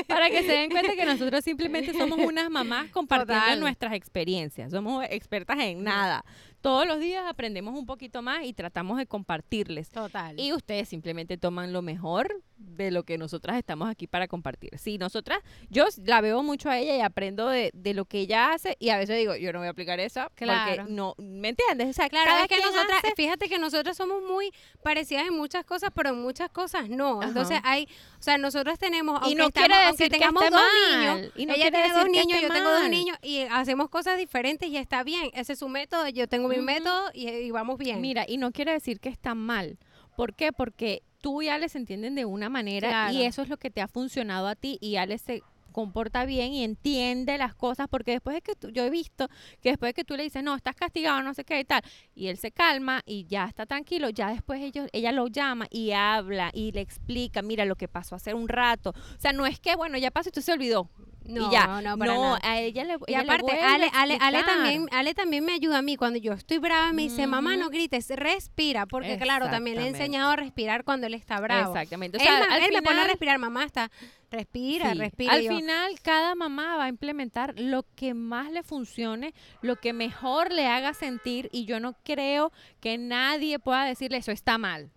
Para 0.06 0.28
que 0.30 0.42
se 0.42 0.52
den 0.52 0.70
cuenta 0.70 0.94
que 0.94 1.04
nosotros 1.04 1.42
simplemente 1.42 1.92
somos 1.94 2.18
unas 2.18 2.50
mamás 2.50 2.90
compartiendo 2.90 3.42
Total. 3.42 3.60
nuestras 3.60 3.92
experiencias. 3.94 4.70
Somos 4.70 5.04
expertas 5.08 5.58
en 5.60 5.82
nada. 5.82 6.24
Todos 6.60 6.86
los 6.86 7.00
días 7.00 7.24
aprendemos 7.26 7.78
un 7.78 7.86
poquito 7.86 8.20
más 8.22 8.44
y 8.44 8.52
tratamos 8.52 8.98
de 8.98 9.06
compartirles. 9.06 9.88
Total. 9.90 10.38
Y 10.38 10.52
ustedes 10.52 10.88
simplemente 10.88 11.38
toman 11.38 11.72
lo 11.72 11.82
mejor 11.82 12.42
de 12.58 12.90
lo 12.90 13.04
que 13.04 13.16
nosotras 13.16 13.56
estamos 13.56 13.88
aquí 13.88 14.06
para 14.06 14.28
compartir. 14.28 14.78
Sí, 14.78 14.98
nosotras, 14.98 15.38
yo 15.70 15.86
la 16.04 16.20
veo 16.20 16.42
mucho 16.42 16.68
a 16.68 16.78
ella 16.78 16.94
y 16.96 17.00
aprendo 17.00 17.48
de, 17.48 17.70
de 17.72 17.94
lo 17.94 18.04
que 18.04 18.20
ella 18.20 18.52
hace 18.52 18.76
y 18.78 18.90
a 18.90 18.98
veces 18.98 19.16
digo, 19.16 19.34
yo 19.36 19.50
no 19.54 19.60
voy 19.60 19.68
a 19.68 19.70
aplicar 19.70 19.98
esa 20.00 20.28
Claro. 20.34 20.76
porque 20.82 20.92
no, 20.92 21.14
¿me 21.16 21.48
entiendes? 21.48 21.88
O 21.88 21.92
sea, 21.94 22.10
Claro, 22.10 22.26
cada 22.28 22.42
es 22.42 22.48
que 22.48 22.58
nosotras, 22.58 22.98
hace- 23.02 23.14
fíjate 23.16 23.48
que 23.48 23.58
nosotras 23.58 23.96
somos 23.96 24.22
muy 24.22 24.52
parecidas 24.82 25.26
en 25.26 25.34
muchas 25.34 25.64
cosas, 25.64 25.90
pero 25.94 26.10
en 26.10 26.20
muchas 26.20 26.50
cosas 26.50 26.90
no. 26.90 27.20
Ajá. 27.20 27.28
Entonces 27.28 27.60
hay, 27.64 27.84
o 28.18 28.22
sea, 28.22 28.36
nosotros 28.36 28.78
tenemos, 28.78 29.20
Y 29.22 29.24
aunque, 29.24 29.36
no 29.36 29.46
estamos- 29.48 29.68
quiere 29.68 29.86
decir 29.92 30.10
que 30.10 30.18
tengamos 30.18 30.42
dos 30.42 30.50
mal, 30.50 31.16
niños, 31.16 31.32
y 31.36 31.46
no 31.46 31.54
ella 31.54 31.70
tiene 31.70 31.92
dos 31.94 32.08
niños, 32.10 32.40
yo 32.42 32.48
tengo 32.50 32.70
dos 32.70 32.88
niños 32.90 33.16
y 33.22 33.40
hacemos 33.50 33.88
cosas 33.88 34.18
diferentes 34.18 34.68
y 34.68 34.76
está 34.76 35.02
bien. 35.02 35.30
Ese 35.32 35.54
es 35.54 35.58
su 35.58 35.68
método, 35.70 36.06
yo 36.08 36.28
tengo 36.28 36.49
mi 36.58 36.64
método 36.64 37.10
y, 37.14 37.28
y 37.28 37.50
vamos 37.50 37.78
bien. 37.78 38.00
Mira, 38.00 38.24
y 38.28 38.36
no 38.36 38.52
quiere 38.52 38.72
decir 38.72 39.00
que 39.00 39.08
está 39.08 39.34
mal. 39.34 39.78
¿Por 40.16 40.34
qué? 40.34 40.52
Porque 40.52 41.02
tú 41.20 41.42
y 41.42 41.48
Ale 41.48 41.68
se 41.68 41.78
entienden 41.78 42.14
de 42.14 42.24
una 42.24 42.48
manera 42.48 42.88
Claro. 42.88 43.12
y 43.14 43.22
eso 43.22 43.42
es 43.42 43.48
lo 43.48 43.56
que 43.58 43.70
te 43.70 43.80
ha 43.80 43.88
funcionado 43.88 44.48
a 44.48 44.54
ti 44.56 44.78
y 44.80 44.96
Ale 44.96 45.18
se 45.18 45.42
comporta 45.72 46.24
bien 46.24 46.52
y 46.52 46.64
entiende 46.64 47.38
las 47.38 47.54
cosas, 47.54 47.86
porque 47.88 48.10
después 48.10 48.34
de 48.34 48.42
que 48.42 48.56
tú, 48.56 48.70
yo 48.70 48.82
he 48.82 48.90
visto 48.90 49.28
que 49.60 49.68
después 49.68 49.90
de 49.90 49.94
que 49.94 50.04
tú 50.04 50.16
le 50.16 50.24
dices, 50.24 50.42
no, 50.42 50.56
estás 50.56 50.74
castigado, 50.74 51.22
no 51.22 51.32
sé 51.32 51.44
qué 51.44 51.60
y 51.60 51.64
tal, 51.64 51.82
y 52.12 52.26
él 52.26 52.38
se 52.38 52.50
calma 52.50 53.02
y 53.06 53.24
ya 53.26 53.44
está 53.44 53.66
tranquilo, 53.66 54.10
ya 54.10 54.30
después 54.30 54.60
ellos, 54.60 54.88
ella 54.92 55.12
lo 55.12 55.28
llama 55.28 55.68
y 55.70 55.92
habla 55.92 56.50
y 56.52 56.72
le 56.72 56.80
explica, 56.80 57.40
mira 57.42 57.64
lo 57.66 57.76
que 57.76 57.86
pasó 57.86 58.16
hace 58.16 58.34
un 58.34 58.48
rato. 58.48 58.90
O 58.90 59.20
sea, 59.20 59.32
no 59.32 59.46
es 59.46 59.60
que, 59.60 59.76
bueno, 59.76 59.96
ya 59.96 60.10
pasó 60.10 60.30
y 60.30 60.32
tú 60.32 60.42
se 60.42 60.52
olvidó. 60.52 60.90
No, 61.30 61.48
y 61.48 61.52
ya. 61.52 61.80
no, 61.80 61.96
para 61.96 62.14
nada. 62.14 62.38
a 62.42 62.58
ella 62.60 62.84
le 62.84 62.94
Y 63.06 63.12
ella 63.12 63.18
le 63.22 63.24
aparte, 63.24 63.42
vuelve 63.42 63.62
Ale, 63.62 63.86
a 63.86 64.00
Ale, 64.02 64.18
Ale 64.20 64.38
explicar. 64.38 64.44
también, 64.46 64.86
Ale 64.92 65.14
también 65.14 65.44
me 65.44 65.52
ayuda 65.52 65.78
a 65.78 65.82
mí 65.82 65.96
cuando 65.96 66.18
yo 66.18 66.32
estoy 66.32 66.58
brava, 66.58 66.92
me 66.92 67.02
dice, 67.02 67.26
mamá, 67.26 67.56
no 67.56 67.62
Ujú. 67.66 67.70
grites, 67.70 68.08
respira, 68.10 68.86
porque 68.86 69.18
claro, 69.18 69.48
también 69.48 69.76
le 69.76 69.82
he 69.82 69.86
Exactamente. 69.86 70.04
enseñado 70.04 70.30
a 70.32 70.36
respirar 70.36 70.84
cuando 70.84 71.06
él 71.06 71.14
está 71.14 71.40
bravo. 71.40 71.72
Exactamente. 71.74 72.18
O 72.18 72.20
él 72.20 72.26
sea, 72.26 72.38
al 72.44 72.62
él 72.62 72.70
me 72.72 72.82
pone 72.82 72.88
a 72.88 73.02
final- 73.02 73.08
respirar, 73.08 73.38
mamá, 73.38 73.64
está, 73.64 73.90
respira, 74.30 74.92
Sí. 74.92 74.98
respira. 74.98 75.32
Al 75.32 75.42
y 75.42 75.44
yo, 75.46 75.56
final, 75.56 76.00
cada 76.02 76.34
mamá 76.34 76.76
va 76.76 76.84
a 76.84 76.88
implementar 76.88 77.54
lo 77.58 77.84
que 77.96 78.14
más 78.14 78.50
le 78.52 78.62
funcione, 78.62 79.34
lo 79.62 79.76
que 79.76 79.92
mejor 79.92 80.52
le 80.52 80.66
haga 80.66 80.94
sentir, 80.94 81.48
y 81.52 81.64
yo 81.64 81.80
no 81.80 81.94
creo 82.04 82.52
que 82.80 82.98
nadie 82.98 83.58
pueda 83.58 83.84
decirle 83.84 84.18
eso 84.18 84.32
está 84.32 84.58
mal. 84.58 84.90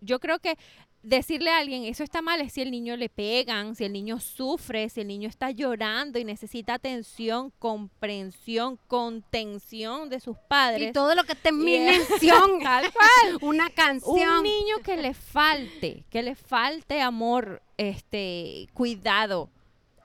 Yo 0.00 0.20
creo 0.20 0.38
que 0.38 0.56
decirle 1.02 1.50
a 1.50 1.58
alguien 1.58 1.84
eso 1.84 2.02
está 2.02 2.20
mal 2.22 2.40
es 2.40 2.52
si 2.52 2.60
el 2.60 2.70
niño 2.70 2.96
le 2.96 3.08
pegan, 3.08 3.74
si 3.76 3.84
el 3.84 3.92
niño 3.92 4.18
sufre, 4.20 4.88
si 4.88 5.00
el 5.02 5.06
niño 5.08 5.28
está 5.28 5.50
llorando 5.50 6.18
y 6.18 6.24
necesita 6.24 6.74
atención, 6.74 7.52
comprensión, 7.58 8.78
contención 8.88 10.08
de 10.08 10.20
sus 10.20 10.36
padres. 10.48 10.90
y 10.90 10.92
todo 10.92 11.14
lo 11.14 11.24
que 11.24 11.34
te 11.34 11.52
mi 11.52 11.74
Y- 11.76 11.78
mención, 11.78 12.58
Tal 12.62 12.92
cual. 12.92 13.38
una 13.42 13.70
canción. 13.70 14.38
Un 14.38 14.42
niño 14.42 14.76
que 14.84 14.96
le 14.96 15.14
falte, 15.14 16.04
que 16.10 16.22
le 16.22 16.34
falte 16.34 17.00
amor, 17.00 17.62
este, 17.76 18.66
cuidado, 18.74 19.50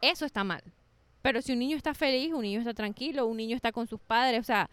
eso 0.02 0.26
está 0.26 0.44
mal. 0.44 0.64
Pero 1.22 1.42
si 1.42 1.54
un 1.54 1.60
niño 1.60 1.78
está 1.78 1.94
feliz, 1.94 2.34
un 2.34 2.42
niño 2.42 2.60
está 2.60 2.74
tranquilo, 2.74 3.26
un 3.26 3.38
niño 3.38 3.56
está 3.56 3.72
con 3.72 3.88
sus 3.88 4.00
padres, 4.02 4.42
o 4.42 4.44
sea, 4.44 4.70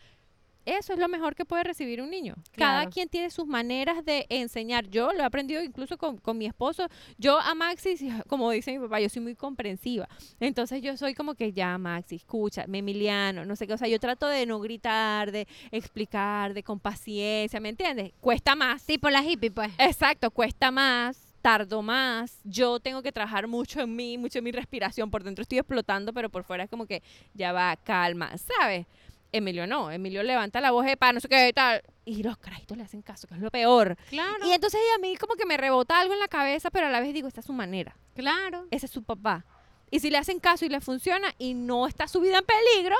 eso 0.66 0.92
es 0.92 0.98
lo 0.98 1.08
mejor 1.08 1.34
que 1.34 1.44
puede 1.44 1.64
recibir 1.64 2.02
un 2.02 2.10
niño. 2.10 2.34
Cada 2.56 2.86
quien 2.86 3.08
tiene 3.08 3.30
sus 3.30 3.46
maneras 3.46 4.04
de 4.04 4.26
enseñar. 4.28 4.88
Yo 4.88 5.12
lo 5.12 5.20
he 5.20 5.24
aprendido 5.24 5.62
incluso 5.62 5.96
con, 5.96 6.18
con 6.18 6.36
mi 6.38 6.46
esposo. 6.46 6.86
Yo 7.18 7.38
a 7.38 7.54
Maxi, 7.54 7.96
como 8.28 8.50
dice 8.50 8.72
mi 8.72 8.78
papá, 8.78 9.00
yo 9.00 9.08
soy 9.08 9.22
muy 9.22 9.34
comprensiva. 9.34 10.08
Entonces 10.38 10.82
yo 10.82 10.96
soy 10.96 11.14
como 11.14 11.34
que 11.34 11.52
ya, 11.52 11.78
Maxi, 11.78 12.16
escucha, 12.16 12.64
Emiliano, 12.70 13.44
no 13.44 13.56
sé 13.56 13.66
qué. 13.66 13.74
O 13.74 13.78
sea, 13.78 13.88
yo 13.88 13.98
trato 13.98 14.26
de 14.26 14.46
no 14.46 14.60
gritar, 14.60 15.32
de 15.32 15.46
explicar, 15.70 16.54
de 16.54 16.62
con 16.62 16.80
paciencia, 16.80 17.60
¿me 17.60 17.70
entiendes? 17.70 18.12
Cuesta 18.20 18.54
más. 18.54 18.84
Tipo 18.84 19.10
la 19.10 19.22
hippie, 19.22 19.50
pues. 19.50 19.70
Exacto, 19.78 20.30
cuesta 20.30 20.70
más, 20.70 21.34
tardo 21.42 21.82
más. 21.82 22.40
Yo 22.44 22.80
tengo 22.80 23.02
que 23.02 23.12
trabajar 23.12 23.46
mucho 23.46 23.80
en 23.80 23.94
mí, 23.94 24.18
mucho 24.18 24.38
en 24.38 24.44
mi 24.44 24.52
respiración. 24.52 25.10
Por 25.10 25.24
dentro 25.24 25.42
estoy 25.42 25.58
explotando, 25.58 26.12
pero 26.12 26.28
por 26.28 26.44
fuera 26.44 26.64
es 26.64 26.70
como 26.70 26.86
que 26.86 27.02
ya 27.34 27.52
va, 27.52 27.76
calma, 27.76 28.32
¿sabes? 28.38 28.86
Emilio 29.32 29.66
no, 29.66 29.90
Emilio 29.90 30.22
levanta 30.22 30.60
la 30.60 30.70
voz 30.72 30.84
de 30.86 30.96
pa, 30.96 31.12
no 31.12 31.20
sé 31.20 31.28
qué 31.28 31.52
tal. 31.54 31.82
Y 32.04 32.22
los 32.22 32.36
carajitos 32.38 32.76
le 32.76 32.82
hacen 32.82 33.02
caso, 33.02 33.28
que 33.28 33.34
es 33.34 33.40
lo 33.40 33.50
peor. 33.50 33.96
Claro, 34.08 34.44
Y 34.46 34.52
entonces 34.52 34.80
a 34.96 34.98
mí 35.00 35.16
como 35.16 35.34
que 35.34 35.46
me 35.46 35.56
rebota 35.56 36.00
algo 36.00 36.12
en 36.14 36.20
la 36.20 36.28
cabeza, 36.28 36.70
pero 36.70 36.86
a 36.86 36.90
la 36.90 37.00
vez 37.00 37.14
digo, 37.14 37.28
esta 37.28 37.40
es 37.40 37.46
su 37.46 37.52
manera. 37.52 37.96
claro. 38.14 38.66
Ese 38.70 38.86
es 38.86 38.92
su 38.92 39.02
papá. 39.04 39.44
Y 39.90 40.00
si 40.00 40.10
le 40.10 40.18
hacen 40.18 40.38
caso 40.40 40.64
y 40.64 40.68
le 40.68 40.80
funciona 40.80 41.34
y 41.38 41.54
no 41.54 41.86
está 41.86 42.06
su 42.08 42.20
vida 42.20 42.38
en 42.38 42.44
peligro, 42.44 42.96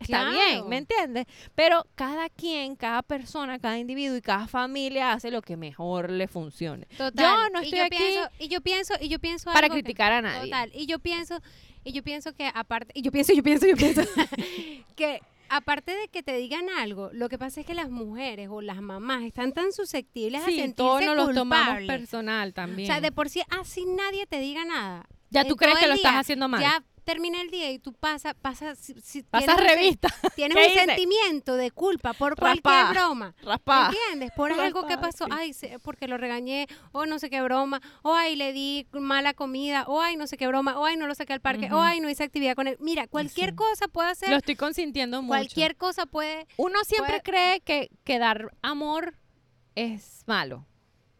está 0.00 0.06
Claro. 0.20 0.30
bien, 0.32 0.68
¿me 0.68 0.76
entiendes? 0.78 1.26
Pero 1.54 1.86
cada 1.96 2.28
quien, 2.28 2.76
cada 2.76 3.02
persona, 3.02 3.58
cada 3.58 3.78
individuo 3.78 4.16
y 4.16 4.20
cada 4.22 4.46
familia 4.48 5.12
hace 5.12 5.30
lo 5.30 5.42
que 5.42 5.56
mejor 5.56 6.10
le 6.10 6.26
funcione. 6.28 6.86
Total. 6.96 7.12
Yo 7.24 7.50
no 7.50 7.60
Y 7.62 7.64
estoy 7.66 7.78
yo 7.80 7.84
aquí 7.84 7.96
pienso, 7.98 8.30
y 8.38 8.48
yo 8.48 8.60
pienso, 8.60 8.94
y 9.00 9.08
yo 9.08 9.18
pienso 9.18 9.44
para 9.52 9.66
algo 9.66 9.74
que- 9.76 9.82
criticar 9.82 10.12
a 10.12 10.22
nadie. 10.22 10.42
Total. 10.50 10.70
Y 10.74 10.86
yo 10.86 10.98
pienso, 11.00 11.40
y 11.84 11.92
yo 11.92 12.02
pienso 12.02 12.32
que 12.32 12.48
aparte, 12.52 12.92
y 12.94 13.02
yo 13.02 13.10
pienso, 13.12 13.32
yo 13.32 13.42
pienso, 13.42 13.66
yo 13.66 13.76
pienso, 13.76 14.02
que 14.96 15.20
aparte 15.48 15.92
de 15.94 16.08
que 16.08 16.22
te 16.22 16.36
digan 16.36 16.68
algo, 16.70 17.10
lo 17.12 17.28
que 17.28 17.38
pasa 17.38 17.60
es 17.60 17.66
que 17.66 17.74
las 17.74 17.90
mujeres 17.90 18.48
o 18.50 18.60
las 18.60 18.80
mamás 18.80 19.22
están 19.24 19.52
tan 19.52 19.72
susceptibles 19.72 20.42
a 20.42 20.46
Sí, 20.46 20.52
sentirse 20.56 20.74
todos 20.74 21.04
nos 21.04 21.16
lo 21.16 21.34
tomamos 21.34 21.84
personal 21.86 22.50
O 22.50 22.52
también. 22.52 22.86
sea, 22.86 23.00
de 23.00 23.12
por 23.12 23.28
sí, 23.28 23.42
así 23.60 23.84
nadie 23.84 24.26
te 24.26 24.38
diga 24.40 24.64
nada. 24.64 25.06
ya 25.30 25.44
tú 25.44 25.56
crees 25.56 25.78
que 25.78 25.88
lo 25.88 25.94
estás 25.94 26.14
haciendo 26.14 26.48
mal. 26.48 26.60
Ya 26.60 26.82
termina 27.08 27.40
el 27.40 27.50
día 27.50 27.70
y 27.70 27.78
tú 27.78 27.94
pasas, 27.94 28.34
pasas, 28.34 28.78
si, 28.78 28.92
si 29.00 29.22
Pasas 29.22 29.56
tienes 29.56 29.74
revista. 29.74 30.08
Tienes 30.36 30.56
¿Qué 30.58 30.72
un 30.80 30.86
sentimiento 30.86 31.56
de 31.56 31.70
culpa 31.70 32.12
por 32.12 32.36
cualquier 32.36 32.86
broma. 32.90 33.34
Raspada. 33.42 33.88
¿Entiendes? 33.88 34.30
Por 34.36 34.52
algo 34.52 34.86
que 34.86 34.98
pasó, 34.98 35.24
sí. 35.24 35.30
ay, 35.34 35.52
porque 35.82 36.06
lo 36.06 36.18
regañé, 36.18 36.66
o 36.92 37.06
no 37.06 37.18
sé 37.18 37.30
qué 37.30 37.40
broma, 37.40 37.80
o 38.02 38.14
ay, 38.14 38.36
le 38.36 38.52
di 38.52 38.86
mala 38.92 39.32
comida, 39.32 39.84
o 39.88 40.02
ay, 40.02 40.16
no 40.16 40.26
sé 40.26 40.36
qué 40.36 40.46
broma, 40.46 40.78
o 40.78 40.84
ay, 40.84 40.96
no 40.98 41.06
lo 41.06 41.14
saqué 41.14 41.32
al 41.32 41.40
parque, 41.40 41.72
o 41.72 41.80
ay, 41.80 42.00
no 42.00 42.10
hice 42.10 42.24
actividad 42.24 42.54
con 42.54 42.66
él. 42.68 42.76
Mira, 42.78 43.06
cualquier 43.08 43.50
Sí. 43.50 43.56
cosa 43.56 43.88
puede 43.88 44.10
hacer, 44.10 44.28
Lo 44.28 44.36
estoy 44.36 44.56
consintiendo 44.56 45.22
mucho. 45.22 45.28
cualquier 45.28 45.76
cosa 45.76 46.04
puede. 46.06 46.46
Uno 46.58 46.84
siempre 46.84 47.20
puede- 47.20 47.22
cree 47.22 47.60
que, 47.60 47.90
que 48.04 48.18
dar 48.18 48.52
amor 48.62 49.14
es 49.74 50.24
malo. 50.26 50.66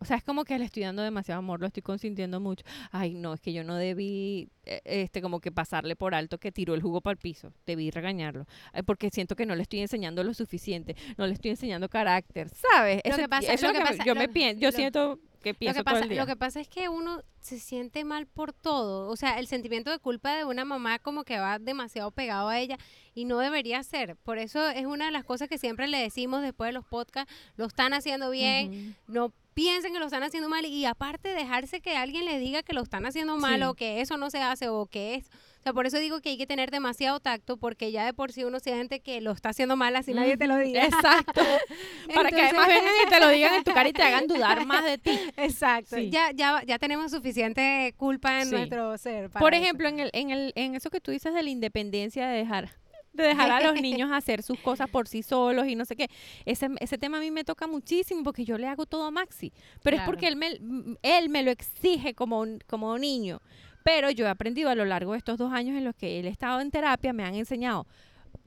O 0.00 0.04
sea, 0.04 0.16
es 0.16 0.22
como 0.24 0.44
que 0.44 0.58
le 0.58 0.64
estoy 0.64 0.84
dando 0.84 1.02
demasiado 1.02 1.40
amor, 1.40 1.60
lo 1.60 1.66
estoy 1.66 1.82
consintiendo 1.82 2.38
mucho. 2.40 2.64
Ay, 2.92 3.14
no, 3.14 3.34
es 3.34 3.40
que 3.40 3.52
yo 3.52 3.64
no 3.64 3.74
debí, 3.76 4.48
eh, 4.64 4.80
este, 4.84 5.20
como 5.20 5.40
que 5.40 5.50
pasarle 5.50 5.96
por 5.96 6.14
alto 6.14 6.38
que 6.38 6.52
tiró 6.52 6.74
el 6.74 6.82
jugo 6.82 7.00
para 7.00 7.12
el 7.12 7.18
piso. 7.18 7.52
Debí 7.66 7.90
regañarlo. 7.90 8.46
Ay, 8.72 8.82
porque 8.82 9.10
siento 9.10 9.34
que 9.36 9.46
no 9.46 9.54
le 9.56 9.62
estoy 9.62 9.80
enseñando 9.80 10.22
lo 10.22 10.34
suficiente. 10.34 10.94
No 11.16 11.26
le 11.26 11.32
estoy 11.32 11.50
enseñando 11.50 11.88
carácter, 11.88 12.48
¿sabes? 12.50 13.00
Lo 13.04 13.10
Ese- 13.10 13.22
que 13.22 13.28
pasa- 13.28 13.52
eso 13.52 13.66
lo 13.66 13.72
que 13.72 13.80
pasa- 13.80 14.04
yo 14.04 14.14
lo- 14.14 14.20
me 14.20 14.28
pienso, 14.28 14.60
yo 14.60 14.68
lo- 14.68 14.76
siento 14.76 15.18
que 15.42 15.52
Lo 15.52 15.58
pienso 15.58 15.80
que, 15.80 15.84
todo 15.84 15.94
pasa, 15.94 16.02
el 16.04 16.08
día. 16.10 16.20
lo 16.20 16.26
que 16.26 16.36
pasa 16.36 16.60
es 16.60 16.68
que 16.68 16.88
uno 16.88 17.22
se 17.40 17.58
siente 17.60 18.04
mal 18.04 18.26
por 18.26 18.52
todo. 18.52 19.08
O 19.08 19.16
sea, 19.16 19.38
el 19.38 19.46
sentimiento 19.46 19.90
de 19.90 19.98
culpa 20.00 20.36
de 20.36 20.44
una 20.44 20.64
mamá 20.64 20.98
como 20.98 21.22
que 21.24 21.38
va 21.38 21.58
demasiado 21.60 22.10
pegado 22.10 22.48
a 22.48 22.58
ella 22.58 22.76
y 23.14 23.24
no 23.24 23.38
debería 23.38 23.82
ser. 23.84 24.16
Por 24.16 24.38
eso 24.38 24.68
es 24.68 24.84
una 24.86 25.06
de 25.06 25.12
las 25.12 25.24
cosas 25.24 25.48
que 25.48 25.56
siempre 25.58 25.86
le 25.88 25.98
decimos 25.98 26.42
después 26.42 26.68
de 26.68 26.72
los 26.72 26.84
podcasts, 26.84 27.32
lo 27.56 27.66
están 27.66 27.94
haciendo 27.94 28.30
bien, 28.30 28.96
no 29.06 29.32
piensen 29.58 29.92
que 29.92 29.98
lo 29.98 30.04
están 30.06 30.22
haciendo 30.22 30.48
mal 30.48 30.64
y 30.64 30.84
aparte 30.84 31.30
dejarse 31.34 31.80
que 31.80 31.96
alguien 31.96 32.24
le 32.24 32.38
diga 32.38 32.62
que 32.62 32.72
lo 32.74 32.80
están 32.82 33.04
haciendo 33.06 33.36
mal 33.38 33.56
Sí. 33.58 33.64
o 33.64 33.74
que 33.74 34.00
eso 34.00 34.16
no 34.16 34.30
se 34.30 34.38
hace 34.40 34.68
o 34.68 34.86
que 34.86 35.16
es 35.16 35.26
o 35.58 35.62
sea 35.64 35.72
por 35.72 35.84
eso 35.86 35.98
digo 35.98 36.20
que 36.20 36.28
hay 36.28 36.38
que 36.38 36.46
tener 36.46 36.70
demasiado 36.70 37.18
tacto 37.18 37.56
porque 37.56 37.90
ya 37.90 38.04
de 38.04 38.12
por 38.14 38.30
sí 38.30 38.44
uno 38.44 38.60
siente 38.60 39.00
que 39.00 39.20
lo 39.20 39.32
está 39.32 39.48
haciendo 39.48 39.74
mal 39.74 39.96
así 39.96 40.14
nadie 40.14 40.36
te 40.36 40.46
lo 40.46 40.56
diga 40.58 40.84
Exacto. 40.84 41.40
Para 42.14 42.30
que 42.30 42.40
además 42.40 42.68
vengan 42.68 42.92
y 43.04 43.10
te 43.10 43.18
lo 43.20 43.28
digan 43.30 43.54
en 43.54 43.64
tu 43.64 43.72
cara 43.72 43.88
y 43.88 43.92
te 43.92 44.02
hagan 44.04 44.28
dudar 44.28 44.64
más 44.64 44.84
de 44.84 44.98
ti. 44.98 45.18
exacto 45.36 45.96
Sí. 45.96 46.08
ya 46.10 46.30
ya 46.32 46.62
ya 46.64 46.78
tenemos 46.78 47.10
suficiente 47.10 47.94
culpa 47.96 48.40
en 48.40 48.46
Sí. 48.48 48.54
nuestro 48.54 48.96
ser 48.96 49.28
Por 49.30 49.54
eso. 49.54 49.62
ejemplo, 49.64 49.88
en, 49.88 49.98
el, 49.98 50.10
en, 50.12 50.30
el, 50.30 50.52
en 50.54 50.76
eso 50.76 50.88
que 50.90 51.00
tú 51.00 51.10
dices 51.10 51.34
de 51.34 51.42
la 51.42 51.50
independencia 51.50 52.28
de 52.28 52.38
dejar 52.38 52.70
de 53.12 53.24
dejar 53.24 53.50
a 53.50 53.60
los 53.60 53.80
niños 53.82 54.10
hacer 54.12 54.42
sus 54.42 54.58
cosas 54.60 54.88
por 54.90 55.08
sí 55.08 55.22
solos 55.22 55.66
y 55.66 55.74
no 55.74 55.84
sé 55.84 55.96
qué. 55.96 56.08
Ese, 56.44 56.68
ese 56.80 56.98
tema 56.98 57.18
a 57.18 57.20
mí 57.20 57.30
me 57.30 57.44
toca 57.44 57.66
muchísimo 57.66 58.22
porque 58.22 58.44
yo 58.44 58.58
le 58.58 58.66
hago 58.68 58.86
todo 58.86 59.04
a 59.04 59.10
Maxi. 59.10 59.52
Pero 59.82 59.96
es 59.96 60.02
porque 60.02 60.28
él 60.28 60.36
me, 60.36 60.58
él 61.02 61.28
me 61.28 61.42
lo 61.42 61.50
exige 61.50 62.14
como, 62.14 62.40
un- 62.40 62.60
como 62.66 62.96
niño. 62.98 63.40
Pero 63.84 64.10
yo 64.10 64.26
he 64.26 64.28
aprendido 64.28 64.68
a 64.70 64.74
lo 64.74 64.84
largo 64.84 65.12
de 65.12 65.18
estos 65.18 65.38
dos 65.38 65.52
años 65.52 65.76
en 65.76 65.84
los 65.84 65.94
que 65.94 66.18
él 66.20 66.26
ha 66.26 66.30
estado 66.30 66.60
en 66.60 66.70
terapia, 66.70 67.12
me 67.12 67.24
han 67.24 67.34
enseñado, 67.34 67.86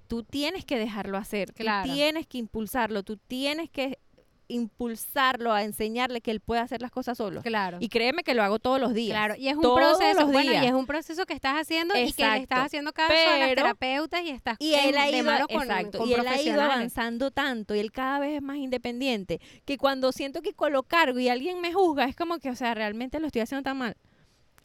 tú 0.08 0.24
tienes 0.24 0.66
que 0.66 0.78
dejarlo 0.78 1.18
hacer, 1.18 1.54
Claro. 1.54 1.88
tú 1.88 1.94
tienes 1.96 2.28
que 2.28 2.38
impulsarlo, 2.38 3.02
tú 3.04 3.18
tienes 3.18 3.70
que 3.70 3.98
impulsarlo 4.52 5.54
a 5.54 5.64
enseñarle 5.64 6.22
que 6.22 6.32
él 6.32 6.40
puede 6.40 6.62
hacer 6.62 6.82
las 6.82 6.92
cosas 6.92 7.18
solo. 7.18 7.42
claro 7.42 7.78
Y 7.80 7.90
créeme 7.90 8.24
que 8.24 8.34
lo 8.34 8.44
hago 8.44 8.60
todos 8.60 8.80
los 8.80 8.94
días. 8.94 9.16
Claro, 9.16 9.36
y 9.38 9.48
es 9.48 9.56
un 9.56 9.62
Todos 9.62 9.80
proceso, 9.98 10.22
los 10.22 10.32
bueno, 10.32 10.52
y 10.54 10.66
es 10.66 10.74
un 10.74 10.86
proceso 10.86 11.26
que 11.26 11.34
estás 11.34 11.56
haciendo 11.56 11.98
y 11.98 12.12
que 12.14 12.26
le 12.28 12.38
estás 12.38 12.66
haciendo 12.66 12.94
caso 12.94 13.14
a 13.14 13.38
las 13.38 13.50
Pero- 13.50 13.62
terapeutas 13.62 14.22
y 14.24 14.30
estás 14.30 14.58
Y 14.60 14.74
él 14.74 14.98
ha 14.98 15.10
ido, 15.10 15.48
con, 15.48 15.62
exacto, 15.64 15.98
con 16.00 16.10
y 16.10 16.14
él 16.14 16.28
ha 16.28 16.42
ido 16.42 16.62
avanzando 16.62 17.32
tanto 17.32 17.76
y 17.76 17.80
él 17.80 17.92
cada 17.92 18.20
vez 18.20 18.36
es 18.38 18.42
más 18.42 18.58
independiente 18.58 19.40
que 19.66 19.78
cuando 19.78 20.12
siento 20.12 20.42
que 20.42 20.54
lo 20.70 20.84
cargo 20.84 21.20
y 21.20 21.28
alguien 21.28 21.60
me 21.60 21.74
juzga 21.74 22.06
es 22.06 22.16
como 22.16 22.38
que, 22.40 22.50
o 22.50 22.56
sea, 22.56 22.74
realmente 22.74 23.20
lo 23.20 23.28
estoy 23.28 23.42
haciendo 23.42 23.64
tan 23.64 23.78
mal. 23.78 23.96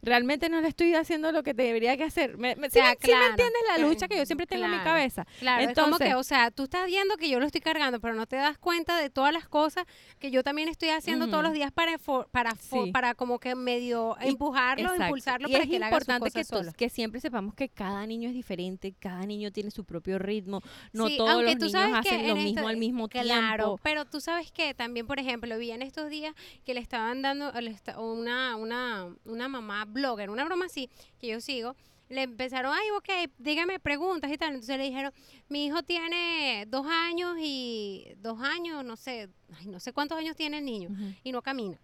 Realmente 0.01 0.47
no 0.49 0.61
le 0.61 0.67
estoy 0.67 0.93
haciendo 0.93 1.31
lo 1.31 1.43
que 1.43 1.53
debería 1.53 1.97
que 1.97 2.03
hacer. 2.03 2.37
¿Me, 2.37 2.55
me, 2.55 2.69
sea, 2.69 2.95
claro, 2.95 3.25
entiendes 3.31 3.61
la 3.67 3.75
claro, 3.75 3.89
lucha 3.89 4.07
que 4.07 4.15
yo 4.17 4.25
siempre 4.25 4.45
tengo 4.47 4.65
en 4.65 4.71
mi 4.71 4.77
claro. 4.77 4.91
cabeza? 4.91 5.25
Claro, 5.39 5.61
es 5.63 5.73
como 5.75 5.97
que, 5.97 6.05
Entonces- 6.05 6.15
o 6.15 6.23
sea, 6.23 6.51
tú 6.51 6.63
estás 6.63 6.85
viendo 6.87 7.17
que 7.17 7.29
yo 7.29 7.39
lo 7.39 7.45
estoy 7.45 7.61
cargando, 7.61 7.99
pero 7.99 8.13
no 8.13 8.25
te 8.27 8.35
das 8.35 8.57
cuenta 8.57 8.97
de 8.97 9.09
todas 9.09 9.33
las 9.33 9.47
cosas 9.49 9.85
que 10.19 10.29
yo 10.31 10.43
también 10.43 10.69
estoy 10.69 10.89
haciendo 10.89 11.27
todos 11.27 11.43
los 11.43 11.53
días 11.53 11.71
para 11.71 11.97
for- 11.97 12.27
para 12.31 12.55
Sí. 12.55 12.91
para 12.93 13.15
como 13.15 13.39
que 13.39 13.55
medio 13.55 14.15
Y- 14.23 14.27
empujarlo, 14.29 14.83
Exacto. 14.85 15.03
impulsarlo 15.05 15.49
y 15.49 15.51
para 15.51 15.63
es 15.63 15.69
que 15.69 15.75
él 15.77 15.83
haga 15.83 15.95
sus 15.95 16.01
importante 16.03 16.29
que, 16.31 16.39
cosas 16.41 16.47
tú- 16.47 16.57
solo. 16.57 16.71
que 16.77 16.89
siempre 16.89 17.19
sepamos 17.19 17.53
que 17.55 17.69
cada 17.69 18.05
niño 18.05 18.29
es 18.29 18.35
diferente, 18.35 18.93
cada 18.99 19.25
niño 19.25 19.51
tiene 19.51 19.71
su 19.71 19.83
propio 19.83 20.19
ritmo, 20.19 20.61
no 20.93 21.07
Sí, 21.07 21.17
todos 21.17 21.43
los 21.43 21.55
niños 21.55 21.71
que 21.71 21.77
hacen 22.09 22.27
lo 22.27 22.35
mismo 22.35 22.59
esto- 22.59 22.67
al 22.67 22.77
mismo 22.77 23.09
Claro, 23.09 23.25
tiempo. 23.63 23.79
pero 23.83 24.05
tú 24.05 24.19
sabes 24.21 24.51
que 24.51 24.73
también, 24.73 25.07
por 25.07 25.19
ejemplo, 25.19 25.57
vi 25.57 25.71
en 25.71 25.81
estos 25.81 26.09
días 26.09 26.33
que 26.65 26.73
le 26.73 26.79
estaban 26.79 27.21
dando 27.21 27.51
le 27.59 27.75
una, 27.97 28.55
una, 28.55 29.07
una 29.25 29.47
mamá 29.47 29.85
blogger, 29.97 30.29
una 30.29 30.45
broma 30.45 30.65
así, 30.65 30.89
que 31.19 31.27
yo 31.27 31.41
sigo, 31.41 31.75
le 32.09 32.23
empezaron, 32.23 32.73
ay, 32.73 32.89
ok, 32.97 33.31
dígame 33.37 33.79
preguntas 33.79 34.31
y 34.31 34.37
tal. 34.37 34.53
Entonces 34.53 34.77
le 34.77 34.85
dijeron, 34.85 35.11
mi 35.49 35.65
hijo 35.65 35.83
tiene 35.83 36.65
dos 36.67 36.87
años 36.87 37.35
y 37.39 38.07
dos 38.19 38.41
años, 38.41 38.83
no 38.85 38.95
sé, 38.95 39.29
ay, 39.59 39.67
no 39.67 39.79
sé 39.79 39.93
cuántos 39.93 40.17
años 40.17 40.35
tiene 40.35 40.59
el 40.59 40.65
niño 40.65 40.89
y 41.23 41.31
no 41.31 41.41
camina. 41.41 41.79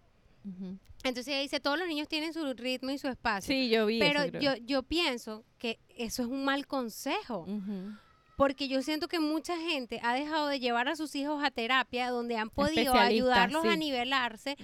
Entonces 1.02 1.28
ella 1.28 1.42
dice, 1.42 1.60
todos 1.60 1.78
los 1.78 1.86
niños 1.86 2.08
tienen 2.08 2.32
su 2.32 2.52
ritmo 2.54 2.90
y 2.90 2.98
su 2.98 3.08
espacio. 3.08 3.54
Sí, 3.54 3.68
yo 3.68 3.86
vi 3.86 3.98
Pero 3.98 4.22
eso, 4.22 4.38
yo, 4.38 4.56
yo 4.56 4.82
pienso 4.82 5.44
que 5.58 5.78
eso 5.96 6.22
es 6.22 6.28
un 6.28 6.44
mal 6.44 6.66
consejo. 6.66 7.46
Porque 8.36 8.66
yo 8.66 8.82
siento 8.82 9.06
que 9.06 9.20
mucha 9.20 9.56
gente 9.56 10.00
ha 10.02 10.12
dejado 10.12 10.48
de 10.48 10.58
llevar 10.58 10.88
a 10.88 10.96
sus 10.96 11.14
hijos 11.14 11.44
a 11.44 11.52
terapia 11.52 12.10
donde 12.10 12.36
han 12.36 12.50
podido 12.50 12.94
ayudarlos 12.94 13.64
a 13.64 13.76
nivelarse. 13.76 14.56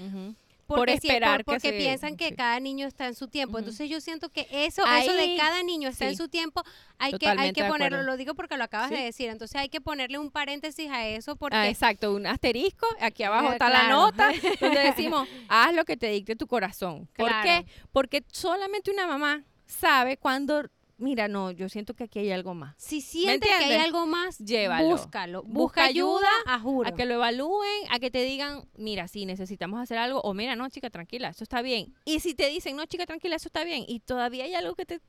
Porque, 0.75 0.93
Por 0.93 1.01
si- 1.01 1.09
esperar 1.09 1.39
que 1.39 1.45
porque 1.45 1.73
piensan 1.73 2.17
que 2.17 2.29
sí. 2.29 2.35
cada 2.37 2.61
niño 2.61 2.87
está 2.87 3.07
en 3.09 3.15
su 3.15 3.27
tiempo. 3.27 3.59
Entonces 3.59 3.89
yo 3.91 4.01
siento 4.01 4.29
que 4.29 4.47
eso, 4.51 4.83
eso 4.87 5.13
de 5.15 5.37
cada 5.37 5.63
niño 5.65 5.89
está 5.89 6.09
en 6.09 6.17
su 6.17 6.29
tiempo, 6.29 6.63
hay 6.99 7.13
que, 7.15 7.29
hay 7.29 7.53
que 7.53 7.65
ponerlo, 7.65 8.03
lo 8.03 8.17
digo 8.17 8.35
porque 8.35 8.57
lo 8.57 8.65
acabas 8.65 8.89
Sí. 8.91 8.95
de 8.95 9.03
decir, 9.03 9.29
entonces 9.31 9.57
hay 9.61 9.69
que 9.69 9.81
ponerle 9.81 10.19
un 10.19 10.31
paréntesis 10.31 10.89
a 10.91 11.07
eso 11.07 11.35
porque 11.37 11.57
Ah, 11.57 11.69
exacto, 11.69 12.15
un 12.15 12.27
asterisco, 12.27 12.87
aquí 13.01 13.23
abajo 13.25 13.49
Eh, 13.51 13.53
está 13.53 13.69
la 13.69 13.89
nota, 13.89 14.31
donde 14.61 14.81
decimos, 14.95 15.29
haz 15.49 15.75
lo 15.75 15.85
que 15.85 15.97
te 15.97 16.09
dicte 16.11 16.37
tu 16.37 16.47
corazón. 16.47 17.09
¿Por 17.17 17.29
Claro. 17.29 17.43
qué? 17.45 17.67
Porque 17.93 18.23
solamente 18.33 18.91
una 18.91 19.07
mamá 19.07 19.43
sabe 19.67 20.17
cuando, 20.17 20.65
mira, 21.01 21.27
no, 21.29 21.51
yo 21.51 21.69
siento 21.69 21.95
que 21.95 22.05
aquí 22.05 22.19
hay 22.21 22.31
algo 22.31 22.55
más. 22.55 22.75
si 22.79 23.01
sientes 23.01 23.49
que 23.49 23.65
hay 23.65 23.77
algo 23.77 24.07
más, 24.07 24.39
Llévalo. 24.39 24.89
búscalo, 24.89 25.43
busca, 25.43 25.59
Busca 25.59 25.85
ayuda, 25.85 26.19
ayuda, 26.45 26.55
a 26.55 26.59
juro. 26.61 26.89
A 26.89 26.95
que 26.95 27.07
lo 27.07 27.15
evalúen, 27.15 27.83
a 27.91 27.99
que 27.99 28.11
te 28.11 28.23
digan, 28.23 28.69
mira, 28.77 29.09
sí, 29.09 29.27
necesitamos 29.27 29.81
hacer 29.81 29.99
algo, 29.99 30.21
o 30.21 30.35
mira, 30.35 30.55
no, 30.57 30.69
chica, 30.69 30.91
tranquila, 30.91 31.31
eso 31.31 31.43
está 31.45 31.63
bien. 31.63 31.95
Y 32.05 32.21
si 32.21 32.35
te 32.35 32.49
dicen, 32.49 32.77
no, 32.77 32.87
chica, 32.87 33.07
tranquila, 33.07 33.37
eso 33.37 33.49
está 33.49 33.65
bien, 33.65 33.85
y 33.89 34.01
todavía 34.01 34.45
hay 34.45 34.55
algo 34.55 34.75
que 34.75 34.87
te... 34.87 35.01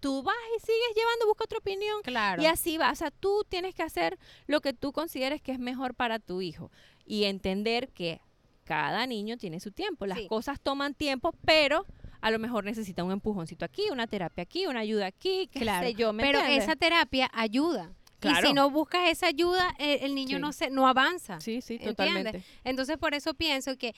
Tú 0.00 0.22
vas 0.22 0.34
y 0.56 0.60
sigues 0.60 0.94
llevando, 0.96 1.26
busca 1.26 1.44
otra 1.44 1.58
opinión. 1.58 2.00
Claro. 2.02 2.42
Y 2.42 2.46
así 2.46 2.78
va. 2.78 2.90
O 2.90 2.94
sea, 2.94 3.10
tú 3.10 3.44
tienes 3.48 3.74
que 3.74 3.82
hacer 3.82 4.18
lo 4.46 4.60
que 4.62 4.72
tú 4.72 4.92
consideres 4.92 5.42
que 5.42 5.52
es 5.52 5.58
mejor 5.58 5.94
para 5.94 6.18
tu 6.18 6.40
hijo. 6.40 6.70
Y 7.04 7.24
entender 7.24 7.90
que 7.90 8.22
cada 8.64 9.06
niño 9.06 9.36
tiene 9.36 9.60
su 9.60 9.70
tiempo. 9.72 10.06
Las 10.06 10.18
Sí. 10.18 10.28
cosas 10.28 10.58
toman 10.60 10.94
tiempo, 10.94 11.32
pero 11.44 11.84
a 12.20 12.30
lo 12.30 12.38
mejor 12.38 12.64
necesita 12.64 13.02
un 13.04 13.12
empujoncito 13.12 13.64
aquí, 13.64 13.82
una 13.90 14.06
terapia 14.06 14.42
aquí, 14.42 14.66
una 14.66 14.80
ayuda 14.80 15.06
aquí, 15.06 15.48
qué 15.52 15.60
Claro, 15.60 15.86
sé 15.86 15.94
yo. 15.94 16.12
¿me 16.12 16.22
Pero 16.22 16.38
entiendes? 16.40 16.64
esa 16.64 16.76
terapia 16.76 17.30
ayuda. 17.32 17.92
Y 18.22 18.46
si 18.46 18.52
no 18.52 18.68
buscas 18.70 19.08
esa 19.08 19.28
ayuda, 19.28 19.74
el, 19.78 20.02
el 20.02 20.14
niño 20.14 20.36
Sí. 20.36 20.40
no 20.42 20.52
se, 20.52 20.68
no 20.68 20.86
avanza. 20.86 21.40
Sí, 21.40 21.62
sí, 21.62 21.74
¿entiendes? 21.74 21.96
totalmente. 21.96 22.42
Entonces, 22.64 22.98
por 22.98 23.14
eso 23.14 23.32
pienso 23.32 23.78
que 23.78 23.94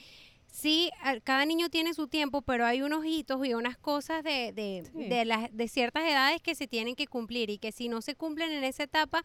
sí, 0.55 0.91
cada 1.23 1.45
niño 1.47 1.69
tiene 1.69 1.95
su 1.95 2.07
tiempo, 2.07 2.43
pero 2.43 2.63
hay 2.65 2.83
unos 2.83 3.03
hitos 3.05 3.43
y 3.45 3.55
unas 3.55 3.75
cosas 3.77 4.23
de, 4.23 4.53
de, 4.53 4.83
Sí. 4.93 5.09
de, 5.09 5.25
las, 5.25 5.49
de 5.51 5.67
ciertas 5.67 6.03
edades 6.03 6.41
que 6.43 6.53
se 6.53 6.67
tienen 6.67 6.95
que 6.95 7.07
cumplir 7.07 7.49
y 7.49 7.57
que 7.57 7.71
si 7.71 7.89
no 7.89 8.01
se 8.03 8.13
cumplen 8.15 8.51
en 8.51 8.63
esa 8.63 8.83
etapa, 8.83 9.23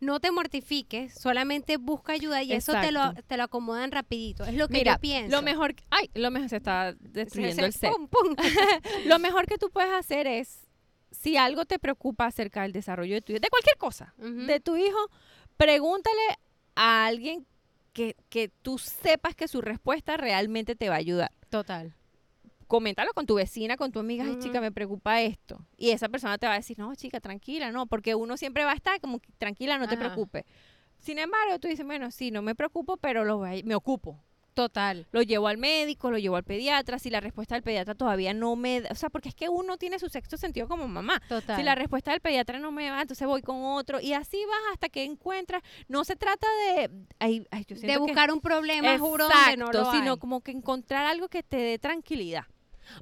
no 0.00 0.18
te 0.18 0.30
mortifiques, 0.30 1.12
solamente 1.14 1.76
busca 1.76 2.14
ayuda 2.14 2.42
y 2.42 2.52
eso 2.54 2.72
te 2.72 2.90
lo, 2.90 3.12
te 3.14 3.36
lo 3.36 3.42
acomodan 3.44 3.92
rapidito. 3.92 4.44
Es 4.44 4.54
lo 4.54 4.66
que 4.66 4.78
Mira, 4.78 4.94
yo 4.94 5.00
pienso. 5.00 5.36
lo 5.36 5.42
mejor... 5.42 5.74
Ay, 5.90 6.10
lo 6.14 6.30
mejor 6.30 6.48
se 6.48 6.56
está 6.56 6.94
destruyendo 6.98 7.56
se- 7.62 7.66
el 7.66 7.72
set. 7.74 7.90
pum, 7.92 8.08
pum. 8.08 8.34
lo 9.06 9.18
mejor 9.18 9.46
que 9.46 9.58
tú 9.58 9.68
puedes 9.70 9.92
hacer 9.92 10.26
es, 10.26 10.66
si 11.10 11.36
algo 11.36 11.66
te 11.66 11.78
preocupa 11.78 12.24
acerca 12.26 12.62
del 12.62 12.72
desarrollo 12.72 13.14
de 13.14 13.20
tu 13.20 13.32
hijo, 13.32 13.40
de 13.40 13.50
cualquier 13.50 13.76
cosa, 13.76 14.14
de 14.16 14.58
tu 14.60 14.76
hijo, 14.76 14.98
pregúntale 15.58 16.22
a 16.74 17.04
alguien 17.06 17.46
que, 17.92 18.16
que 18.28 18.48
tú 18.48 18.78
sepas 18.78 19.34
que 19.34 19.48
su 19.48 19.60
respuesta 19.60 20.16
realmente 20.16 20.74
te 20.76 20.88
va 20.88 20.94
a 20.96 20.98
ayudar. 20.98 21.30
Total. 21.50 21.94
Coméntalo 22.66 23.12
con 23.12 23.26
tu 23.26 23.34
vecina, 23.34 23.76
con 23.76 23.92
tu 23.92 23.98
amiga, 24.00 24.24
ay 24.24 24.36
chica, 24.38 24.60
me 24.60 24.72
preocupa 24.72 25.20
esto. 25.20 25.66
Y 25.76 25.90
esa 25.90 26.08
persona 26.08 26.38
te 26.38 26.46
va 26.46 26.54
a 26.54 26.56
decir, 26.56 26.78
no, 26.78 26.94
chica, 26.94 27.20
tranquila, 27.20 27.70
no, 27.70 27.86
porque 27.86 28.14
uno 28.14 28.36
siempre 28.38 28.64
va 28.64 28.72
a 28.72 28.74
estar 28.74 28.98
como, 29.00 29.20
tranquila, 29.36 29.76
no 29.76 29.88
te 29.88 29.96
preocupes. 29.98 30.44
Sin 30.98 31.18
embargo, 31.18 31.58
tú 31.58 31.68
dices, 31.68 31.84
bueno, 31.84 32.10
sí, 32.10 32.30
no 32.30 32.40
me 32.40 32.54
preocupo, 32.54 32.96
pero 32.96 33.24
lo 33.24 33.38
voy 33.38 33.60
a- 33.60 33.64
me 33.64 33.74
ocupo. 33.74 34.18
Total. 34.54 35.06
Lo 35.12 35.22
llevo 35.22 35.48
al 35.48 35.56
médico, 35.56 36.10
lo 36.10 36.18
llevo 36.18 36.36
al 36.36 36.44
pediatra, 36.44 36.98
si 36.98 37.08
la 37.08 37.20
respuesta 37.20 37.54
del 37.54 37.62
pediatra 37.62 37.94
todavía 37.94 38.34
no 38.34 38.54
me... 38.54 38.82
da- 38.82 38.90
O 38.92 38.94
sea, 38.94 39.08
porque 39.08 39.30
es 39.30 39.34
que 39.34 39.48
uno 39.48 39.78
tiene 39.78 39.98
su 39.98 40.08
sexto 40.10 40.36
sentido 40.36 40.68
como 40.68 40.86
mamá. 40.88 41.22
Total. 41.28 41.56
Si 41.56 41.62
la 41.62 41.74
respuesta 41.74 42.10
del 42.10 42.20
pediatra 42.20 42.58
no 42.58 42.70
me 42.70 42.90
va, 42.90 43.00
entonces 43.00 43.26
voy 43.26 43.40
con 43.40 43.64
otro. 43.64 43.98
Y 44.00 44.12
así 44.12 44.38
vas 44.46 44.72
hasta 44.74 44.90
que 44.90 45.04
encuentras. 45.04 45.62
No 45.88 46.04
se 46.04 46.16
trata 46.16 46.46
de. 46.66 46.90
Ay, 47.18 47.46
ay, 47.50 47.64
yo 47.66 47.76
de 47.76 47.86
que- 47.86 47.96
buscar 47.98 48.30
un 48.30 48.40
problema, 48.42 48.98
juro, 48.98 49.24
donde 49.28 49.56
no 49.56 49.66
Exacto, 49.68 49.84
lo 49.84 49.92
sino 49.92 50.12
hay. 50.12 50.18
como 50.18 50.42
que 50.42 50.50
encontrar 50.50 51.06
algo 51.06 51.28
que 51.28 51.42
te 51.42 51.56
dé 51.56 51.78
tranquilidad. 51.78 52.44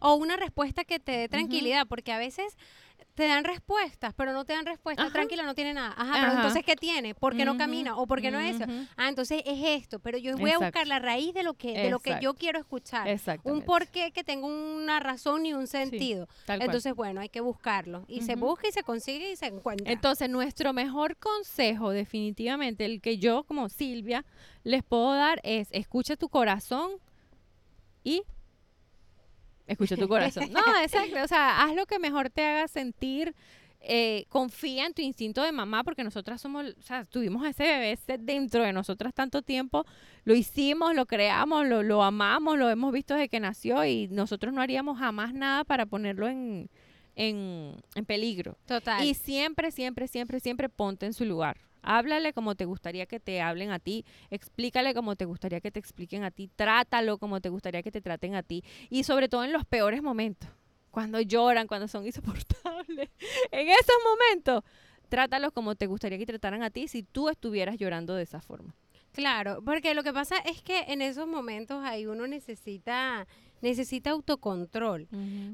O 0.01 0.15
una 0.15 0.37
respuesta 0.37 0.85
que 0.85 1.01
te 1.01 1.13
dé 1.13 1.29
tranquilidad, 1.29 1.87
porque 1.89 2.13
a 2.13 2.19
veces 2.19 2.57
te 3.15 3.27
dan 3.27 3.45
respuestas, 3.45 4.15
pero 4.15 4.33
no 4.33 4.45
te 4.45 4.53
dan 4.53 4.65
respuestas. 4.65 5.07
Ajá. 5.07 5.13
Tranquila, 5.13 5.43
no 5.43 5.55
tiene 5.55 5.75
nada. 5.75 5.95
Ajá, 5.97 6.19
pero 6.21 6.33
entonces, 6.33 6.65
¿qué 6.65 6.77
tiene? 6.77 7.15
¿Por 7.15 7.37
qué 7.37 7.45
no 7.45 7.57
camina? 7.57 7.97
¿O 7.97 8.07
por 8.07 8.21
qué 8.21 8.31
no 8.31 8.39
es 8.41 8.57
eso? 8.57 8.65
Ah, 8.97 9.09
entonces 9.09 9.43
es 9.45 9.83
esto, 9.83 9.99
pero 9.99 10.17
yo 10.19 10.37
voy 10.37 10.51
a 10.51 10.59
buscar 10.59 10.69
Exacto. 10.69 10.89
la 10.89 10.99
raíz 11.01 11.35
de 11.35 11.43
lo 11.43 11.55
que, 11.55 11.73
de 11.73 11.91
lo 11.91 11.99
que 11.99 12.11
yo 12.11 12.17
Exacto. 12.17 12.39
quiero 12.39 12.59
escuchar. 12.59 13.09
Exactamente. 13.09 13.61
Un 13.61 13.67
porqué 13.67 14.13
que 14.13 14.25
tenga 14.25 14.47
una 14.47 15.01
razón 15.01 15.45
y 15.47 15.53
un 15.53 15.67
sentido. 15.67 16.29
Cual. 16.47 16.63
Entonces, 16.63 16.95
bueno, 16.95 17.21
hay 17.21 17.29
que 17.29 17.41
buscarlo. 17.41 18.05
Y 18.09 18.23
se 18.23 18.37
busca 18.37 18.69
y 18.69 18.73
se 18.73 18.83
consigue 18.83 19.33
y 19.33 19.37
se 19.37 19.47
encuentra. 19.47 19.93
Entonces, 19.93 20.29
nuestro 20.31 20.73
mejor 20.73 21.17
consejo, 21.17 21.91
definitivamente, 21.91 22.85
el 22.85 23.01
que 23.01 23.19
yo, 23.19 23.45
como 23.45 23.69
Silvia, 23.69 24.25
les 24.65 24.83
puedo 24.83 25.15
dar 25.15 25.41
es: 25.43 25.69
escucha 25.73 26.17
tu 26.17 26.29
corazón 26.29 26.93
y. 28.05 28.23
Escucha 29.71 29.97
tu 29.97 30.09
corazón. 30.09 30.51
No, 30.53 30.61
exacto. 30.83 31.23
O 31.23 31.29
sea, 31.29 31.63
haz 31.63 31.75
lo 31.75 31.87
que 31.87 31.99
mejor 31.99 32.31
te 32.31 32.45
haga 32.45 32.69
sentir. 32.69 33.35
eh, 33.83 34.27
confía 34.29 34.85
en 34.85 34.93
tu 34.93 35.01
instinto 35.01 35.43
de 35.43 35.53
mamá, 35.53 35.83
porque 35.85 36.05
nosotras 36.05 36.39
somos, 36.41 36.67
o 36.79 36.83
sea, 36.83 37.05
tuvimos 37.07 37.47
ese 37.47 37.63
bebé 37.65 37.99
dentro 38.19 38.63
de 38.63 38.75
nosotras 38.75 39.15
tanto 39.15 39.41
tiempo, 39.41 39.87
lo 40.25 40.35
hicimos, 40.35 40.95
lo 40.95 41.07
creamos, 41.07 41.67
lo, 41.67 41.83
lo 41.83 42.03
amamos, 42.03 42.59
lo 42.59 42.69
hemos 42.69 42.93
visto 42.93 43.15
desde 43.15 43.31
que 43.31 43.41
nació 43.41 43.83
y 43.87 44.07
nosotros 44.09 44.53
no 44.53 44.61
haríamos 44.61 44.99
jamás 44.99 45.33
nada 45.33 45.65
para 45.65 45.87
ponerlo 45.87 46.29
en, 46.29 46.69
en, 47.17 47.75
en 47.95 48.05
peligro. 48.05 48.59
Total. 48.67 49.03
Y 49.03 49.15
siempre, 49.15 49.71
siempre, 49.71 50.09
siempre, 50.09 50.41
siempre 50.41 50.69
ponte 50.69 51.07
en 51.07 51.15
su 51.15 51.25
lugar. 51.25 51.57
Háblale 51.83 52.33
como 52.33 52.55
te 52.55 52.65
gustaría 52.65 53.07
que 53.07 53.21
te 53.21 53.41
hablen 53.41 53.71
a 53.71 53.79
ti, 53.79 54.05
explícale 54.31 54.95
como 54.95 55.17
te 55.17 55.25
gustaría 55.25 55.61
que 55.61 55.71
te 55.71 55.79
expliquen 55.79 56.25
a 56.25 56.31
ti, 56.31 56.49
trátalo 56.55 57.19
como 57.19 57.41
te 57.41 57.49
gustaría 57.49 57.83
que 57.83 57.91
te 57.91 58.01
traten 58.01 58.35
a 58.35 58.43
ti 58.43 58.65
y 58.89 59.05
sobre 59.05 59.29
todo 59.29 59.45
en 59.45 59.53
los 59.53 59.65
peores 59.65 60.03
momentos, 60.03 60.51
cuando 60.91 61.21
lloran, 61.21 61.67
cuando 61.67 61.89
son 61.89 62.07
insoportables. 62.07 63.11
En 63.53 63.69
esos 63.69 63.97
momentos, 64.05 64.65
trátalos 65.09 65.53
como 65.53 65.75
te 65.75 65.87
gustaría 65.87 66.19
que 66.19 66.27
trataran 66.27 66.63
a 66.63 66.71
ti 66.71 66.89
si 66.89 67.03
tú 67.03 67.29
estuvieras 67.29 67.77
llorando 67.77 68.15
de 68.15 68.23
esa 68.23 68.41
forma. 68.41 68.75
Claro, 69.13 69.61
porque 69.65 69.95
lo 69.95 70.03
que 70.03 70.13
pasa 70.13 70.37
es 70.39 70.63
que 70.63 70.85
en 70.89 71.03
esos 71.03 71.27
momentos 71.27 71.83
ahí 71.85 72.07
uno 72.07 72.27
necesita, 72.27 73.27
necesita 73.61 74.11
autocontrol. 74.11 75.09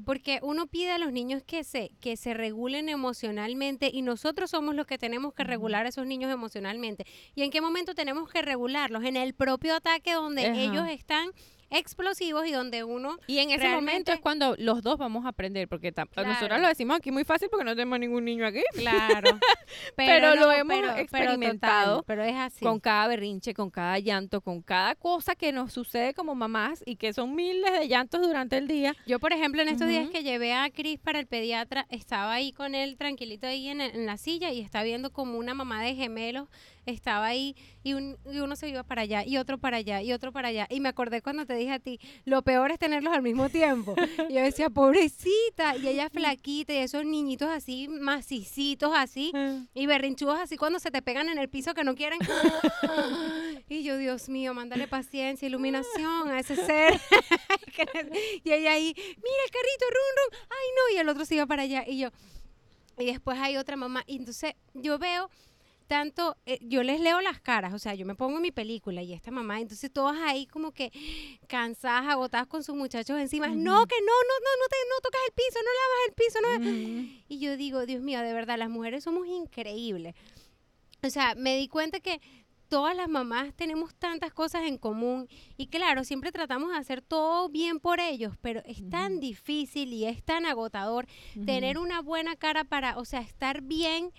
Porque 0.05 0.39
uno 0.41 0.67
pide 0.67 0.91
a 0.91 0.97
los 0.97 1.11
niños 1.11 1.43
que 1.43 1.63
se, 1.63 1.91
que 1.99 2.17
se 2.17 2.33
regulen 2.33 2.89
emocionalmente 2.89 3.89
y 3.91 4.01
nosotros 4.01 4.51
somos 4.51 4.75
los 4.75 4.87
que 4.87 4.97
tenemos 4.97 5.33
que 5.33 5.43
regular 5.43 5.85
a 5.85 5.89
esos 5.89 6.05
niños 6.05 6.31
emocionalmente. 6.31 7.05
¿Y 7.35 7.43
en 7.43 7.51
qué 7.51 7.61
momento 7.61 7.93
tenemos 7.95 8.29
que 8.29 8.41
regularlos? 8.41 9.03
En 9.03 9.15
el 9.15 9.33
propio 9.33 9.75
ataque 9.75 10.13
donde 10.13 10.45
Ajá. 10.47 10.59
ellos 10.59 10.87
están 10.89 11.31
explosivos 11.69 12.45
y 12.47 12.51
donde 12.51 12.83
uno... 12.83 13.17
Y 13.27 13.39
en 13.39 13.51
ese 13.51 13.69
momento 13.69 14.11
es 14.11 14.19
cuando 14.19 14.55
los 14.57 14.81
dos 14.81 14.97
vamos 14.97 15.25
a 15.25 15.29
aprender, 15.29 15.67
porque 15.67 15.91
Claro. 15.91 16.29
nosotros 16.29 16.59
lo 16.61 16.67
decimos 16.67 16.97
aquí 16.97 17.11
muy 17.11 17.23
fácil 17.23 17.49
porque 17.49 17.65
no 17.65 17.71
tenemos 17.75 17.99
ningún 17.99 18.25
niño 18.25 18.45
aquí. 18.45 18.61
Claro. 18.73 19.37
Pero 19.95 20.35
lo 20.35 20.51
hemos 20.51 20.77
experimentado 20.97 22.03
pero 22.03 22.23
es 22.23 22.35
así. 22.35 22.63
con 22.63 22.79
cada 22.79 23.07
berrinche, 23.07 23.53
con 23.53 23.69
cada 23.69 23.99
llanto, 23.99 24.41
con 24.41 24.61
cada 24.61 24.95
cosa 24.95 25.35
que 25.35 25.51
nos 25.51 25.73
sucede 25.73 26.13
como 26.13 26.35
mamás 26.35 26.81
y 26.85 26.95
que 26.95 27.13
son 27.13 27.35
miles 27.35 27.71
de 27.79 27.87
llantos 27.87 28.21
durante 28.21 28.57
el 28.57 28.67
día. 28.67 28.95
Yo, 29.05 29.19
por 29.19 29.33
ejemplo, 29.33 29.61
en 29.61 29.69
estos 29.69 29.87
días 29.87 30.09
que 30.09 30.23
llevé 30.23 30.53
a 30.53 30.69
Cris 30.69 30.99
para 30.99 31.19
el 31.19 31.27
pediatra, 31.27 31.85
estaba 31.89 32.33
ahí 32.33 32.51
con 32.51 32.75
él 32.75 32.97
tranquilito 32.97 33.47
ahí 33.47 33.67
en, 33.69 33.81
en 33.81 34.05
la 34.05 34.17
silla 34.17 34.51
y 34.51 34.61
estaba 34.61 34.83
viendo 34.83 35.11
como 35.11 35.37
una 35.37 35.53
mamá 35.53 35.83
de 35.83 35.95
gemelos 35.95 36.47
estaba 36.87 37.25
ahí 37.27 37.55
y, 37.83 37.93
un- 37.93 38.17
y 38.31 38.39
uno 38.39 38.55
se 38.55 38.69
iba 38.69 38.83
para 38.83 39.03
allá 39.03 39.23
y 39.25 39.37
otro 39.37 39.57
para 39.57 39.77
allá 39.77 40.01
y 40.01 40.13
otro 40.13 40.31
para 40.31 40.47
allá. 40.47 40.67
Y 40.69 40.79
me 40.79 40.89
acordé 40.89 41.21
cuando 41.21 41.45
te 41.45 41.53
dije 41.55 41.71
a 41.73 41.79
ti, 41.79 41.99
lo 42.25 42.41
peor 42.41 42.71
es 42.71 42.79
tenerlos 42.79 43.13
al 43.13 43.21
mismo 43.21 43.49
tiempo. 43.49 43.93
Y 44.29 44.33
yo 44.33 44.41
decía, 44.41 44.69
pobrecita, 44.69 45.75
y 45.77 45.87
ella 45.87 46.09
flaquita 46.13 46.73
y 46.73 46.77
esos 46.77 47.05
niñitos 47.05 47.49
así, 47.49 47.87
macicitos 47.87 48.91
así. 48.95 49.31
Y 49.73 49.85
berrinchudos 49.85 50.39
así 50.39 50.57
cuando 50.57 50.79
se 50.79 50.89
te 50.89 51.01
pegan 51.01 51.29
en 51.29 51.37
el 51.37 51.49
piso 51.49 51.73
que 51.73 51.83
no 51.83 51.93
quieren. 51.95 52.19
y 53.69 53.83
yo, 53.83 53.97
Dios 53.97 54.29
mío, 54.29 54.53
mándale 54.53 54.87
paciencia, 54.87 55.45
iluminación 55.47 56.29
a 56.29 56.39
ese 56.39 56.55
ser. 56.55 56.93
y 58.43 58.51
ella 58.51 58.71
ahí, 58.71 58.93
mira 58.95 59.43
el 59.45 59.51
carrito, 59.51 59.85
rum, 59.89 60.15
rum. 60.15 60.39
Ay, 60.49 60.67
no. 60.75 60.95
Y 60.95 60.99
el 60.99 61.09
otro 61.09 61.25
se 61.25 61.35
iba 61.35 61.45
para 61.45 61.63
allá. 61.63 61.83
Y 61.87 61.99
yo, 61.99 62.09
y 62.97 63.05
después 63.05 63.37
hay 63.39 63.57
otra 63.57 63.75
mamá. 63.75 64.03
Y 64.07 64.17
entonces 64.17 64.53
yo 64.73 64.97
veo 64.97 65.29
tanto, 65.87 66.37
eh, 66.45 66.59
yo 66.61 66.83
les 66.83 66.99
leo 66.99 67.21
las 67.21 67.39
caras, 67.39 67.73
o 67.73 67.79
sea, 67.79 67.95
yo 67.95 68.05
me 68.05 68.15
pongo 68.15 68.35
en 68.37 68.41
mi 68.43 68.51
película 68.51 69.01
y 69.01 69.13
esta 69.13 69.31
mamá, 69.31 69.59
entonces 69.59 69.91
todas 69.91 70.17
ahí 70.21 70.45
como 70.45 70.71
que 70.71 70.91
cansadas, 71.47 72.07
agotadas 72.07 72.47
con 72.47 72.63
sus 72.63 72.75
muchachos 72.75 73.17
encima, 73.19 73.47
no, 73.47 73.55
que 73.87 73.95
no, 74.01 74.13
no, 74.13 74.35
no, 74.45 74.51
no 74.59 74.67
te, 74.69 74.77
no 74.89 75.01
tocas 75.01 75.21
el 75.27 75.33
piso, 75.33 75.59
no 75.63 75.71
lavas 75.79 76.07
el 76.07 76.13
piso, 76.13 76.39
no, 76.41 77.23
y 77.27 77.39
yo 77.39 77.57
digo, 77.57 77.85
Dios 77.85 78.01
mío, 78.01 78.21
de 78.21 78.33
verdad, 78.33 78.57
las 78.57 78.69
mujeres 78.69 79.03
somos 79.03 79.27
increíbles. 79.27 80.15
O 81.03 81.09
sea, 81.09 81.35
me 81.35 81.55
di 81.55 81.67
cuenta 81.67 81.99
que 81.99 82.19
todas 82.67 82.95
las 82.95 83.07
mamás 83.07 83.53
tenemos 83.55 83.95
tantas 83.95 84.33
cosas 84.33 84.63
en 84.63 84.77
común 84.77 85.27
y 85.55 85.67
claro, 85.67 86.03
siempre 86.03 86.31
tratamos 86.31 86.71
de 86.71 86.77
hacer 86.77 87.01
todo 87.01 87.49
bien 87.49 87.79
por 87.79 87.99
ellos, 87.99 88.35
pero 88.41 88.61
es 88.65 88.87
tan 88.89 89.19
difícil 89.19 89.93
y 89.93 90.05
es 90.05 90.23
tan 90.23 90.45
agotador 90.45 91.07
tener 91.45 91.77
una 91.77 92.01
buena 92.01 92.35
cara 92.35 92.63
para, 92.63 92.97
o 92.97 93.05
sea, 93.05 93.21
estar 93.21 93.61
bien 93.61 94.11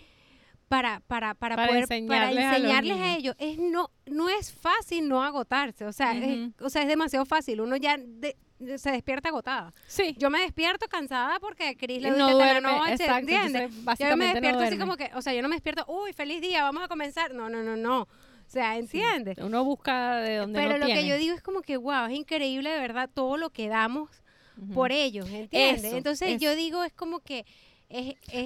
para, 0.68 1.00
para, 1.06 1.34
para, 1.34 1.56
Para 1.56 1.68
poder 1.68 1.82
enseñarles 1.84 2.34
para 2.36 2.50
a 2.52 2.56
enseñarles 2.56 2.92
a, 2.92 3.00
niños. 3.00 3.18
ellos. 3.18 3.36
Es 3.38 3.58
no, 3.58 3.90
no 4.06 4.28
es 4.28 4.52
fácil 4.52 5.08
no 5.08 5.22
agotarse, 5.22 5.84
o 5.86 5.92
sea, 5.92 6.12
es, 6.16 6.50
o 6.60 6.68
sea, 6.70 6.82
es 6.82 6.88
demasiado 6.88 7.24
fácil. 7.24 7.60
Uno 7.60 7.76
ya 7.76 7.96
de- 7.98 8.36
se 8.76 8.90
despierta 8.90 9.28
agotada. 9.28 9.72
Sí. 9.86 10.16
Yo 10.18 10.30
me 10.30 10.40
despierto 10.40 10.86
cansada 10.88 11.38
porque 11.40 11.76
Cris 11.76 12.02
le 12.02 12.10
no 12.10 12.32
duerme, 12.32 12.60
la 12.60 12.78
noche, 12.78 12.92
exacto. 12.94 13.18
¿entiendes? 13.18 13.70
Yo 14.00 14.16
me 14.16 14.26
no 14.26 14.32
despierto 14.32 14.60
así 14.60 14.78
como 14.78 14.96
que, 14.96 15.10
o 15.14 15.22
sea, 15.22 15.32
yo 15.32 15.42
no 15.42 15.48
me 15.48 15.54
despierto, 15.54 15.84
uy, 15.86 16.12
feliz 16.12 16.40
día, 16.40 16.64
vamos 16.64 16.82
a 16.82 16.88
comenzar. 16.88 17.32
No, 17.32 17.48
no, 17.48 17.62
no, 17.62 17.76
no. 17.76 18.02
O 18.02 18.50
sea, 18.50 18.76
¿entiendes? 18.76 19.38
Uno 19.38 19.62
busca 19.62 20.16
de 20.16 20.36
donde 20.38 20.58
Pero 20.58 20.72
no 20.72 20.78
lo 20.78 20.86
que 20.86 21.06
yo 21.06 21.16
digo 21.16 21.34
es 21.36 21.42
como 21.42 21.62
que, 21.62 21.76
wow, 21.76 22.06
es 22.06 22.16
increíble 22.16 22.70
de 22.70 22.80
verdad 22.80 23.08
todo 23.12 23.36
lo 23.36 23.50
que 23.50 23.68
damos 23.68 24.10
por 24.74 24.90
ellos, 24.90 25.28
¿entiendes? 25.30 25.84
Eso, 25.84 25.96
Entonces 25.96 26.28
eso. 26.30 26.38
yo 26.40 26.54
digo, 26.56 26.82
es 26.82 26.92
como 26.92 27.20
que 27.20 27.46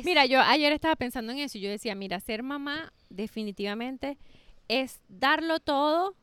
Mira, 0.04 0.26
yo 0.26 0.40
ayer 0.40 0.72
estaba 0.72 0.96
pensando 0.96 1.32
en 1.32 1.38
eso 1.38 1.58
y 1.58 1.62
yo 1.62 1.70
decía, 1.70 1.94
mira, 1.94 2.20
ser 2.20 2.42
mamá 2.42 2.92
definitivamente 3.10 4.18
es 4.68 5.00
darlo 5.08 5.60
todo, 5.60 6.14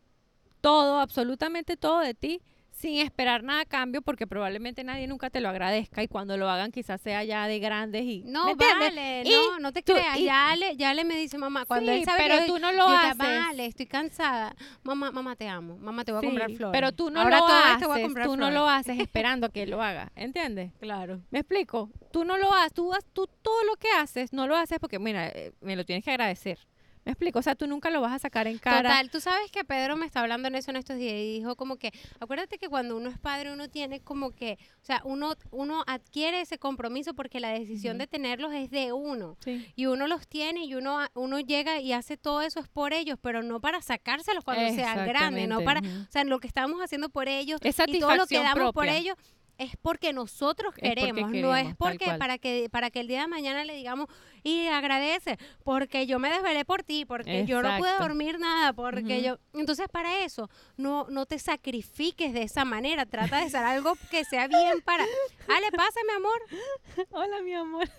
todo, 0.61 0.99
absolutamente 0.99 1.77
todo 1.77 1.99
de 1.99 2.13
ti, 2.13 2.41
sin 2.79 2.99
esperar 2.99 3.43
nada 3.43 3.61
a 3.61 3.65
cambio, 3.65 4.01
porque 4.01 4.25
probablemente 4.25 4.85
nadie 4.85 5.05
nunca 5.05 5.29
te 5.29 5.41
lo 5.41 5.49
agradezca 5.49 6.01
y 6.01 6.07
cuando 6.07 6.37
lo 6.37 6.49
hagan 6.49 6.71
quizás 6.71 7.01
sea 7.01 7.25
ya 7.25 7.45
de 7.45 7.59
grandes 7.59 8.03
y... 8.03 8.23
no, 8.25 8.55
vale, 8.55 9.23
Y 9.25 9.29
no, 9.31 9.59
no 9.59 9.73
te 9.73 9.81
tú- 9.81 9.91
creas. 9.93 10.17
y- 10.17 10.23
Ya 10.23 10.55
le, 10.55 10.77
ya 10.77 10.93
le 10.93 11.03
me 11.03 11.15
dice 11.17 11.37
mamá, 11.37 11.65
cuando 11.65 11.91
Sí, 11.91 11.99
él 11.99 12.05
sabe 12.05 12.19
pero 12.23 12.35
que 12.35 12.47
yo- 12.47 12.53
tú 12.53 12.59
no 12.59 12.71
lo 12.71 12.87
yo 12.87 12.93
ya, 12.93 13.01
haces. 13.09 13.17
vale, 13.17 13.65
estoy 13.65 13.85
cansada. 13.85 14.55
Mamá, 14.83 15.11
mamá, 15.11 15.35
te 15.35 15.49
amo. 15.49 15.77
Mamá, 15.77 16.05
te 16.05 16.13
voy 16.13 16.19
a 16.19 16.27
comprar 16.27 16.51
flores. 16.51 16.71
Pero 16.71 16.91
tú 16.93 17.09
no 17.09 17.19
Ahora 17.21 17.39
lo 17.39 17.45
haces, 17.47 17.79
te 17.79 17.85
voy 17.87 17.99
a 17.99 18.03
comprar 18.03 18.27
tú 18.27 18.37
no 18.37 18.49
lo 18.49 18.69
haces 18.69 18.97
esperando 18.99 19.47
a 19.47 19.49
que 19.51 19.65
lo 19.67 19.81
haga, 19.81 20.11
¿entiendes? 20.15 20.71
Claro. 20.79 21.19
¿Me 21.31 21.39
explico? 21.39 21.89
Tú 22.13 22.23
no 22.23 22.37
lo 22.37 22.53
haces, 22.53 22.73
tú, 22.73 22.93
tú 23.11 23.27
todo 23.41 23.61
lo 23.65 23.75
que 23.75 23.89
haces, 23.91 24.31
no 24.31 24.47
lo 24.47 24.55
haces 24.55 24.79
porque, 24.79 24.99
mira, 24.99 25.27
eh, 25.27 25.51
me 25.59 25.75
lo 25.75 25.83
tienes 25.85 26.05
que 26.05 26.11
agradecer. 26.11 26.59
¿Me 27.05 27.13
explico? 27.13 27.39
O 27.39 27.41
sea, 27.41 27.55
tú 27.55 27.65
nunca 27.67 27.89
lo 27.89 28.01
vas 28.01 28.13
a 28.13 28.19
sacar 28.19 28.47
en 28.47 28.57
cara. 28.57 28.89
Total, 28.89 29.09
tú 29.09 29.19
sabes 29.19 29.49
que 29.51 29.63
Pedro 29.63 29.95
me 29.95 30.05
está 30.05 30.21
hablando 30.21 30.47
en 30.47 30.55
eso 30.55 30.71
en 30.71 30.77
estos 30.77 30.97
días 30.97 31.13
y 31.13 31.39
dijo 31.39 31.55
como 31.55 31.77
que, 31.77 31.91
acuérdate 32.19 32.57
que 32.57 32.67
cuando 32.69 32.97
uno 32.97 33.09
es 33.09 33.17
padre 33.17 33.51
uno 33.51 33.69
tiene 33.69 34.01
como 34.01 34.31
que, 34.31 34.57
o 34.81 34.85
sea, 34.85 35.01
uno, 35.05 35.33
uno 35.51 35.83
adquiere 35.87 36.41
ese 36.41 36.59
compromiso 36.59 37.13
porque 37.13 37.39
la 37.39 37.49
decisión 37.49 37.97
de 37.97 38.07
tenerlos 38.07 38.53
es 38.53 38.69
de 38.69 38.93
uno. 38.93 39.37
Sí. 39.43 39.65
Y 39.75 39.85
uno 39.85 40.07
los 40.07 40.27
tiene 40.27 40.65
y 40.65 40.75
uno, 40.75 40.99
uno 41.13 41.39
llega 41.39 41.79
y 41.79 41.93
hace 41.93 42.17
todo 42.17 42.41
eso 42.41 42.59
es 42.59 42.67
por 42.67 42.93
ellos, 42.93 43.17
pero 43.21 43.41
no 43.43 43.59
para 43.59 43.81
sacárselos 43.81 44.43
cuando 44.43 44.73
sean 44.73 45.07
grandes, 45.07 45.47
no 45.47 45.61
para, 45.61 45.79
o 45.79 46.11
sea, 46.11 46.23
lo 46.23 46.39
que 46.39 46.47
estamos 46.47 46.81
haciendo 46.81 47.09
por 47.09 47.27
ellos 47.27 47.59
y 47.63 47.99
todo 47.99 48.15
lo 48.15 48.27
que 48.27 48.39
damos 48.39 48.73
por 48.73 48.87
ellos 48.87 49.15
es 49.59 49.75
porque 49.81 50.13
nosotros 50.13 50.73
Es 50.77 50.81
porque 50.81 50.95
queremos, 50.95 51.31
no 51.33 51.55
es 51.55 51.75
porque 51.75 52.15
para 52.17 52.37
que 52.37 52.69
para 52.71 52.89
que 52.89 53.01
el 53.01 53.07
día 53.07 53.21
de 53.21 53.27
mañana 53.27 53.65
le 53.65 53.75
digamos 53.75 54.07
y 54.41 54.67
agradece 54.67 55.37
porque 55.63 56.07
yo 56.07 56.17
me 56.17 56.29
desvelé 56.29 56.63
por 56.63 56.81
ti, 56.81 57.05
porque 57.05 57.45
yo 57.45 57.61
no 57.61 57.77
pude 57.77 57.91
dormir 57.99 58.39
nada, 58.39 58.73
porque 58.73 59.21
yo 59.21 59.37
entonces 59.53 59.87
para 59.89 60.23
eso 60.23 60.49
no 60.77 61.07
no 61.09 61.25
te 61.25 61.37
sacrifiques 61.37 62.33
de 62.33 62.43
esa 62.43 62.63
manera, 62.63 63.05
trata 63.05 63.37
de 63.37 63.43
hacer 63.43 63.63
algo 63.63 63.95
que 64.09 64.23
sea 64.23 64.47
bien 64.47 64.81
para 64.81 65.03
Ale, 65.47 65.71
pasa, 65.71 65.99
mi 66.07 66.13
amor. 66.13 67.07
Hola, 67.11 67.41
mi 67.41 67.53
amor. 67.53 67.89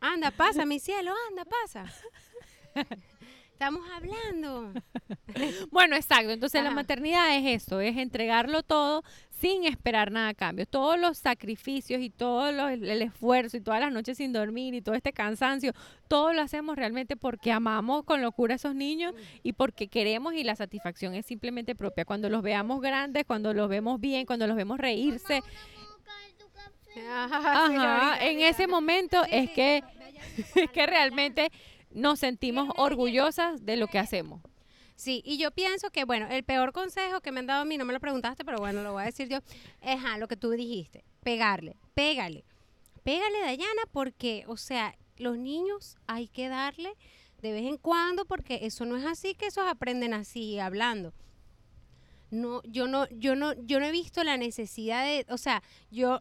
Anda, 0.00 0.32
pasa, 0.32 0.66
mi 0.66 0.80
cielo, 0.80 1.14
anda, 1.28 1.44
pasa. 1.44 1.84
Estamos 3.52 3.88
hablando. 3.92 4.72
Bueno, 5.70 5.96
exacto. 5.96 6.30
Entonces 6.30 6.62
la 6.62 6.72
maternidad 6.72 7.34
es 7.36 7.62
eso, 7.62 7.80
es 7.80 7.96
entregarlo 7.96 8.62
todo 8.62 9.02
sin 9.42 9.64
esperar 9.64 10.12
nada 10.12 10.28
a 10.28 10.34
cambio. 10.34 10.66
Todos 10.66 10.98
los 11.00 11.18
sacrificios 11.18 12.00
y 12.00 12.10
todo 12.10 12.52
lo- 12.52 12.68
el 12.68 13.02
esfuerzo 13.02 13.56
y 13.56 13.60
todas 13.60 13.80
las 13.80 13.92
noches 13.92 14.16
sin 14.16 14.32
dormir 14.32 14.72
y 14.72 14.82
todo 14.82 14.94
este 14.94 15.12
cansancio, 15.12 15.72
todo 16.06 16.32
lo 16.32 16.42
hacemos 16.42 16.76
realmente 16.76 17.16
porque 17.16 17.50
amamos 17.50 18.04
con 18.04 18.22
locura 18.22 18.54
a 18.54 18.56
esos 18.56 18.76
niños 18.76 19.14
y 19.42 19.52
porque 19.54 19.88
queremos 19.88 20.34
y 20.34 20.44
la 20.44 20.54
satisfacción 20.54 21.14
es 21.16 21.26
simplemente 21.26 21.74
propia. 21.74 22.04
Cuando 22.04 22.28
los 22.30 22.40
veamos 22.42 22.80
grandes, 22.80 23.24
cuando 23.26 23.52
los 23.52 23.68
vemos 23.68 24.00
bien, 24.00 24.26
cuando 24.26 24.46
los 24.46 24.56
vemos 24.56 24.78
reírse, 24.78 25.42
Ajá, 27.10 28.24
en 28.24 28.40
ese 28.40 28.66
momento 28.66 29.22
es 29.30 29.50
que, 29.50 29.82
es 30.54 30.70
que 30.70 30.86
realmente 30.86 31.50
nos 31.90 32.20
sentimos 32.20 32.68
orgullosas 32.76 33.64
de 33.66 33.76
lo 33.76 33.86
que 33.88 33.98
hacemos. 33.98 34.40
Sí, 34.96 35.22
y 35.24 35.38
yo 35.38 35.50
pienso 35.50 35.90
que, 35.90 36.04
bueno, 36.04 36.28
el 36.30 36.44
peor 36.44 36.72
consejo 36.72 37.20
que 37.20 37.32
me 37.32 37.40
han 37.40 37.46
dado 37.46 37.62
a 37.62 37.64
mí, 37.64 37.76
no 37.76 37.84
me 37.84 37.92
lo 37.92 38.00
preguntaste, 38.00 38.44
pero 38.44 38.58
bueno, 38.58 38.82
lo 38.82 38.92
voy 38.92 39.02
a 39.02 39.06
decir 39.06 39.28
yo, 39.28 39.38
es 39.80 39.96
ajá, 39.96 40.18
lo 40.18 40.28
que 40.28 40.36
tú 40.36 40.50
dijiste, 40.50 41.04
pegarle, 41.22 41.76
pégale, 41.94 42.44
pégale, 43.02 43.40
Dayana, 43.40 43.82
porque, 43.90 44.44
o 44.46 44.56
sea, 44.56 44.94
los 45.16 45.38
niños 45.38 45.96
hay 46.06 46.28
que 46.28 46.48
darle 46.48 46.94
de 47.40 47.52
vez 47.52 47.64
en 47.64 47.76
cuando, 47.76 48.24
porque 48.24 48.60
eso 48.62 48.84
no 48.84 48.96
es 48.96 49.04
así, 49.04 49.34
que 49.34 49.46
esos 49.46 49.66
aprenden 49.66 50.14
así, 50.14 50.58
hablando. 50.60 51.12
No, 52.30 52.62
yo 52.62 52.86
no, 52.86 53.08
yo 53.10 53.34
no, 53.34 53.52
yo 53.54 53.80
no 53.80 53.86
he 53.86 53.92
visto 53.92 54.22
la 54.24 54.36
necesidad 54.36 55.04
de, 55.04 55.26
o 55.28 55.36
sea, 55.36 55.62
yo, 55.90 56.20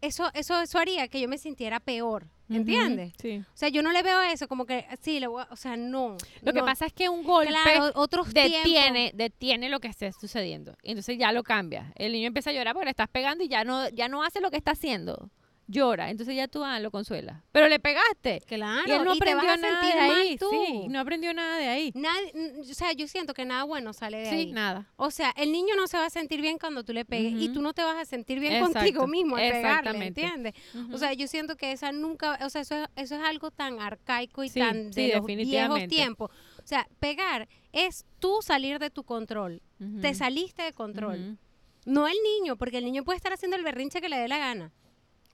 eso, 0.00 0.30
eso, 0.34 0.60
eso 0.60 0.78
haría 0.78 1.08
que 1.08 1.20
yo 1.20 1.28
me 1.28 1.38
sintiera 1.38 1.80
peor, 1.80 2.28
¿entiendes? 2.56 3.12
Sí. 3.20 3.38
O 3.38 3.56
sea, 3.56 3.68
yo 3.68 3.82
no 3.82 3.92
le 3.92 4.02
veo 4.02 4.20
eso, 4.22 4.48
como 4.48 4.66
que, 4.66 4.86
sí, 5.00 5.20
le 5.20 5.26
voy 5.26 5.42
a- 5.42 5.48
o 5.50 5.56
sea, 5.56 5.76
no. 5.76 6.16
Lo 6.42 6.52
que 6.52 6.60
no. 6.60 6.64
pasa 6.64 6.86
es 6.86 6.92
que 6.92 7.08
un 7.08 7.22
golpe 7.22 7.52
Claro, 7.52 7.92
otros 7.94 8.32
detiene, 8.34 9.12
detiene 9.14 9.68
lo 9.68 9.80
que 9.80 9.88
esté 9.88 10.12
sucediendo. 10.12 10.76
Y 10.82 10.90
entonces 10.90 11.16
ya 11.18 11.32
lo 11.32 11.42
cambia. 11.42 11.92
El 11.96 12.12
niño 12.12 12.26
empieza 12.28 12.50
a 12.50 12.52
llorar 12.52 12.74
porque 12.74 12.86
le 12.86 12.90
estás 12.90 13.08
pegando 13.08 13.44
y 13.44 13.48
ya 13.48 13.64
no, 13.64 13.88
ya 13.90 14.08
no 14.08 14.22
hace 14.22 14.40
lo 14.40 14.50
que 14.50 14.56
está 14.56 14.72
haciendo. 14.72 15.30
Llora. 15.70 16.10
Entonces 16.10 16.34
ya 16.34 16.48
tú 16.48 16.64
ah, 16.64 16.80
lo 16.80 16.90
consuelas. 16.90 17.42
Pero 17.52 17.68
le 17.68 17.78
pegaste. 17.78 18.40
Claro, 18.46 18.82
y 18.88 18.90
él 18.92 19.04
no 19.04 19.14
y 19.14 19.18
te 19.20 19.34
vas 19.34 19.44
aprendió 19.44 19.50
a 19.52 19.56
nada 19.56 19.80
sentir 19.80 19.94
de 20.00 20.00
ahí. 20.08 20.36
tú. 20.36 20.50
Sí, 20.50 20.88
no 20.88 20.98
aprendió 21.00 21.32
nada 21.32 21.58
de 21.58 21.68
ahí. 21.68 21.92
Nadie- 21.94 22.60
o 22.70 22.74
sea, 22.74 22.92
yo 22.92 23.06
siento 23.06 23.34
que 23.34 23.44
nada 23.44 23.64
bueno 23.64 23.92
sale 23.92 24.18
de 24.18 24.24
Sí, 24.30 24.34
ahí. 24.36 24.52
nada. 24.52 24.88
O 24.96 25.10
sea, 25.10 25.32
el 25.36 25.52
niño 25.52 25.76
no 25.76 25.86
se 25.86 25.96
va 25.96 26.06
a 26.06 26.10
sentir 26.10 26.40
bien 26.40 26.58
cuando 26.58 26.82
tú 26.82 26.92
le 26.92 27.04
pegues 27.04 27.34
y 27.40 27.48
tú 27.50 27.62
no 27.62 27.72
te 27.72 27.82
vas 27.82 27.96
a 27.96 28.04
sentir 28.04 28.40
bien 28.40 28.54
Exacto, 28.54 28.74
contigo 28.78 29.06
mismo 29.06 29.36
al 29.36 29.50
pegarle. 29.50 30.06
¿entiendes? 30.06 30.54
O 30.92 30.98
sea, 30.98 31.12
yo 31.12 31.26
siento 31.28 31.56
que 31.56 31.72
esa 31.72 31.92
nunca, 31.92 32.38
o 32.44 32.50
sea, 32.50 32.62
eso 32.62 32.74
es, 32.74 32.88
eso 32.96 33.14
es 33.14 33.22
algo 33.22 33.50
tan 33.50 33.80
arcaico 33.80 34.42
y 34.42 34.48
Sí, 34.48 34.58
tan 34.58 34.92
sí, 34.92 35.06
de 35.08 35.16
los 35.16 35.24
viejos 35.26 35.86
tiempos. 35.88 36.30
O 36.58 36.66
sea, 36.66 36.86
pegar 36.98 37.48
es 37.72 38.04
tú 38.18 38.38
salir 38.42 38.78
de 38.78 38.90
tu 38.90 39.04
control. 39.04 39.62
Te 40.00 40.14
saliste 40.14 40.62
de 40.62 40.72
control. 40.72 41.38
No 41.86 42.06
el 42.06 42.16
niño, 42.38 42.56
porque 42.56 42.78
el 42.78 42.84
niño 42.84 43.04
puede 43.04 43.16
estar 43.16 43.32
haciendo 43.32 43.56
el 43.56 43.62
berrinche 43.62 44.00
que 44.00 44.08
le 44.08 44.18
dé 44.18 44.28
la 44.28 44.38
gana. 44.38 44.72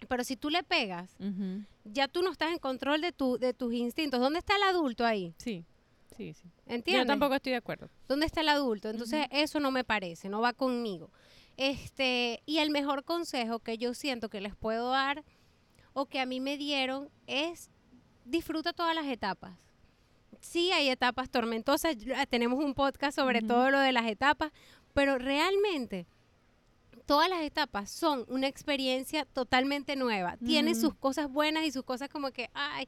Pero 0.09 0.25
si 0.25 0.37
tú 0.37 0.51
le 0.51 0.63
pegas, 0.63 1.17
ya 1.85 2.09
tú 2.09 2.23
no 2.23 2.31
estás 2.31 2.53
en 2.53 2.59
control 2.59 3.01
de, 3.01 3.13
tu, 3.13 3.39
de 3.39 3.55
tus 3.55 3.73
instintos. 3.73 4.21
¿Dónde 4.21 4.39
está 4.39 4.57
el 4.57 4.63
adulto 4.63 5.05
ahí? 5.05 5.35
Sí, 5.39 5.65
sí, 6.17 6.35
sí. 6.35 6.49
¿Entiendes? 6.67 7.05
Yo 7.05 7.07
tampoco 7.07 7.35
estoy 7.35 7.53
de 7.53 7.59
acuerdo. 7.59 7.89
¿Dónde 8.09 8.27
está 8.27 8.41
el 8.41 8.49
adulto? 8.49 8.91
Entonces, 8.91 9.27
eso 9.31 9.61
no 9.61 9.71
me 9.71 9.85
parece, 9.85 10.29
no 10.29 10.41
va 10.41 10.53
conmigo. 10.53 11.11
Este, 11.57 12.43
y 12.45 12.59
el 12.59 12.71
mejor 12.71 13.05
consejo 13.05 13.61
que 13.61 13.79
yo 13.79 13.95
siento 13.95 14.29
que 14.29 14.41
les 14.41 14.55
puedo 14.55 14.91
dar 14.91 15.25
o 15.95 16.07
que 16.07 16.21
a 16.21 16.27
mí 16.27 16.41
me 16.41 16.59
dieron 16.59 17.09
es 17.27 17.71
disfruta 18.27 18.73
todas 18.75 18.95
las 18.95 19.07
etapas. 19.07 19.55
Sí, 20.41 20.71
hay 20.73 20.91
etapas 20.91 21.31
tormentosas, 21.31 21.97
ya 21.97 22.27
tenemos 22.27 22.63
un 22.63 22.75
podcast 22.75 23.17
sobre 23.17 23.41
todo 23.41 23.71
lo 23.71 23.79
de 23.79 23.93
las 23.93 24.07
etapas, 24.07 24.53
pero 24.93 25.19
realmente 25.19 26.07
todas 27.07 27.29
las 27.31 27.43
etapas 27.43 27.91
son 27.91 28.25
una 28.29 28.47
experiencia 28.49 29.25
totalmente 29.25 29.97
nueva. 29.97 30.37
Tiene 30.45 30.75
sus 30.75 30.95
cosas 30.95 31.31
buenas 31.31 31.65
y 31.65 31.71
sus 31.71 31.85
cosas 31.85 32.09
como 32.09 32.31
que, 32.33 32.51
ay, 32.53 32.87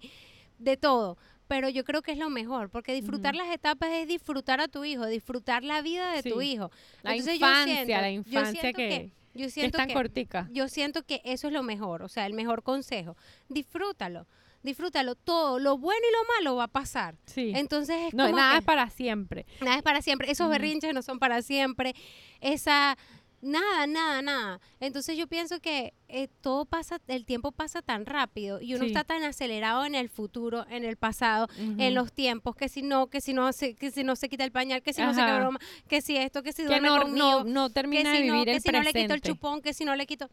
de 0.58 0.76
todo. 0.76 1.16
Pero 1.46 1.70
yo 1.70 1.82
creo 1.84 2.02
que 2.02 2.12
es 2.12 2.18
lo 2.18 2.28
mejor, 2.28 2.68
porque 2.68 2.92
disfrutar 2.92 3.34
las 3.34 3.48
etapas 3.50 3.90
es 3.92 4.06
disfrutar 4.06 4.60
a 4.60 4.68
tu 4.68 4.84
hijo, 4.84 5.06
disfrutar 5.06 5.62
la 5.64 5.80
vida 5.80 6.12
de 6.12 6.22
tu 6.28 6.42
hijo. 6.42 6.70
La 7.02 7.12
Entonces, 7.12 7.38
yo 7.38 7.46
infancia, 7.46 7.74
siento- 7.86 8.00
la 8.02 8.10
infancia 8.10 8.60
siento 8.60 8.76
que, 8.76 9.10
yo 9.34 9.46
que 9.54 9.64
es 9.66 9.72
tan 9.72 9.88
que, 9.88 9.94
cortica. 9.94 10.48
yo 10.52 10.68
siento 10.68 11.02
que 11.04 11.22
eso 11.24 11.46
es 11.46 11.54
lo 11.54 11.62
mejor, 11.62 12.02
o 12.02 12.08
sea, 12.08 12.26
el 12.26 12.34
mejor 12.34 12.62
consejo. 12.62 13.16
Disfrútalo, 13.48 14.26
disfrútalo 14.62 15.14
todo, 15.14 15.58
lo 15.58 15.78
bueno 15.78 16.02
y 16.06 16.12
lo 16.12 16.34
malo 16.34 16.56
va 16.56 16.64
a 16.64 16.68
pasar. 16.68 17.16
Sí. 17.24 17.52
Entonces 17.54 17.96
es 18.08 18.14
No, 18.14 18.24
como 18.24 18.36
nada 18.36 18.52
que 18.54 18.58
es 18.58 18.64
para 18.64 18.90
siempre. 18.90 19.46
nada 19.62 19.76
es 19.78 19.82
para 19.82 20.02
siempre, 20.02 20.30
esos 20.30 20.50
berrinches 20.50 20.92
no 20.92 21.00
son 21.00 21.18
para 21.18 21.40
siempre, 21.40 21.94
esa 22.40 22.98
nada, 23.41 23.86
nada, 23.86 24.22
nada. 24.22 24.61
Entonces 24.80 25.16
yo 25.16 25.26
pienso 25.26 25.61
que 25.61 25.93
eh, 26.09 26.28
todo 26.41 26.64
pasa, 26.64 27.01
el 27.07 27.24
tiempo 27.24 27.53
pasa 27.53 27.82
tan 27.82 28.07
rápido 28.07 28.61
y 28.61 28.74
uno 28.74 28.84
Sí. 28.84 28.91
está 28.91 29.05
tan 29.05 29.22
acelerado 29.24 29.84
en 29.84 29.95
el 29.95 30.09
futuro, 30.09 30.66
en 30.70 30.84
el 30.84 30.97
pasado, 30.97 31.49
en 31.57 31.95
los 31.95 32.12
tiempos, 32.12 32.57
que 32.57 32.68
si 32.68 32.82
no, 32.82 33.09
que 33.09 33.20
si 33.20 33.32
no 33.34 33.53
se, 33.53 33.74
que 33.74 33.91
si 33.91 34.05
no 34.05 34.16
se 34.16 34.28
quita 34.28 34.45
el 34.45 34.53
pañal, 34.53 34.82
que 34.82 34.93
si 34.93 35.03
no 35.03 35.12
se 35.14 35.20
queda 35.20 35.39
broma, 35.39 35.59
que 35.89 36.01
si 36.01 36.16
esto, 36.16 36.43
que 36.43 36.53
si 36.53 36.62
que 36.62 36.68
duerme 36.68 36.89
no, 36.89 37.03
conmigo, 37.03 37.18
no, 37.18 37.45
no 37.45 37.68
que 37.68 37.74
termina 37.74 38.12
si 38.14 38.22
de 38.22 38.26
no, 38.28 38.32
vivir 38.34 38.47
que 38.47 38.53
el 38.57 38.62
si 38.62 38.68
no 38.70 38.82
le 38.82 38.93
quito 38.93 39.14
el 39.14 39.20
chupón, 39.20 39.62
que 39.62 39.72
si 39.74 39.84
no 39.84 39.95
le 39.97 40.07
quito, 40.07 40.28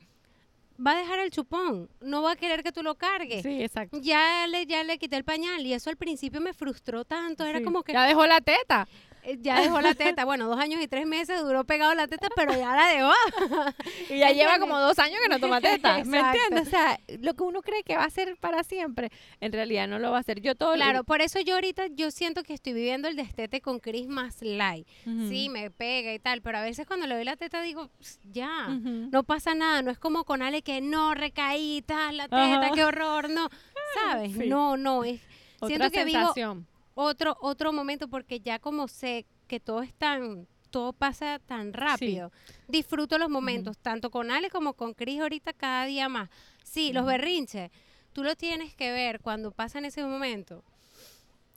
va 0.85 0.91
a 0.91 0.97
dejar 0.97 1.19
el 1.19 1.31
chupón, 1.31 1.89
no 2.01 2.21
va 2.21 2.31
a 2.33 2.35
querer 2.35 2.61
que 2.63 2.71
tú 2.71 2.83
lo 2.83 2.95
cargues. 2.95 3.43
Sí, 3.43 3.61
exacto. 3.63 3.97
Ya 4.01 4.45
le, 4.47 4.65
ya 4.65 4.83
le 4.83 4.97
quité 4.97 5.15
el 5.15 5.23
pañal 5.23 5.65
y 5.65 5.73
eso 5.73 5.89
al 5.89 5.95
principio 5.97 6.41
me 6.41 6.53
frustró 6.53 7.05
tanto, 7.05 7.45
era 7.45 7.61
como 7.61 7.83
que, 7.83 7.93
Ya 7.93 8.03
dejó 8.05 8.25
la 8.25 8.41
teta. 8.41 8.87
Eh, 9.25 9.37
ya 9.41 9.59
dejó 9.61 9.81
la 9.81 9.93
teta. 9.95 10.23
Bueno, 10.25 10.47
dos 10.47 10.59
años 10.59 10.81
y 10.81 10.87
tres 10.87 11.05
meses 11.07 11.41
duró 11.41 11.63
pegado 11.65 11.93
la 11.95 12.07
teta, 12.07 12.27
pero 12.35 12.53
ya 12.53 12.75
la 12.75 12.87
dejó. 12.87 13.11
Y 14.09 14.19
ya 14.19 14.31
lleva 14.31 14.59
como 14.59 14.79
dos 14.79 14.97
años 14.99 15.19
que 15.21 15.29
no 15.29 15.39
toma 15.39 15.59
teta. 15.61 16.03
¿Me 16.05 16.19
entiendes? 16.19 16.67
O 16.67 16.69
sea, 16.69 16.99
lo 17.19 17.33
que 17.33 17.43
uno 17.43 17.61
cree 17.61 17.83
que 17.83 17.95
va 17.97 18.03
a 18.05 18.09
ser 18.09 18.37
para 18.37 18.63
siempre, 18.63 19.11
en 19.41 19.51
realidad 19.51 19.87
no 19.87 19.99
lo 19.99 20.11
va 20.11 20.19
a 20.19 20.23
ser. 20.23 20.41
Yo 20.41 20.55
todo 20.55 20.71
lo- 20.71 20.75
Claro, 20.83 21.03
por 21.03 21.21
eso 21.21 21.39
yo 21.39 21.55
ahorita 21.55 21.87
yo 21.87 22.11
siento 22.11 22.43
que 22.43 22.53
estoy 22.53 22.73
viviendo 22.73 23.07
el 23.07 23.15
destete 23.15 23.61
con 23.61 23.79
Chris 23.79 24.07
más 24.07 24.41
light. 24.41 24.87
Sí, 25.29 25.49
me 25.49 25.71
pega 25.71 26.13
y 26.13 26.19
tal, 26.19 26.41
pero 26.41 26.57
a 26.57 26.61
veces 26.61 26.85
cuando 26.87 27.07
le 27.07 27.15
doy 27.15 27.23
la 27.25 27.35
teta 27.35 27.61
digo, 27.61 27.89
"Ps, 27.99 28.19
ya, 28.31 28.67
no 28.69 29.23
pasa 29.23 29.55
nada. 29.55 29.81
No 29.81 29.91
es 29.91 29.97
como 29.97 30.23
con 30.23 30.41
Ale 30.41 30.61
que 30.61 30.81
no, 30.81 31.13
recaí, 31.15 31.81
tal, 31.85 32.17
la 32.17 32.27
teta, 32.27 32.71
qué 32.73 32.83
horror, 32.83 33.29
no. 33.29 33.49
¿Sabes? 33.95 34.33
Sí. 34.33 34.47
No, 34.47 34.77
no, 34.77 35.03
es... 35.03 35.21
Otra 35.59 35.67
siento 35.77 35.91
que 35.91 36.03
vivo 36.05 36.19
sensación. 36.19 36.67
Otro 36.95 37.37
otro 37.41 37.71
momento 37.71 38.07
porque 38.07 38.39
ya 38.39 38.57
como 38.59 38.87
sé 38.87 39.25
que 39.47 39.59
todo 39.59 39.81
es 39.83 39.93
tan 39.93 40.47
todo 40.71 40.91
pasa 40.91 41.39
tan 41.39 41.71
rápido. 41.71 42.31
Disfruto 42.67 43.17
los 43.17 43.29
momentos, 43.29 43.77
tanto 43.77 44.09
con 44.09 44.29
Ale 44.31 44.49
como 44.49 44.73
con 44.73 44.93
Cris 44.93 45.21
ahorita 45.21 45.53
cada 45.53 45.85
día 45.85 46.09
más. 46.09 46.29
Sí, 46.63 46.91
los 46.91 47.05
berrinches, 47.05 47.71
tú 48.11 48.23
lo 48.23 48.35
tienes 48.35 48.75
que 48.75 48.91
ver 48.91 49.21
cuando 49.21 49.51
pasa 49.51 49.77
en 49.79 49.85
ese 49.85 50.03
momento. 50.03 50.63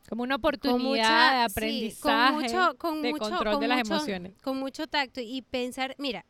Como 0.09 0.23
una 0.23 0.37
oportunidad 0.37 0.79
mucha- 0.79 1.33
de 1.43 1.49
sí, 1.49 1.53
aprendizaje, 1.53 2.33
con 2.33 2.43
mucho, 2.43 2.79
con 2.79 3.03
de 3.03 3.11
mucho- 3.11 3.25
control 3.31 3.53
con 3.55 3.61
de 3.61 3.69
las 3.69 3.79
mucho- 3.79 3.95
emociones. 3.95 4.33
Con 4.43 4.57
mucho 4.59 4.87
tacto 4.87 5.21
y 5.21 5.43
pensar, 5.43 5.97
mira, 5.99 6.25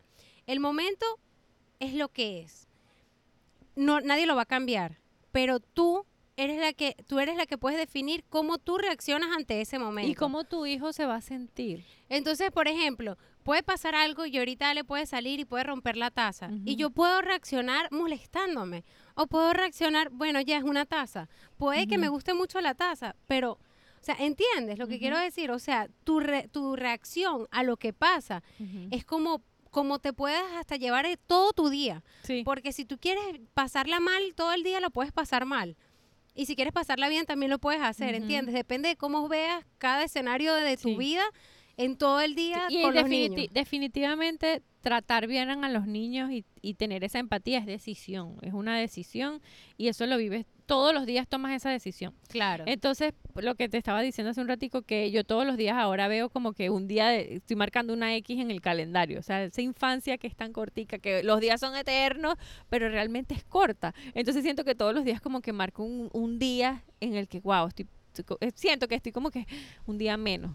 el 0.46 0.58
momento 0.58 1.04
es 1.80 1.92
lo 1.94 2.08
que 2.08 2.40
es. 2.40 2.66
No, 3.76 4.00
nadie 4.00 4.26
lo 4.26 4.34
va 4.34 4.42
a 4.42 4.46
cambiar, 4.46 4.98
pero 5.30 5.60
tú 5.60 6.04
eres 6.38 6.58
la 6.58 6.72
que 6.72 6.96
tú 7.06 7.18
eres 7.18 7.36
la 7.36 7.44
que 7.46 7.58
puedes 7.58 7.78
definir 7.78 8.24
cómo 8.30 8.56
tú 8.58 8.78
reaccionas 8.78 9.30
ante 9.36 9.60
ese 9.60 9.78
momento. 9.78 10.10
Y 10.10 10.14
cómo 10.14 10.44
tu 10.44 10.64
hijo 10.66 10.92
se 10.92 11.04
va 11.04 11.16
a 11.16 11.20
sentir. 11.20 11.84
Entonces, 12.08 12.50
por 12.50 12.68
ejemplo, 12.68 13.18
puede 13.42 13.62
pasar 13.62 13.94
algo 13.94 14.24
y 14.24 14.38
ahorita 14.38 14.72
le 14.72 14.84
puede 14.84 15.04
salir 15.06 15.40
y 15.40 15.44
puede 15.44 15.64
romper 15.64 15.96
la 15.96 16.10
taza. 16.10 16.48
Y 16.64 16.76
yo 16.76 16.90
puedo 16.90 17.20
reaccionar 17.20 17.90
molestándome. 17.92 18.84
O 19.14 19.26
puedo 19.26 19.52
reaccionar, 19.52 20.10
bueno, 20.10 20.40
ya 20.40 20.56
es 20.56 20.62
una 20.64 20.86
taza. 20.86 21.28
Puede 21.56 21.86
que 21.86 21.98
me 21.98 22.08
guste 22.08 22.34
mucho 22.34 22.60
la 22.60 22.74
taza, 22.74 23.16
pero, 23.26 23.52
o 23.52 23.58
sea, 24.02 24.14
¿entiendes 24.18 24.78
lo 24.78 24.86
que 24.86 24.98
quiero 24.98 25.18
decir? 25.18 25.50
O 25.50 25.58
sea, 25.58 25.88
tu, 26.04 26.20
re- 26.20 26.48
tu 26.52 26.76
reacción 26.76 27.48
a 27.50 27.62
lo 27.64 27.76
que 27.76 27.92
pasa 27.92 28.42
es 28.90 29.04
como, 29.04 29.42
como 29.70 29.98
te 29.98 30.12
puedes 30.12 30.40
hasta 30.56 30.76
llevar 30.76 31.06
todo 31.26 31.52
tu 31.52 31.68
día. 31.68 32.04
Sí. 32.22 32.42
Porque 32.44 32.72
si 32.72 32.84
tú 32.84 32.96
quieres 32.98 33.40
pasarla 33.54 33.98
mal 33.98 34.22
todo 34.36 34.52
el 34.52 34.62
día, 34.62 34.78
lo 34.80 34.90
puedes 34.90 35.12
pasar 35.12 35.44
mal. 35.44 35.76
Y 36.38 36.46
si 36.46 36.54
quieres 36.54 36.72
pasarla 36.72 37.08
bien, 37.08 37.26
también 37.26 37.50
lo 37.50 37.58
puedes 37.58 37.82
hacer. 37.82 38.14
¿entiendes? 38.14 38.54
Depende 38.54 38.88
de 38.90 38.96
cómo 38.96 39.26
veas 39.28 39.64
cada 39.78 40.04
escenario 40.04 40.54
de 40.54 40.76
tu 40.76 40.90
Sí. 40.90 40.94
vida 40.94 41.24
en 41.78 41.96
todo 41.96 42.20
el 42.20 42.34
día 42.34 42.66
y 42.68 42.82
con 42.82 42.94
los 42.94 43.08
niños. 43.08 43.46
definitivamente 43.52 44.62
tratar 44.82 45.26
bien 45.26 45.48
a 45.64 45.68
los 45.70 45.86
niños 45.86 46.30
y, 46.30 46.44
y 46.60 46.74
tener 46.74 47.02
esa 47.04 47.18
empatía 47.18 47.58
es 47.58 47.66
decisión, 47.66 48.36
es 48.42 48.52
una 48.52 48.78
decisión 48.78 49.40
y 49.76 49.88
eso 49.88 50.06
lo 50.06 50.16
vives 50.18 50.44
todos 50.66 50.92
los 50.92 51.06
días 51.06 51.26
tomas 51.26 51.52
esa 51.52 51.70
decisión. 51.70 52.14
Claro. 52.28 52.64
Entonces, 52.66 53.14
lo 53.36 53.54
que 53.54 53.70
te 53.70 53.78
estaba 53.78 54.02
diciendo 54.02 54.32
hace 54.32 54.42
un 54.42 54.48
ratico, 54.48 54.82
que 54.82 55.10
yo 55.10 55.24
todos 55.24 55.46
los 55.46 55.56
días 55.56 55.76
ahora 55.78 56.08
veo 56.08 56.28
como 56.28 56.52
que 56.52 56.68
un 56.68 56.86
día, 56.86 57.08
de- 57.08 57.36
estoy 57.36 57.56
marcando 57.56 57.94
una 57.94 58.14
X 58.16 58.38
en 58.38 58.50
el 58.50 58.60
calendario, 58.60 59.18
o 59.18 59.22
sea, 59.22 59.42
esa 59.44 59.62
infancia 59.62 60.18
que 60.18 60.26
es 60.26 60.36
tan 60.36 60.52
cortica, 60.52 60.98
que 60.98 61.22
los 61.22 61.40
días 61.40 61.58
son 61.60 61.74
eternos, 61.74 62.34
pero 62.68 62.90
realmente 62.90 63.34
es 63.34 63.44
corta. 63.44 63.94
Entonces 64.12 64.42
siento 64.42 64.62
que 64.64 64.74
todos 64.74 64.92
los 64.94 65.04
días 65.06 65.22
como 65.22 65.40
que 65.40 65.54
marco 65.54 65.84
un, 65.84 66.10
un 66.12 66.38
día 66.38 66.84
en 67.00 67.14
el 67.14 67.28
que, 67.28 67.40
wow, 67.40 67.68
estoy, 67.68 67.86
siento 68.54 68.88
que 68.88 68.94
estoy 68.96 69.12
como 69.12 69.30
que 69.30 69.46
un 69.86 69.96
día 69.96 70.18
menos. 70.18 70.54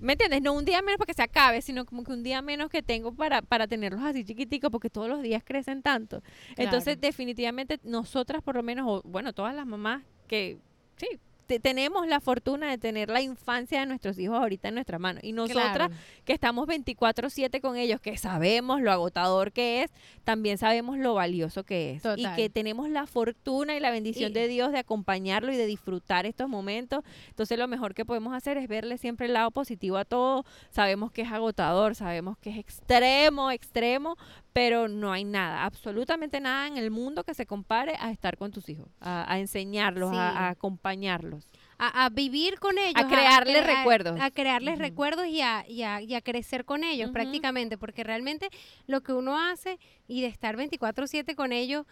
¿Me 0.00 0.14
entiendes? 0.14 0.42
No 0.42 0.54
un 0.54 0.64
día 0.64 0.80
menos 0.82 0.98
para 0.98 1.06
que 1.06 1.14
se 1.14 1.22
acabe, 1.22 1.60
sino 1.62 1.84
como 1.84 2.04
que 2.04 2.12
un 2.12 2.22
día 2.22 2.40
menos 2.42 2.70
que 2.70 2.82
tengo 2.82 3.12
para, 3.12 3.42
para 3.42 3.66
tenerlos 3.66 4.02
así 4.02 4.24
chiquiticos, 4.24 4.70
porque 4.70 4.88
todos 4.88 5.08
los 5.08 5.22
días 5.22 5.42
crecen 5.44 5.82
tanto. 5.82 6.22
Entonces, 6.56 7.00
definitivamente, 7.00 7.78
nosotras 7.84 8.42
por 8.42 8.56
lo 8.56 8.62
menos, 8.62 8.86
o 8.88 9.02
bueno, 9.08 9.32
todas 9.32 9.54
las 9.54 9.66
mamás 9.66 10.02
que, 10.26 10.58
sí, 10.96 11.06
te- 11.50 11.58
tenemos 11.58 12.06
la 12.06 12.20
fortuna 12.20 12.70
de 12.70 12.78
tener 12.78 13.08
la 13.08 13.20
infancia 13.20 13.80
de 13.80 13.86
nuestros 13.86 14.16
hijos 14.20 14.38
ahorita 14.38 14.68
en 14.68 14.74
nuestra 14.74 15.00
mano. 15.00 15.18
Y 15.20 15.32
nosotras 15.32 15.74
Claro. 15.88 15.94
que 16.24 16.32
estamos 16.32 16.68
24/7 16.68 17.60
con 17.60 17.76
ellos, 17.76 18.00
que 18.00 18.16
sabemos 18.16 18.80
lo 18.80 18.92
agotador 18.92 19.50
que 19.50 19.82
es, 19.82 19.90
también 20.22 20.58
sabemos 20.58 20.96
lo 20.96 21.14
valioso 21.14 21.64
que 21.64 21.94
es. 21.94 22.02
Y 22.16 22.24
que 22.36 22.50
tenemos 22.50 22.88
la 22.88 23.06
fortuna 23.08 23.74
y 23.74 23.80
la 23.80 23.90
bendición 23.90 24.30
Y- 24.30 24.34
de 24.34 24.46
Dios 24.46 24.70
de 24.70 24.78
acompañarlo 24.78 25.52
y 25.52 25.56
de 25.56 25.66
disfrutar 25.66 26.24
estos 26.24 26.48
momentos. 26.48 27.02
Entonces 27.30 27.58
lo 27.58 27.66
mejor 27.66 27.94
que 27.94 28.04
podemos 28.04 28.32
hacer 28.32 28.56
es 28.56 28.68
verle 28.68 28.96
siempre 28.96 29.26
el 29.26 29.32
lado 29.32 29.50
positivo 29.50 29.96
a 29.96 30.04
todo. 30.04 30.44
Sabemos 30.70 31.10
que 31.10 31.22
es 31.22 31.32
agotador, 31.32 31.96
sabemos 31.96 32.38
que 32.38 32.50
es 32.50 32.58
extremo, 32.58 33.50
extremo, 33.50 34.16
pero 34.52 34.88
no 34.88 35.12
hay 35.12 35.24
nada, 35.24 35.64
absolutamente 35.64 36.40
nada 36.40 36.66
en 36.66 36.76
el 36.76 36.90
mundo 36.90 37.22
que 37.24 37.34
se 37.34 37.46
compare 37.46 37.94
a 38.00 38.10
estar 38.10 38.36
con 38.36 38.50
tus 38.50 38.68
hijos, 38.68 38.88
a, 39.00 39.30
a 39.32 39.38
enseñarlos, 39.38 40.10
a- 40.10 40.30
Sí. 40.32 40.36
a 40.38 40.48
acompañarlos. 40.48 41.44
a, 41.78 42.04
a 42.04 42.08
vivir 42.10 42.58
con 42.58 42.76
ellos. 42.76 43.02
crearles 43.08 43.62
cre- 43.64 43.76
recuerdos. 43.78 44.20
A, 44.20 44.30
crearles 44.30 44.74
Ujú. 44.74 44.82
recuerdos 44.82 45.26
y 45.28 45.40
a, 45.40 45.64
y, 45.66 45.82
a, 45.82 46.02
y 46.02 46.14
a 46.14 46.20
crecer 46.20 46.64
con 46.66 46.84
ellos 46.84 47.06
Ujú. 47.06 47.14
prácticamente, 47.14 47.78
porque 47.78 48.04
realmente 48.04 48.50
lo 48.86 49.00
que 49.02 49.12
uno 49.14 49.38
hace 49.38 49.78
y 50.06 50.20
de 50.20 50.26
estar 50.26 50.56
24/7 50.56 51.34
con 51.34 51.52
ellos, 51.52 51.86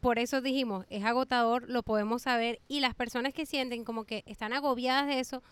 por 0.00 0.18
eso 0.18 0.42
dijimos, 0.42 0.84
es 0.90 1.04
agotador, 1.04 1.66
lo 1.70 1.82
podemos 1.82 2.20
saber, 2.22 2.60
y 2.68 2.80
las 2.80 2.94
personas 2.94 3.32
que 3.32 3.46
sienten 3.46 3.84
como 3.84 4.04
que 4.04 4.22
están 4.26 4.52
agobiadas 4.52 5.06
de 5.06 5.20
eso, 5.20 5.42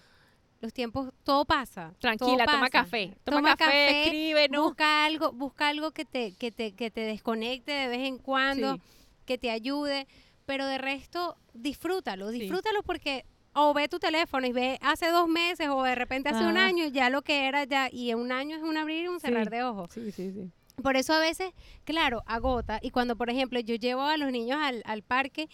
los 0.62 0.72
tiempos, 0.72 1.12
todo 1.24 1.44
pasa. 1.44 1.88
todo 1.90 1.98
Tranquila, 1.98 2.44
toma 2.46 2.70
café. 2.70 3.14
Toma, 3.24 3.38
Toma 3.38 3.56
café, 3.56 3.64
café, 3.86 4.02
escribe, 4.04 4.48
no. 4.48 4.62
Busca 4.64 5.04
algo, 5.04 5.32
busca 5.32 5.68
algo 5.68 5.90
que 5.90 6.04
te, 6.04 6.32
que 6.36 6.50
te, 6.52 6.72
que 6.72 6.90
te 6.90 7.00
desconecte 7.02 7.72
de 7.72 7.88
vez 7.88 8.06
en 8.06 8.18
cuando, 8.18 8.76
Sí. 8.76 8.80
que 9.26 9.38
te 9.38 9.50
ayude, 9.50 10.06
pero 10.46 10.64
de 10.66 10.78
resto, 10.78 11.36
disfrútalo, 11.52 12.30
Sí. 12.30 12.38
disfrútalo 12.40 12.82
porque 12.84 13.24
o 13.54 13.74
ve 13.74 13.86
tu 13.88 13.98
teléfono 13.98 14.46
y 14.46 14.52
ve 14.52 14.78
hace 14.80 15.08
dos 15.10 15.28
meses 15.28 15.68
o 15.68 15.82
de 15.82 15.94
repente 15.94 16.30
hace 16.30 16.44
un 16.46 16.56
Ajá. 16.56 16.66
año, 16.68 16.86
ya 16.86 17.10
lo 17.10 17.20
que 17.22 17.46
era 17.48 17.64
ya, 17.64 17.88
y 17.92 18.10
en 18.10 18.18
un 18.18 18.32
año 18.32 18.56
es 18.56 18.62
un 18.62 18.76
abrir 18.78 19.04
y 19.04 19.08
un 19.08 19.20
cerrar 19.20 19.44
Sí. 19.44 19.50
de 19.50 19.62
ojos. 19.64 19.90
Sí, 19.92 20.10
sí, 20.12 20.32
sí. 20.32 20.50
Por 20.82 20.96
eso 20.96 21.12
a 21.12 21.18
veces, 21.18 21.52
claro, 21.84 22.22
agota. 22.26 22.78
Y 22.80 22.90
cuando, 22.92 23.14
por 23.16 23.28
ejemplo, 23.28 23.60
yo 23.60 23.74
llevo 23.74 24.02
a 24.02 24.16
los 24.16 24.32
niños 24.32 24.58
al, 24.60 24.82
al 24.86 25.02
parque 25.02 25.48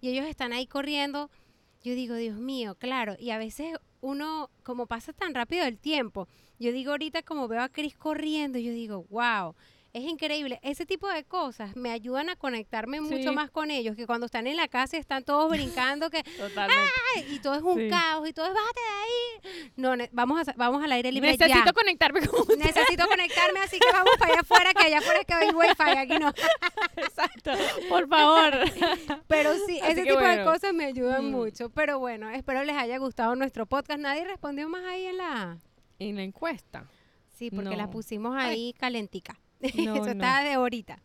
y 0.00 0.08
ellos 0.08 0.24
están 0.26 0.52
ahí 0.54 0.66
corriendo, 0.66 1.30
yo 1.82 1.94
digo, 1.94 2.14
Dios 2.14 2.36
mío, 2.36 2.76
claro. 2.76 3.16
Y 3.18 3.30
a 3.30 3.38
veces 3.38 3.76
uno, 4.00 4.50
como 4.62 4.86
pasa 4.86 5.12
tan 5.12 5.34
rápido 5.34 5.64
el 5.64 5.78
tiempo, 5.78 6.28
yo 6.58 6.72
digo 6.72 6.92
ahorita 6.92 7.22
como 7.22 7.48
veo 7.48 7.60
a 7.60 7.68
Cris 7.68 7.96
corriendo, 7.96 8.58
yo 8.58 8.72
digo, 8.72 9.04
wow. 9.10 9.54
Es 9.94 10.04
increíble. 10.04 10.58
Ese 10.62 10.86
tipo 10.86 11.06
de 11.06 11.22
cosas 11.22 11.76
me 11.76 11.90
ayudan 11.90 12.30
a 12.30 12.36
conectarme 12.36 12.96
Sí. 12.98 13.02
mucho 13.14 13.34
más 13.34 13.50
con 13.50 13.70
ellos, 13.70 13.94
que 13.94 14.06
cuando 14.06 14.24
están 14.24 14.46
en 14.46 14.56
la 14.56 14.66
casa 14.66 14.96
y 14.96 15.00
están 15.00 15.22
todos 15.22 15.50
brincando, 15.50 16.08
que 16.08 16.22
Totalmente. 16.22 16.82
¡ay! 17.14 17.26
y 17.34 17.38
todo 17.40 17.54
es 17.56 17.62
un 17.62 17.76
Sí. 17.78 17.88
caos 17.90 18.26
y 18.26 18.32
todo 18.32 18.46
es 18.46 18.54
bájate 18.54 18.80
de 18.80 19.50
ahí. 19.60 19.72
No, 19.76 19.92
vamos, 20.12 20.48
a, 20.48 20.54
vamos 20.56 20.82
al 20.82 20.92
aire 20.92 21.12
libre 21.12 21.32
Necesito 21.32 21.64
ya. 21.66 21.72
conectarme 21.74 22.26
con 22.26 22.40
usted. 22.40 22.56
Necesito 22.56 23.06
conectarme, 23.06 23.60
así 23.60 23.78
que 23.78 23.92
vamos 23.92 24.12
para 24.18 24.32
allá 24.32 24.40
afuera, 24.40 24.72
que 24.72 24.86
allá 24.86 24.98
afuera 25.00 25.20
es 25.20 25.26
que 25.26 25.34
hay 25.34 25.50
wifi, 25.50 25.98
aquí 25.98 26.18
no. 26.18 26.32
Exacto. 26.96 27.50
Por 27.90 28.08
favor. 28.08 28.52
Pero 29.28 29.52
sí, 29.66 29.78
Así 29.80 29.92
ese 29.92 30.02
tipo 30.04 30.20
de 30.20 30.42
cosas 30.42 30.72
me 30.72 30.86
ayudan 30.86 31.26
Mm. 31.26 31.30
mucho. 31.32 31.68
Pero 31.68 31.98
bueno, 31.98 32.30
espero 32.30 32.64
les 32.64 32.76
haya 32.76 32.96
gustado 32.96 33.36
nuestro 33.36 33.66
podcast. 33.66 34.00
Nadie 34.00 34.24
respondió 34.24 34.70
más 34.70 34.84
ahí 34.86 35.04
en 35.04 35.18
la... 35.18 35.58
en 35.98 36.16
la 36.16 36.22
encuesta. 36.22 36.86
Sí, 37.34 37.50
porque 37.50 37.76
la 37.76 37.84
No. 37.84 37.90
pusimos 37.90 38.34
ahí 38.36 38.72
calentica. 38.78 39.38
No, 39.74 39.94
Eso 39.96 40.04
no. 40.06 40.10
está 40.12 40.42
de 40.42 40.52
ahorita. 40.52 41.02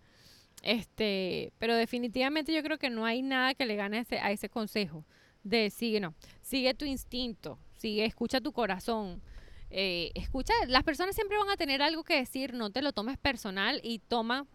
Este, 0.63 1.53
pero 1.59 1.75
definitivamente 1.75 2.53
yo 2.53 2.61
creo 2.63 2.77
que 2.77 2.89
no 2.89 3.05
hay 3.05 3.21
nada 3.21 3.53
que 3.53 3.65
le 3.65 3.75
gane 3.75 3.97
a 3.97 4.01
ese, 4.01 4.19
a 4.19 4.31
ese 4.31 4.49
consejo 4.49 5.05
de 5.43 5.69
sigue, 5.69 5.99
no, 5.99 6.13
sigue 6.41 6.73
tu 6.73 6.83
instinto, 6.85 7.57
sigue, 7.77 8.03
escucha 8.05 8.41
tu 8.41 8.51
corazón. 8.51 9.21
eh, 9.69 10.11
escucha, 10.15 10.53
las 10.67 10.83
personas 10.83 11.13
siempre 11.15 11.37
van 11.37 11.49
a 11.49 11.57
tener 11.57 11.81
algo 11.81 12.03
que 12.03 12.15
decir, 12.17 12.53
no 12.53 12.69
te 12.71 12.81
lo 12.81 12.91
tomes 12.93 13.17
personal 13.17 13.79
y 13.83 13.99
toma 13.99 14.45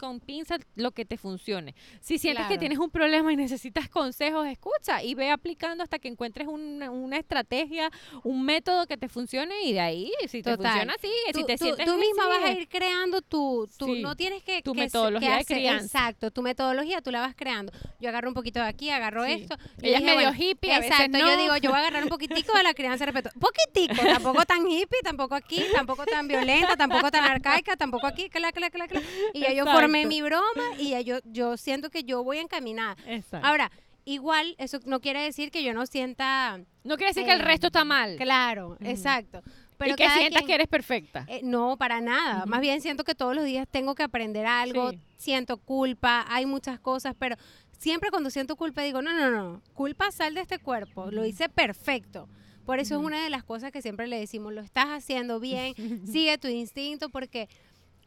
con 0.00 0.18
pinza 0.18 0.56
lo 0.76 0.92
que 0.92 1.04
te 1.04 1.18
funcione. 1.18 1.74
Si 2.00 2.18
sientes 2.18 2.46
que 2.46 2.56
tienes 2.56 2.78
un 2.78 2.88
problema 2.90 3.30
y 3.32 3.36
necesitas 3.36 3.88
consejos, 3.90 4.46
escucha 4.46 5.02
y 5.02 5.14
ve 5.14 5.30
aplicando 5.30 5.84
hasta 5.84 5.98
que 5.98 6.08
encuentres 6.08 6.48
una, 6.48 6.90
una 6.90 7.18
estrategia, 7.18 7.90
un 8.24 8.42
método 8.42 8.86
que 8.86 8.96
te 8.96 9.08
funcione 9.08 9.54
y 9.64 9.74
de 9.74 9.80
ahí, 9.80 10.10
si 10.26 10.42
te 10.42 10.56
Total. 10.56 10.72
funciona, 10.72 10.94
sigue. 11.00 11.12
Si 11.34 11.44
te 11.44 11.56
tú- 11.58 11.64
sientes 11.64 11.84
tú 11.86 11.96
misma 11.98 12.26
vas 12.26 12.42
a 12.44 12.52
ir 12.52 12.66
creando 12.68 13.20
tu, 13.20 13.68
tu 13.78 13.94
Sí. 13.94 14.00
no 14.02 14.16
tienes 14.16 14.42
que 14.42 14.62
Tu 14.62 14.72
que 14.72 14.80
metodología 14.80 15.32
que 15.32 15.54
de 15.54 15.60
crianza. 15.60 15.84
exacto, 15.84 16.30
tu 16.30 16.40
metodología 16.40 17.02
tú 17.02 17.10
la 17.10 17.20
vas 17.20 17.34
creando. 17.36 17.70
Yo 18.00 18.08
agarro 18.08 18.28
un 18.28 18.34
poquito 18.34 18.60
de 18.60 18.66
aquí, 18.66 18.88
agarro 18.88 19.26
Sí. 19.26 19.32
esto. 19.32 19.56
Ella 19.82 19.98
es 19.98 20.02
medio 20.02 20.14
bueno, 20.14 20.32
hippie, 20.34 20.72
a 20.72 20.78
veces 20.80 20.92
Exacto, 20.92 21.18
yo 21.18 21.36
digo, 21.36 21.56
yo 21.58 21.70
voy 21.70 21.76
a 21.78 21.80
agarrar 21.82 22.02
un 22.04 22.08
poquitico 22.08 22.56
de 22.56 22.62
la 22.62 22.72
crianza 22.72 23.04
respeto. 23.04 23.28
Poquitico, 23.38 24.00
tampoco 24.02 24.44
tan 24.46 24.66
hippie, 24.66 25.00
tampoco 25.02 25.34
aquí, 25.34 25.62
tampoco 25.74 26.04
tan 26.06 26.26
violenta, 26.26 26.76
tampoco 26.76 27.10
tan 27.10 27.24
arcaica, 27.24 27.76
tampoco 27.76 28.06
aquí, 28.06 28.30
cla, 28.30 28.50
cla, 28.52 28.70
cla, 28.70 28.88
cla. 28.88 29.02
Y 29.34 29.40
ya 29.40 29.52
yo 29.52 29.64
formé 29.66 29.89
Mi 29.90 30.22
broma 30.22 30.62
y 30.78 30.90
ya 30.90 31.00
yo, 31.00 31.18
yo 31.24 31.56
siento 31.56 31.90
que 31.90 32.04
yo 32.04 32.22
voy 32.24 32.38
encaminada. 32.38 32.96
Exacto. 33.06 33.46
Ahora, 33.46 33.70
igual, 34.04 34.54
eso 34.58 34.80
no 34.86 35.00
quiere 35.00 35.22
decir 35.22 35.50
que 35.50 35.62
yo 35.62 35.72
no 35.74 35.86
sienta 35.86 36.58
no 36.84 36.96
quiere 36.96 37.10
decir 37.10 37.24
que 37.24 37.32
el 37.32 37.40
eh, 37.40 37.44
resto 37.44 37.66
está 37.68 37.84
mal. 37.84 38.16
Claro, 38.16 38.76
exacto. 38.80 39.42
Pero 39.76 39.92
y 39.92 39.96
que 39.96 40.08
sientas 40.10 40.42
quien- 40.42 40.46
que 40.46 40.54
eres 40.54 40.68
perfecta. 40.68 41.24
Eh, 41.28 41.40
no, 41.42 41.76
para 41.76 42.00
nada. 42.00 42.44
Más 42.46 42.60
bien 42.60 42.80
siento 42.82 43.02
que 43.04 43.14
todos 43.14 43.34
los 43.34 43.44
días 43.44 43.66
tengo 43.70 43.94
que 43.94 44.02
aprender 44.02 44.44
algo, 44.46 44.90
Sí. 44.90 45.00
siento 45.16 45.56
culpa, 45.58 46.26
hay 46.28 46.44
muchas 46.46 46.78
cosas, 46.80 47.14
pero 47.18 47.36
siempre 47.78 48.10
cuando 48.10 48.28
siento 48.30 48.56
culpa 48.56 48.82
digo, 48.82 49.00
no, 49.00 49.12
no, 49.14 49.30
no, 49.30 49.62
culpa 49.74 50.10
sal 50.10 50.34
de 50.34 50.42
este 50.42 50.58
cuerpo, 50.58 51.10
lo 51.10 51.24
hice 51.24 51.48
perfecto. 51.48 52.28
Por 52.66 52.78
eso 52.78 52.98
es 52.98 53.04
una 53.04 53.22
de 53.24 53.30
las 53.30 53.42
cosas 53.42 53.72
que 53.72 53.80
siempre 53.80 54.06
le 54.06 54.18
decimos, 54.20 54.52
lo 54.52 54.60
estás 54.60 54.88
haciendo 54.88 55.40
bien, 55.40 55.74
sigue 56.06 56.36
tu 56.38 56.48
instinto 56.48 57.08
porque 57.08 57.48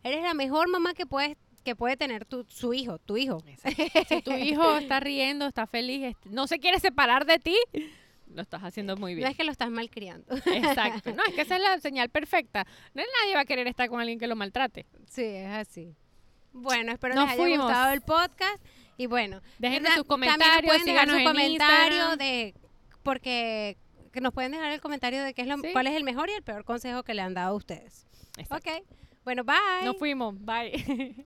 eres 0.04 0.22
la 0.22 0.34
mejor 0.36 0.70
mamá 0.70 0.94
que 0.94 1.06
puedes 1.08 1.38
que 1.64 1.76
puede 1.76 1.98
tener 1.98 2.26
tu, 2.26 2.46
su 2.48 2.74
hijo, 2.74 3.00
tu 3.00 3.18
hijo. 3.18 3.44
Si 4.10 4.22
tu 4.22 4.32
hijo 4.34 4.78
está 4.78 5.00
riendo, 5.00 5.48
está 5.48 5.66
feliz, 5.68 6.16
no 6.26 6.48
se 6.48 6.60
quiere 6.60 6.80
separar 6.80 7.26
de 7.26 7.40
ti, 7.40 7.56
lo 8.28 8.42
estás 8.42 8.64
haciendo 8.64 8.96
muy 8.98 9.14
No 9.14 9.18
bien. 9.18 9.30
es 9.30 9.38
que 9.38 9.44
lo 9.44 9.52
estás 9.52 9.70
malcriando. 9.70 10.36
Exacto. 10.46 11.14
No, 11.14 11.24
es 11.28 11.34
que 11.34 11.42
esa 11.42 11.56
es 11.56 11.62
la 11.62 11.80
señal 11.82 12.10
perfecta. 12.10 12.66
No, 12.94 13.02
nadie 13.22 13.36
va 13.36 13.42
a 13.42 13.46
querer 13.46 13.68
estar 13.68 13.90
con 13.90 14.00
alguien 14.00 14.20
que 14.20 14.28
lo 14.28 14.36
maltrate. 14.36 14.86
sí, 15.08 15.24
es 15.24 15.50
así. 15.50 15.96
Bueno, 16.52 16.92
espero 16.92 17.16
Nos 17.16 17.26
les 17.26 17.34
haya 17.34 17.44
fuimos. 17.44 17.66
gustado 17.66 17.94
el 17.94 18.02
podcast 18.02 18.64
y 18.98 19.08
bueno, 19.08 19.42
na- 19.60 19.96
sus 19.96 20.04
comentarios, 20.06 20.62
pueden 20.66 20.86
dejar 20.86 21.08
síganos 21.08 21.14
su 21.16 21.20
en 21.20 21.26
comentario 21.26 21.98
Instagram. 21.98 22.18
de 22.20 22.54
porque 23.02 23.78
que 24.12 24.22
nos 24.22 24.32
pueden 24.34 24.52
dejar 24.52 24.72
el 24.72 24.80
comentario 24.80 25.24
de 25.24 25.34
qué 25.34 25.42
es 25.42 25.48
lo, 25.48 25.58
Sí. 25.58 25.70
cuál 25.74 25.88
es 25.88 25.96
el 25.96 26.04
mejor 26.04 26.30
y 26.30 26.34
el 26.34 26.44
peor 26.44 26.64
consejo 26.64 27.02
que 27.04 27.16
le 27.16 27.24
han 27.24 27.34
dado 27.34 27.54
a 27.54 27.58
ustedes. 27.58 28.06
Exacto. 28.38 28.70
Ok. 28.72 28.84
Bueno, 29.24 29.44
bye. 29.44 29.56
Nos 29.86 29.98
fuimos. 29.98 30.36
Bye. 30.46 31.26